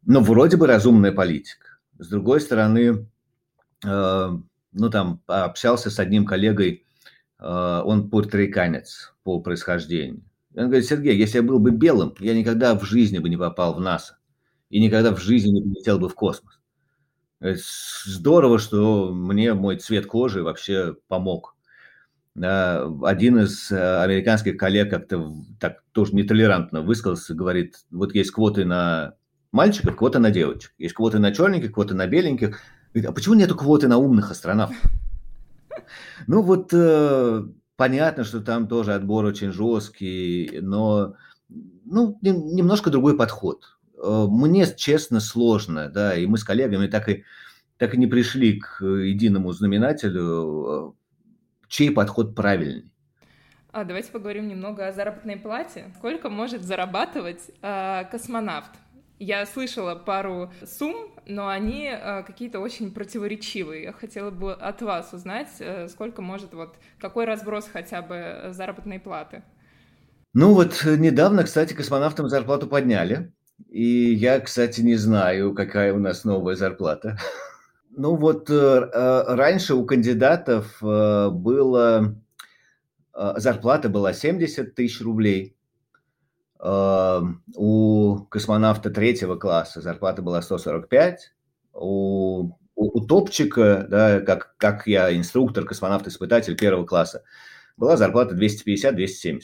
Но 0.06 0.20
вроде 0.20 0.58
бы 0.58 0.68
разумная 0.68 1.12
политика. 1.12 1.80
С 1.98 2.08
другой 2.10 2.40
стороны, 2.42 3.08
э, 3.84 4.30
ну 4.76 4.90
там 4.90 5.22
общался 5.28 5.90
с 5.90 6.00
одним 6.00 6.26
коллегой, 6.26 6.86
э, 7.40 7.82
он 7.84 8.10
пуэрториканец 8.10 9.14
по 9.24 9.40
происхождению. 9.42 10.24
И 10.54 10.60
он 10.60 10.66
говорит, 10.66 10.86
Сергей, 10.86 11.18
если 11.18 11.38
я 11.38 11.44
был 11.44 11.60
бы 11.60 11.72
белым, 11.72 12.14
я 12.20 12.36
никогда 12.36 12.76
в 12.76 12.84
жизни 12.84 13.18
бы 13.18 13.30
не 13.30 13.38
попал 13.38 13.74
в 13.74 13.82
НАСА 13.82 14.18
и 14.70 14.80
никогда 14.80 15.16
в 15.16 15.20
жизни 15.20 15.50
не 15.50 15.62
полетел 15.62 16.00
бы 16.00 16.10
в 16.10 16.16
космос. 16.16 16.60
Здорово, 17.42 18.60
что 18.60 19.12
мне 19.12 19.54
мой 19.54 19.78
цвет 19.78 20.06
кожи 20.06 20.44
вообще 20.44 20.96
помог 21.08 21.56
один 22.38 23.40
из 23.40 23.72
э, 23.72 24.02
американских 24.02 24.58
коллег 24.58 24.90
как-то 24.90 25.34
так 25.60 25.84
тоже 25.94 26.14
нетолерантно 26.16 26.82
высказался, 26.82 27.34
говорит, 27.34 27.86
вот 27.92 28.14
есть 28.14 28.32
квоты 28.32 28.66
на 28.66 29.16
мальчиков, 29.54 29.96
квоты 29.96 30.20
на 30.20 30.32
девочек, 30.32 30.74
есть 30.78 30.94
квоты 30.94 31.20
на 31.20 31.34
черненьких, 31.34 31.72
квоты 31.72 31.94
на 31.94 32.08
беленьких. 32.08 32.60
Говорит, 32.96 33.10
а 33.10 33.14
почему 33.14 33.36
нету 33.36 33.58
квоты 33.58 33.90
на 33.90 33.98
умных 33.98 34.32
астронавтов? 34.32 34.82
Ну 36.28 36.42
вот 36.42 36.70
э, 36.74 37.44
понятно, 37.76 38.24
что 38.24 38.40
там 38.40 38.70
тоже 38.70 38.94
отбор 38.94 39.26
очень 39.26 39.52
жесткий, 39.52 40.60
но 40.62 41.16
ну, 41.50 42.18
немножко 42.22 42.90
другой 42.90 43.18
подход. 43.18 43.78
Э, 44.02 44.26
мне, 44.30 44.66
честно, 44.66 45.20
сложно, 45.20 45.90
да, 45.90 46.16
и 46.16 46.26
мы 46.26 46.38
с 46.38 46.46
коллегами 46.46 46.88
так 46.88 47.10
и 47.10 47.26
так 47.78 47.94
и 47.94 47.98
не 47.98 48.08
пришли 48.08 48.62
к 48.62 48.84
единому 48.84 49.52
знаменателю, 49.52 50.96
чей 51.68 51.92
подход 51.92 52.34
правильный. 52.34 52.90
А 53.74 53.84
давайте 53.84 54.10
поговорим 54.10 54.48
немного 54.48 54.88
о 54.88 54.94
заработной 54.94 55.36
плате. 55.36 55.92
Сколько 55.98 56.30
может 56.30 56.64
зарабатывать 56.64 57.52
э, 57.62 58.06
космонавт? 58.10 58.72
Я 59.20 59.46
слышала 59.46 59.96
пару 59.96 60.52
сумм, 60.66 61.12
но 61.26 61.48
они 61.48 61.86
э, 61.86 62.24
какие-то 62.24 62.60
очень 62.60 62.94
противоречивые. 62.94 63.84
Я 63.84 63.94
хотела 63.94 64.30
бы 64.30 64.54
от 64.54 64.82
вас 64.82 65.14
узнать, 65.14 65.50
э, 65.60 65.88
сколько 65.88 66.22
может 66.22 66.54
вот 66.54 66.76
какой 67.00 67.26
разброс 67.26 67.70
хотя 67.72 68.02
бы 68.02 68.48
заработной 68.50 69.00
платы. 69.00 69.44
Ну 70.34 70.54
вот 70.54 70.84
недавно, 70.86 71.44
кстати, 71.44 71.74
космонавтам 71.74 72.28
зарплату 72.28 72.68
подняли. 72.68 73.32
И 73.70 74.14
я, 74.14 74.42
кстати, 74.42 74.82
не 74.82 74.96
знаю, 74.96 75.54
какая 75.54 75.94
у 75.94 76.00
нас 76.00 76.24
новая 76.24 76.56
зарплата. 76.56 77.18
Ну 77.98 78.18
вот 78.18 78.50
э, 78.50 78.54
э, 78.54 79.36
раньше 79.36 79.74
у 79.74 79.86
кандидатов 79.86 80.84
э, 80.84 81.30
было 81.30 82.14
зарплата 83.38 83.88
была 83.88 84.12
70 84.12 84.76
тысяч 84.76 85.00
рублей. 85.00 85.56
У 86.60 88.18
космонавта 88.30 88.90
третьего 88.90 89.36
класса 89.36 89.82
зарплата 89.82 90.22
была 90.22 90.42
145. 90.42 91.34
У, 91.74 92.52
у, 92.76 93.00
у 93.00 93.06
топчика, 93.06 93.86
да, 93.90 94.22
как, 94.22 94.56
как 94.58 94.88
я 94.88 95.16
инструктор, 95.16 95.66
космонавт-испытатель 95.66 96.56
первого 96.56 96.86
класса, 96.86 97.24
была 97.78 97.98
зарплата 97.98 98.36
250-270. 98.36 99.42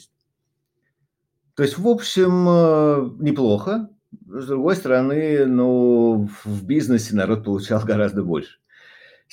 То 1.54 1.62
есть, 1.62 1.76
в 1.76 1.86
общем, 1.86 3.22
неплохо. 3.22 3.90
С 4.26 4.46
другой 4.46 4.76
стороны, 4.76 5.46
ну, 5.46 6.28
в 6.44 6.64
бизнесе 6.64 7.14
народ 7.14 7.44
получал 7.44 7.82
гораздо 7.84 8.22
больше. 8.22 8.61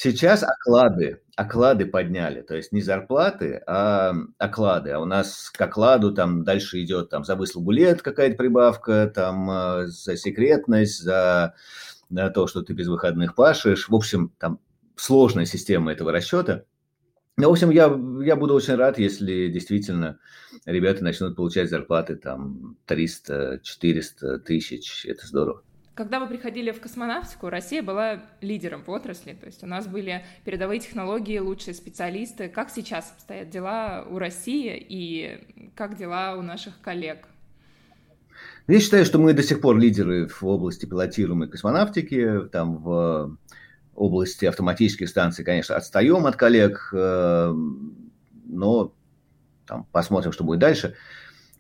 Сейчас 0.02 0.43
оклады, 0.43 1.20
оклады 1.36 1.86
подняли, 1.86 2.41
то 2.41 2.56
есть 2.56 2.72
не 2.72 2.82
зарплаты, 2.82 3.62
а 3.68 4.14
оклады. 4.38 4.91
А 4.91 5.00
у 5.02 5.04
нас 5.04 5.50
к 5.50 5.60
окладу 5.60 6.14
там 6.14 6.45
дальше 6.45 6.82
идет 6.82 7.10
там 7.10 7.26
за 7.26 7.36
выслугу 7.36 7.72
лет 7.72 8.02
какая-то 8.02 8.38
прибавка, 8.38 9.12
там 9.14 9.52
э, 9.52 9.88
за 9.88 10.16
секретность, 10.16 11.04
за, 11.04 11.54
то, 12.34 12.47
что 12.47 12.62
ты 12.62 12.72
без 12.72 12.88
выходных 12.88 13.36
пашешь. 13.36 13.89
В 13.89 13.93
общем, 13.93 14.32
там 14.39 14.62
сложная 14.95 15.43
система 15.43 15.91
этого 15.91 16.14
расчета. 16.14 16.64
Ну, 17.36 17.50
в 17.50 17.52
общем, 17.52 17.70
я, 17.70 17.93
я 18.26 18.38
буду 18.38 18.54
очень 18.54 18.76
рад, 18.76 18.97
если 19.00 19.50
действительно 19.50 20.18
ребята 20.66 21.04
начнут 21.04 21.36
получать 21.36 21.70
зарплаты 21.70 22.16
там 22.16 22.78
300, 22.86 23.60
400 23.64 24.39
тысяч. 24.39 25.06
Это 25.06 25.28
здорово. 25.28 25.62
Когда 26.00 26.22
вы 26.22 26.28
приходили 26.28 26.72
в 26.72 26.80
космонавтику, 26.80 27.50
Россия 27.50 27.84
была 27.84 28.24
лидером 28.39 28.86
в 28.86 28.89
отрасли, 28.89 29.34
то 29.34 29.47
есть 29.47 29.66
у 29.66 29.68
нас 29.68 29.86
были 29.86 30.24
передовые 30.45 30.80
технологии, 30.80 31.38
лучшие 31.39 31.74
специалисты. 31.74 32.47
Как 32.47 32.70
сейчас 32.70 33.12
обстоят 33.12 33.50
дела 33.50 34.08
у 34.10 34.18
России 34.18 34.78
и 34.78 35.70
как 35.76 35.97
дела 35.97 36.38
у 36.38 36.41
наших 36.41 36.80
коллег? 36.80 37.28
Я 38.68 38.80
считаю, 38.80 39.04
что 39.04 39.20
мы 39.20 39.34
до 39.34 39.43
сих 39.43 39.60
пор 39.60 39.78
лидеры 39.78 40.30
в 40.30 40.41
области 40.45 40.86
пилотируемой 40.86 41.50
космонавтики. 41.50 42.47
Там 42.50 42.78
в 42.78 43.38
области 43.93 44.45
автоматических 44.45 45.10
станций, 45.10 45.43
конечно, 45.43 45.76
отстаем 45.76 46.26
от 46.26 46.38
коллег, 46.38 46.93
э, 46.93 47.54
но 48.45 48.93
там, 49.68 49.86
посмотрим, 49.91 50.32
что 50.32 50.45
будет 50.45 50.60
дальше. 50.60 50.95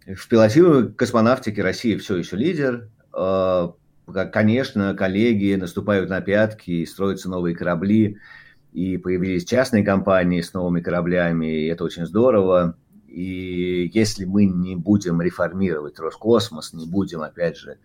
В 0.07 0.29
пилотируемой 0.29 0.93
космонавтике 0.93 1.61
Россия 1.61 1.99
все 1.99 2.15
еще 2.15 2.37
лидер. 2.37 2.87
Э, 3.13 3.71
конечно, 4.13 4.93
коллеги 4.95 5.55
наступают 5.55 6.09
на 6.09 6.21
пятки, 6.21 6.85
строятся 6.85 7.29
новые 7.29 7.55
корабли, 7.55 8.17
и 8.71 8.97
появились 8.97 9.45
частные 9.45 9.83
компании 9.83 10.41
с 10.41 10.53
новыми 10.53 10.81
кораблями, 10.81 11.47
и 11.47 11.67
это 11.67 11.83
очень 11.83 12.05
здорово. 12.05 12.77
И 13.07 13.89
если 13.93 14.25
мы 14.25 14.45
не 14.45 14.75
будем 14.75 15.21
реформировать 15.21 15.99
Роскосмос, 15.99 16.73
не 16.73 16.85
будем, 16.85 17.21
опять 17.21 17.57
же, 17.57 17.79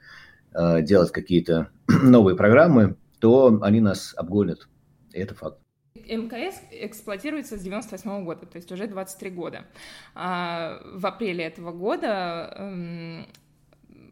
э, 0.52 0.82
делать 0.82 1.12
какие-то 1.12 1.70
новые 2.02 2.36
программы, 2.36 2.96
то 3.20 3.58
они 3.62 3.80
нас 3.80 4.14
обгонят. 4.16 4.68
Это 5.12 5.34
факт. 5.34 5.58
МКС 5.94 6.60
эксплуатируется 6.70 7.56
с 7.56 7.62
98 7.62 8.24
года, 8.24 8.46
то 8.46 8.56
есть 8.56 8.70
уже 8.72 8.86
23 8.86 9.30
года. 9.30 9.64
А 10.14 10.80
в 10.92 11.06
апреле 11.06 11.44
этого 11.44 11.72
года 11.72 12.52
эм, 12.56 13.26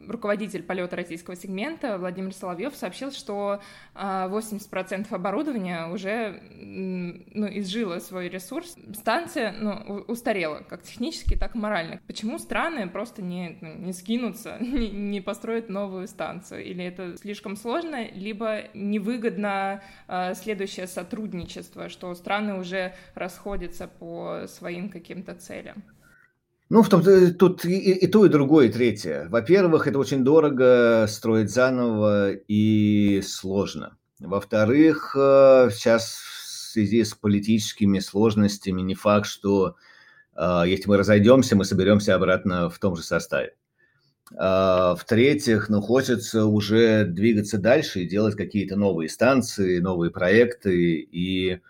руководитель 0.08 0.62
полета 0.62 0.96
российского 0.96 1.36
сегмента 1.36 1.98
Владимир 1.98 2.32
Соловьев 2.32 2.74
сообщил, 2.74 3.12
что 3.12 3.60
80% 3.94 5.06
а, 5.10 5.16
оборудования 5.16 5.86
уже 5.88 6.42
ну, 6.50 7.48
изжило 7.58 7.98
свой 7.98 8.28
ресурс. 8.28 8.76
Станция 8.94 9.52
ну, 9.52 10.04
устарела, 10.08 10.64
как 10.68 10.82
технически, 10.82 11.36
так 11.36 11.54
и 11.54 11.58
морально. 11.58 12.00
Почему 12.06 12.38
страны 12.38 12.88
просто 12.88 13.22
не, 13.22 13.58
ну, 13.60 13.74
не 13.74 13.92
скинутся, 13.92 14.56
не, 14.60 14.90
не 14.90 15.20
построят 15.20 15.68
новую 15.68 16.08
станцию? 16.08 16.64
Или 16.64 16.84
это 16.84 17.16
слишком 17.16 17.56
сложно, 17.56 18.08
либо 18.10 18.64
невыгодно 18.74 19.82
а, 20.08 20.34
следующее 20.34 20.86
сотрудничество, 20.86 21.88
что 21.88 22.14
страны 22.14 22.58
уже 22.58 22.94
расходятся 23.14 23.88
по 23.88 24.46
своим 24.46 24.88
каким-то 24.88 25.34
целям? 25.34 25.82
Ну, 26.72 26.82
в 26.82 26.88
том, 26.88 27.02
тут 27.34 27.66
и, 27.66 27.92
и 27.92 28.06
то, 28.06 28.24
и 28.24 28.30
другое, 28.30 28.68
и 28.68 28.72
третье. 28.72 29.26
Во-первых, 29.28 29.86
это 29.86 29.98
очень 29.98 30.24
дорого 30.24 31.04
строить 31.06 31.50
заново 31.50 32.32
и 32.32 33.20
сложно. 33.20 33.98
Во-вторых, 34.18 35.14
э, 35.14 35.68
сейчас 35.70 36.14
в 36.14 36.70
связи 36.72 37.04
с 37.04 37.12
политическими 37.12 37.98
сложностями 37.98 38.80
не 38.80 38.94
факт, 38.94 39.26
что 39.26 39.76
э, 40.34 40.62
если 40.66 40.88
мы 40.88 40.96
разойдемся, 40.96 41.56
мы 41.56 41.66
соберемся 41.66 42.14
обратно 42.14 42.70
в 42.70 42.78
том 42.78 42.96
же 42.96 43.02
составе. 43.02 43.54
А, 44.38 44.94
в-третьих, 44.94 45.68
ну, 45.68 45.82
хочется 45.82 46.46
уже 46.46 47.04
двигаться 47.04 47.58
дальше 47.58 48.00
и 48.00 48.08
делать 48.08 48.34
какие-то 48.34 48.76
новые 48.76 49.10
станции, 49.10 49.78
новые 49.78 50.10
проекты, 50.10 51.00
и, 51.00 51.60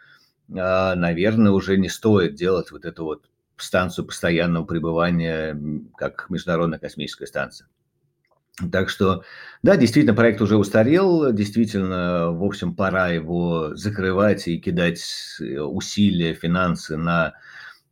а, 0.57 0.95
наверное, 0.95 1.51
уже 1.51 1.77
не 1.77 1.89
стоит 1.89 2.37
делать 2.37 2.71
вот 2.71 2.85
это 2.85 3.03
вот 3.03 3.32
станцию 3.57 4.07
постоянного 4.07 4.65
пребывания, 4.65 5.59
как 5.97 6.27
Международная 6.31 6.79
космическая 6.79 7.27
станция. 7.27 7.69
Так 8.71 8.91
что, 8.91 9.23
да, 9.63 9.77
действительно, 9.77 10.15
проект 10.15 10.41
уже 10.43 10.57
устарел, 10.57 11.33
действительно, 11.33 12.33
в 12.33 12.45
общем, 12.45 12.75
пора 12.75 13.09
его 13.09 13.75
закрывать 13.75 14.47
и 14.47 14.59
кидать 14.59 15.03
э, 15.41 15.59
усилия, 15.59 16.35
финансы 16.35 16.99
на, 16.99 17.33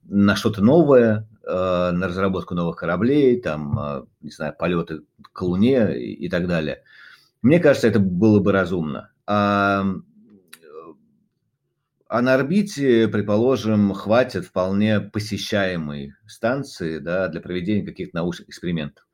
на 0.04 0.36
что-то 0.36 0.62
новое, 0.62 1.26
э, 1.44 1.90
на 1.92 2.08
разработку 2.08 2.54
новых 2.54 2.76
кораблей, 2.76 3.40
там, 3.40 3.78
э, 3.78 4.02
не 4.20 4.30
знаю, 4.30 4.54
полеты 4.58 5.00
к 5.32 5.40
Луне 5.40 5.98
и, 5.98 6.28
так 6.28 6.46
далее. 6.46 6.82
Мне 7.40 7.58
кажется, 7.58 7.88
это 7.88 7.98
было 7.98 8.38
бы 8.40 8.52
разумно. 8.52 9.10
А 9.26 9.86
а 12.10 12.22
на 12.22 12.34
орбите, 12.34 13.06
предположим, 13.06 13.94
хватит 13.94 14.44
вполне 14.44 14.98
посещаемой 14.98 16.14
станции 16.26 16.98
да, 16.98 17.28
для 17.28 17.40
проведения 17.40 17.86
каких-то 17.86 18.16
научных 18.16 18.48
экспериментов. 18.48 19.06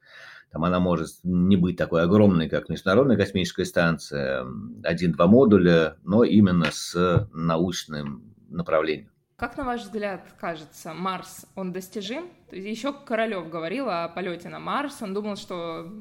Там 0.51 0.65
она 0.65 0.81
может 0.81 1.11
не 1.23 1.57
быть 1.57 1.77
такой 1.77 2.05
огромной, 2.05 2.49
как 2.49 2.71
Международная 2.71 3.19
космическая 3.19 3.67
станция, 3.67 4.47
один-два 4.83 5.27
модуля, 5.27 5.99
но 6.05 6.25
именно 6.25 6.69
с 6.71 7.29
научным 7.35 8.35
направлением. 8.49 9.11
Как, 9.37 9.59
на 9.59 9.65
ваш 9.65 9.83
взгляд, 9.83 10.23
кажется, 10.41 10.95
Марс, 10.95 11.45
он 11.55 11.75
достижим? 11.75 12.31
Еще 12.51 12.95
Королев 12.95 13.51
говорил 13.51 13.91
о 13.91 14.09
полете 14.09 14.49
на 14.49 14.59
Марс, 14.59 15.03
он 15.03 15.13
думал, 15.13 15.37
что 15.37 15.93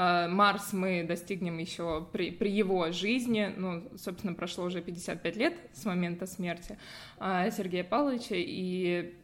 Марс 0.00 0.72
мы 0.72 1.02
достигнем 1.02 1.58
еще 1.58 2.06
при, 2.12 2.30
при 2.30 2.50
его 2.50 2.92
жизни, 2.92 3.52
ну, 3.56 3.82
собственно, 3.96 4.32
прошло 4.32 4.64
уже 4.64 4.80
55 4.80 5.36
лет 5.36 5.54
с 5.72 5.84
момента 5.84 6.26
смерти 6.26 6.78
э, 7.18 7.50
Сергея 7.50 7.82
Павловича, 7.82 8.36
и 8.36 9.14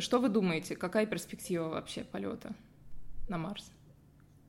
что 0.00 0.18
вы 0.18 0.28
думаете, 0.28 0.74
какая 0.74 1.06
перспектива 1.06 1.68
вообще 1.68 2.02
полета 2.02 2.52
на 3.28 3.38
Марс? 3.38 3.70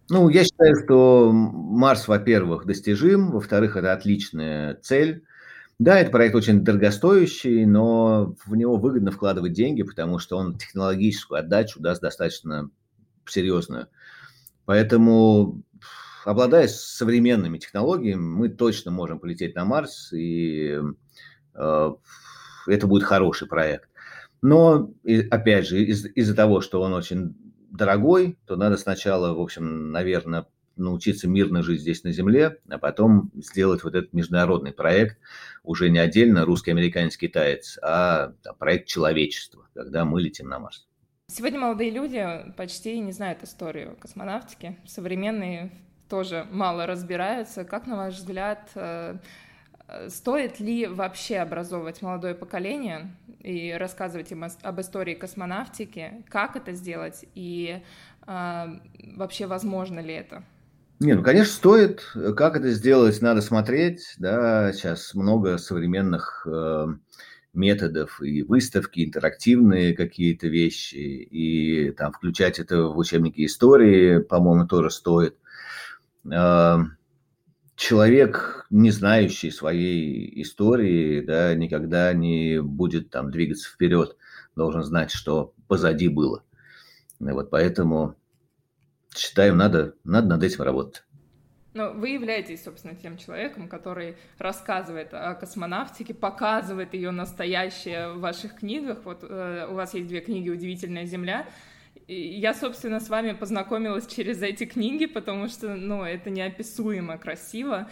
Ну, 0.10 0.28
я 0.30 0.44
считаю, 0.44 0.76
что 0.84 1.32
Марс, 1.32 2.08
во-первых, 2.08 2.66
достижим, 2.66 3.32
во-вторых, 3.32 3.78
это 3.78 3.94
отличная 3.94 4.76
цель. 4.82 5.24
Да, 5.78 6.00
это 6.00 6.12
проект 6.12 6.36
очень 6.36 6.64
дорогостоящий, 6.64 7.66
но 7.66 8.36
в 8.46 8.56
него 8.56 8.78
выгодно 8.78 9.12
вкладывать 9.12 9.54
деньги, 9.54 9.84
потому 9.84 10.20
что 10.20 10.38
он 10.38 10.58
технологическую 10.58 11.40
отдачу 11.40 11.80
даст 11.80 12.02
достаточно 12.02 12.70
серьезную. 13.26 13.88
Поэтому, 14.72 15.64
обладая 16.24 16.70
современными 16.70 17.58
технологиями, 17.58 18.22
мы 18.22 18.48
точно 18.48 18.90
можем 18.90 19.20
полететь 19.20 19.54
на 19.54 19.66
Марс, 19.66 20.14
и 20.14 20.80
э, 21.56 21.92
это 22.68 22.88
будет 22.88 23.04
хороший 23.04 23.50
проект. 23.50 23.90
Но, 24.42 24.94
и, 25.04 25.28
опять 25.28 25.68
же, 25.68 25.84
из- 25.84 26.06
из-за 26.16 26.34
того, 26.38 26.62
что 26.62 26.82
он 26.82 26.94
очень 26.94 27.36
дорогой, 27.70 28.40
то 28.46 28.56
надо 28.56 28.78
сначала, 28.78 29.34
в 29.34 29.42
общем, 29.42 29.92
наверное, 29.92 30.48
научиться 30.78 31.28
мирно 31.28 31.64
жить 31.64 31.82
здесь 31.82 32.06
на 32.06 32.14
Земле, 32.14 32.60
а 32.70 32.78
потом 32.78 33.30
сделать 33.36 33.84
вот 33.84 33.94
этот 33.94 34.14
международный 34.14 34.72
проект, 34.72 35.18
уже 35.64 35.90
не 35.90 36.00
отдельно 36.00 36.46
русский, 36.46 36.72
американский, 36.72 37.28
китаец, 37.28 37.78
а 37.84 38.36
проект 38.58 38.88
человечества, 38.88 39.68
когда 39.74 40.06
мы 40.06 40.22
летим 40.22 40.48
на 40.48 40.60
Марс. 40.60 40.88
Сегодня 41.34 41.62
молодые 41.62 41.92
люди 41.92 42.28
почти 42.58 43.00
не 43.00 43.14
знают 43.14 43.42
историю 43.42 43.96
космонавтики. 44.02 44.78
Современные 44.86 45.72
тоже 46.10 46.46
мало 46.52 46.86
разбираются. 46.86 47.64
Как, 47.64 47.88
на 47.88 47.96
ваш 47.96 48.16
взгляд, 48.16 48.70
э, 48.76 49.16
стоит 50.10 50.60
ли 50.60 50.88
вообще 50.88 51.38
образовывать 51.38 52.02
молодое 52.02 52.36
поколение 52.36 53.16
и 53.40 53.72
рассказывать 53.72 54.30
им 54.34 54.44
об 54.44 54.82
истории 54.82 55.14
космонавтики? 55.14 56.26
Как 56.28 56.58
это 56.58 56.74
сделать? 56.74 57.24
И 57.34 57.82
э, 58.28 58.66
вообще 59.16 59.48
возможно 59.48 60.02
ли 60.02 60.14
это? 60.14 60.44
Не, 61.00 61.14
ну, 61.14 61.24
конечно, 61.24 61.54
стоит. 61.54 62.04
Как 62.36 62.58
это 62.58 62.72
сделать, 62.72 63.22
надо 63.22 63.40
смотреть. 63.40 64.16
Да, 64.18 64.74
сейчас 64.74 65.14
много 65.14 65.58
современных 65.60 66.46
э, 66.46 66.88
методов 67.54 68.22
и 68.22 68.44
выставки, 68.44 69.04
интерактивные 69.04 69.96
какие-то 69.96 70.48
вещи, 70.48 70.96
и 70.96 71.92
там 71.92 72.14
включать 72.14 72.60
это 72.60 72.84
в 72.84 72.98
учебники 72.98 73.46
истории, 73.46 74.20
по-моему, 74.20 74.68
тоже 74.68 74.90
стоит. 74.90 75.36
Э, 76.32 76.78
человек, 77.76 78.68
не 78.70 78.92
знающий 78.92 79.52
своей 79.52 80.42
истории, 80.42 81.22
да, 81.22 81.54
никогда 81.56 82.14
не 82.14 82.62
будет 82.62 83.10
там 83.10 83.32
двигаться 83.32 83.70
вперед, 83.70 84.16
должен 84.56 84.84
знать, 84.84 85.12
что 85.12 85.54
позади 85.68 86.08
было. 86.08 86.44
И 87.20 87.24
вот 87.32 87.50
поэтому 87.50 88.16
считаю, 89.16 89.56
надо, 89.56 89.96
надо 90.04 90.28
над 90.28 90.44
этим 90.44 90.64
работать. 90.64 91.04
Но 91.74 91.92
вы 91.92 92.10
являетесь, 92.10 92.64
собственно, 92.64 92.96
тем 92.96 93.18
человеком, 93.18 93.70
который 93.70 94.18
рассказывает 94.38 95.14
о 95.14 95.36
космонавтике, 95.36 96.14
показывает 96.14 96.94
ее 96.94 97.12
настоящее 97.12 98.14
в 98.14 98.20
ваших 98.20 98.56
книгах. 98.56 99.00
Вот 99.06 99.24
э, 99.24 99.68
у 99.70 99.76
вас 99.76 99.94
есть 99.94 100.08
две 100.08 100.20
книги 100.20 100.50
«Удивительная 100.50 101.06
Земля», 101.06 101.46
я, 102.08 102.54
собственно, 102.54 103.00
с 103.00 103.08
вами 103.08 103.32
познакомилась 103.32 104.06
через 104.06 104.42
эти 104.42 104.66
книги, 104.66 105.06
потому 105.06 105.48
что, 105.48 105.76
ну, 105.76 106.04
это 106.04 106.30
неописуемо 106.30 107.18
красиво. 107.18 107.90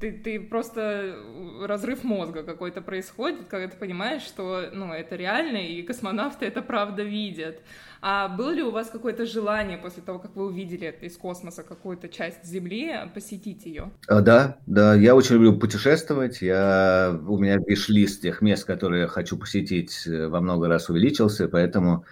Ты, 0.00 0.12
ты 0.12 0.38
просто 0.38 1.16
разрыв 1.60 2.04
мозга 2.04 2.44
какой-то 2.44 2.82
происходит, 2.82 3.48
когда 3.48 3.66
ты 3.66 3.76
понимаешь, 3.76 4.22
что, 4.22 4.70
ну, 4.72 4.92
это 4.92 5.16
реально, 5.16 5.56
и 5.56 5.82
космонавты 5.82 6.46
это 6.46 6.62
правда 6.62 7.02
видят. 7.02 7.60
А 8.00 8.28
было 8.28 8.50
ли 8.50 8.62
у 8.62 8.70
вас 8.70 8.90
какое-то 8.90 9.26
желание 9.26 9.78
после 9.78 10.02
того, 10.02 10.20
как 10.20 10.36
вы 10.36 10.46
увидели 10.46 10.96
из 11.02 11.16
космоса 11.16 11.64
какую-то 11.64 12.08
часть 12.08 12.44
Земли, 12.44 12.94
посетить 13.12 13.66
ее? 13.66 13.90
А, 14.06 14.20
да, 14.20 14.58
да, 14.66 14.94
я 14.94 15.16
очень 15.16 15.34
люблю 15.34 15.58
путешествовать. 15.58 16.42
Я, 16.42 17.18
у 17.26 17.38
меня 17.38 17.56
виш-лист 17.56 18.22
тех 18.22 18.40
мест, 18.40 18.64
которые 18.64 19.02
я 19.02 19.08
хочу 19.08 19.36
посетить, 19.36 20.06
э, 20.06 20.28
во 20.28 20.40
много 20.40 20.68
раз 20.68 20.90
увеличился, 20.90 21.48
поэтому 21.48 22.04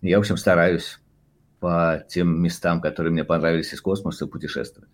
я, 0.00 0.16
в 0.16 0.20
общем, 0.20 0.38
стараюсь 0.38 0.98
по 1.60 2.02
тем 2.08 2.42
местам, 2.42 2.80
которые 2.80 3.12
мне 3.12 3.24
понравились 3.24 3.72
из 3.74 3.82
космоса, 3.82 4.26
путешествовать. 4.26 4.90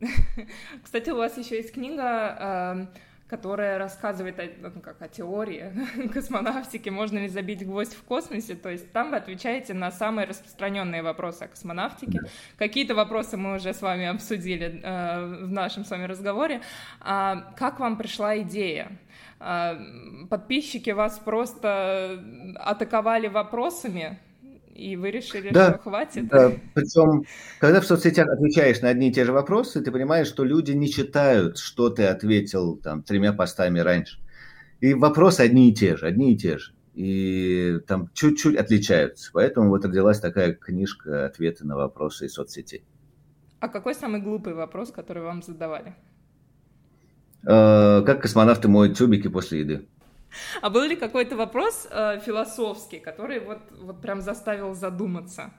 Кстати, 0.82 1.10
у 1.10 1.16
вас 1.16 1.36
еще 1.36 1.56
есть 1.56 1.72
книга, 1.72 2.74
эм, 2.74 2.88
которая 3.28 3.78
рассказывает 3.78 4.40
о, 4.40 4.48
ну, 4.60 4.80
как, 4.80 5.00
о 5.00 5.08
теории 5.08 5.72
космонавтики, 6.12 6.88
можно 6.88 7.18
ли 7.18 7.28
забить 7.28 7.64
гвоздь 7.64 7.94
в 7.94 8.02
космосе. 8.02 8.54
То 8.54 8.70
есть 8.70 8.90
там 8.92 9.10
вы 9.10 9.16
отвечаете 9.16 9.74
на 9.74 9.90
самые 9.90 10.26
распространенные 10.26 11.02
вопросы 11.02 11.44
о 11.44 11.48
космонавтике. 11.48 12.20
Какие-то 12.56 12.94
вопросы 12.94 13.36
мы 13.36 13.56
уже 13.56 13.72
с 13.72 13.82
вами 13.82 14.06
обсудили 14.06 14.80
э, 14.82 15.44
в 15.44 15.52
нашем 15.52 15.84
с 15.84 15.90
вами 15.90 16.04
разговоре. 16.04 16.62
А 17.00 17.52
как 17.56 17.78
вам 17.78 17.96
пришла 17.96 18.38
идея? 18.38 18.90
А, 19.38 19.80
подписчики 20.28 20.90
вас 20.90 21.18
просто 21.18 22.22
атаковали 22.56 23.28
вопросами, 23.28 24.18
и 24.74 24.96
вы 24.96 25.10
решили, 25.10 25.50
да, 25.50 25.70
что 25.70 25.78
хватит? 25.78 26.28
Да, 26.28 26.52
причем, 26.74 27.24
когда 27.58 27.80
в 27.80 27.86
соцсетях 27.86 28.28
отвечаешь 28.28 28.80
на 28.80 28.88
одни 28.88 29.08
и 29.08 29.12
те 29.12 29.24
же 29.24 29.32
вопросы, 29.32 29.80
ты 29.80 29.90
понимаешь, 29.90 30.26
что 30.26 30.44
люди 30.44 30.72
не 30.72 30.88
читают, 30.88 31.58
что 31.58 31.90
ты 31.90 32.06
ответил 32.06 32.76
там 32.76 33.02
тремя 33.02 33.32
постами 33.32 33.80
раньше. 33.80 34.18
И 34.80 34.94
вопросы 34.94 35.42
одни 35.42 35.70
и 35.70 35.74
те 35.74 35.96
же, 35.96 36.06
одни 36.06 36.32
и 36.32 36.36
те 36.36 36.58
же. 36.58 36.72
И 36.94 37.78
там 37.86 38.10
чуть-чуть 38.14 38.56
отличаются. 38.56 39.30
Поэтому 39.32 39.68
вот 39.68 39.84
родилась 39.84 40.20
такая 40.20 40.54
книжка 40.54 41.26
«Ответы 41.26 41.66
на 41.66 41.76
вопросы 41.76 42.26
из 42.26 42.32
соцсетей». 42.32 42.84
А 43.60 43.68
какой 43.68 43.94
самый 43.94 44.22
глупый 44.22 44.54
вопрос, 44.54 44.90
который 44.90 45.22
вам 45.22 45.42
задавали? 45.42 45.94
Э, 47.46 48.02
как 48.04 48.22
космонавты 48.22 48.68
моют 48.68 48.96
тюбики 48.96 49.28
после 49.28 49.60
еды? 49.60 49.86
А 50.60 50.70
был 50.70 50.82
ли 50.82 50.96
какой-то 50.96 51.36
вопрос 51.36 51.86
э, 51.90 52.20
философский, 52.20 53.00
который 53.00 53.40
вот, 53.40 53.58
вот 53.80 54.00
прям 54.00 54.20
заставил 54.20 54.74
задуматься? 54.74 55.52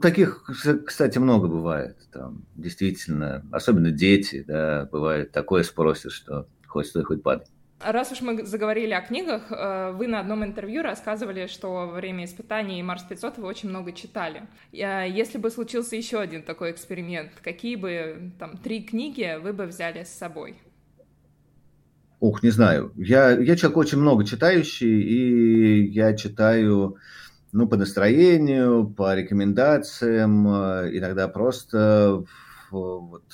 Таких, 0.00 0.44
кстати, 0.84 1.18
много 1.18 1.46
бывает. 1.46 1.96
Там, 2.12 2.44
действительно, 2.56 3.44
особенно 3.52 3.90
дети, 3.92 4.42
да, 4.46 4.88
бывает 4.90 5.30
такое 5.32 5.62
спросят, 5.62 6.12
что 6.12 6.48
хоть 6.66 6.86
стой, 6.86 7.04
хоть 7.04 7.22
падай. 7.22 7.46
Раз 7.82 8.12
уж 8.12 8.20
мы 8.20 8.44
заговорили 8.44 8.92
о 8.92 9.00
книгах, 9.00 9.50
э, 9.50 9.92
вы 9.92 10.06
на 10.06 10.20
одном 10.20 10.44
интервью 10.44 10.82
рассказывали, 10.82 11.46
что 11.46 11.72
во 11.72 11.86
время 11.86 12.26
испытаний 12.26 12.82
Марс 12.82 13.04
500 13.04 13.38
вы 13.38 13.46
очень 13.48 13.70
много 13.70 13.92
читали. 13.92 14.42
Э, 14.72 15.06
если 15.08 15.38
бы 15.38 15.50
случился 15.50 15.96
еще 15.96 16.20
один 16.20 16.42
такой 16.42 16.72
эксперимент, 16.72 17.32
какие 17.42 17.76
бы 17.76 18.32
там 18.38 18.58
три 18.58 18.82
книги 18.82 19.38
вы 19.40 19.54
бы 19.54 19.64
взяли 19.64 20.04
с 20.04 20.10
собой? 20.10 20.58
Ух, 22.20 22.42
не 22.42 22.50
знаю. 22.50 22.92
Я, 22.96 23.30
я 23.30 23.56
человек 23.56 23.78
очень 23.78 23.98
много 23.98 24.26
читающий, 24.26 25.00
и 25.00 25.90
я 25.90 26.14
читаю 26.14 26.96
ну, 27.52 27.66
по 27.66 27.76
настроению, 27.76 28.88
по 28.88 29.14
рекомендациям, 29.14 30.46
э, 30.46 30.90
иногда 30.96 31.28
просто 31.28 32.24
вот, 32.70 33.24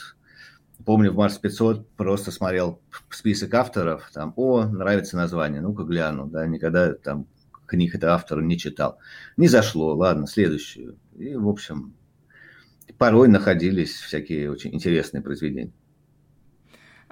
помню, 0.84 1.12
в 1.12 1.16
Марс 1.16 1.36
500 1.38 1.90
просто 1.96 2.30
смотрел 2.30 2.80
список 3.10 3.52
авторов, 3.54 4.10
там, 4.12 4.32
о, 4.36 4.64
нравится 4.64 5.16
название, 5.16 5.60
ну-ка 5.60 5.84
гляну, 5.84 6.26
да, 6.26 6.46
никогда 6.46 6.94
там 6.94 7.26
книг 7.66 7.94
этого 7.94 8.12
автора 8.12 8.40
не 8.40 8.56
читал. 8.56 8.98
Не 9.36 9.48
зашло, 9.48 9.94
ладно, 9.96 10.26
следующую. 10.26 10.96
И, 11.18 11.34
в 11.34 11.48
общем, 11.48 11.94
порой 12.96 13.28
находились 13.28 13.94
всякие 14.00 14.50
очень 14.50 14.74
интересные 14.74 15.22
произведения. 15.22 15.72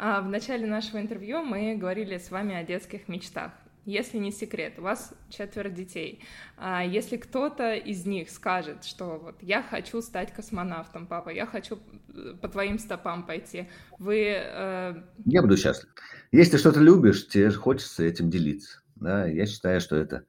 А 0.06 0.20
в 0.20 0.28
начале 0.28 0.66
нашего 0.66 1.00
интервью 1.00 1.42
мы 1.42 1.76
говорили 1.76 2.18
с 2.18 2.30
вами 2.30 2.54
о 2.54 2.62
детских 2.62 3.08
мечтах. 3.08 3.52
Если 3.86 4.18
не 4.18 4.32
секрет, 4.32 4.74
у 4.76 4.82
вас 4.82 5.14
четверо 5.30 5.70
детей. 5.70 6.22
А 6.58 6.84
если 6.84 7.16
кто-то 7.16 7.74
из 7.74 8.04
них 8.04 8.28
скажет, 8.28 8.84
что 8.84 9.18
вот 9.18 9.36
я 9.40 9.62
хочу 9.62 10.02
стать 10.02 10.30
космонавтом, 10.34 11.06
папа, 11.06 11.30
я 11.30 11.46
хочу 11.46 11.78
э, 12.14 12.34
по 12.38 12.48
твоим 12.48 12.78
стопам 12.78 13.24
пойти, 13.24 13.70
вы... 13.98 14.36
Э... 14.36 14.94
Я 15.24 15.40
буду 15.40 15.56
счастлив. 15.56 15.88
Если 16.32 16.58
что-то 16.58 16.80
любишь, 16.80 17.26
тебе 17.26 17.50
хочется 17.50 18.04
этим 18.04 18.28
делиться. 18.28 18.82
Да? 18.96 19.24
Я 19.26 19.46
считаю, 19.46 19.80
что 19.80 19.96
это, 19.96 20.26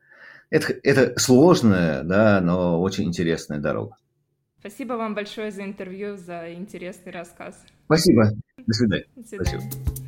это, 0.52 0.74
это 0.84 1.20
сложная, 1.20 2.04
да, 2.04 2.40
но 2.40 2.82
очень 2.82 3.04
интересная 3.04 3.60
дорога. 3.60 3.98
Спасибо 4.68 4.94
вам 4.94 5.14
большое 5.14 5.52
за 5.52 5.64
интервью, 5.64 6.18
за 6.18 6.52
интересный 6.52 7.12
рассказ. 7.12 7.56
Спасибо. 7.86 8.32
До 8.66 8.74
свидания. 8.74 9.06
До 9.16 9.28
свидания. 9.28 9.62
Спасибо. 9.62 10.05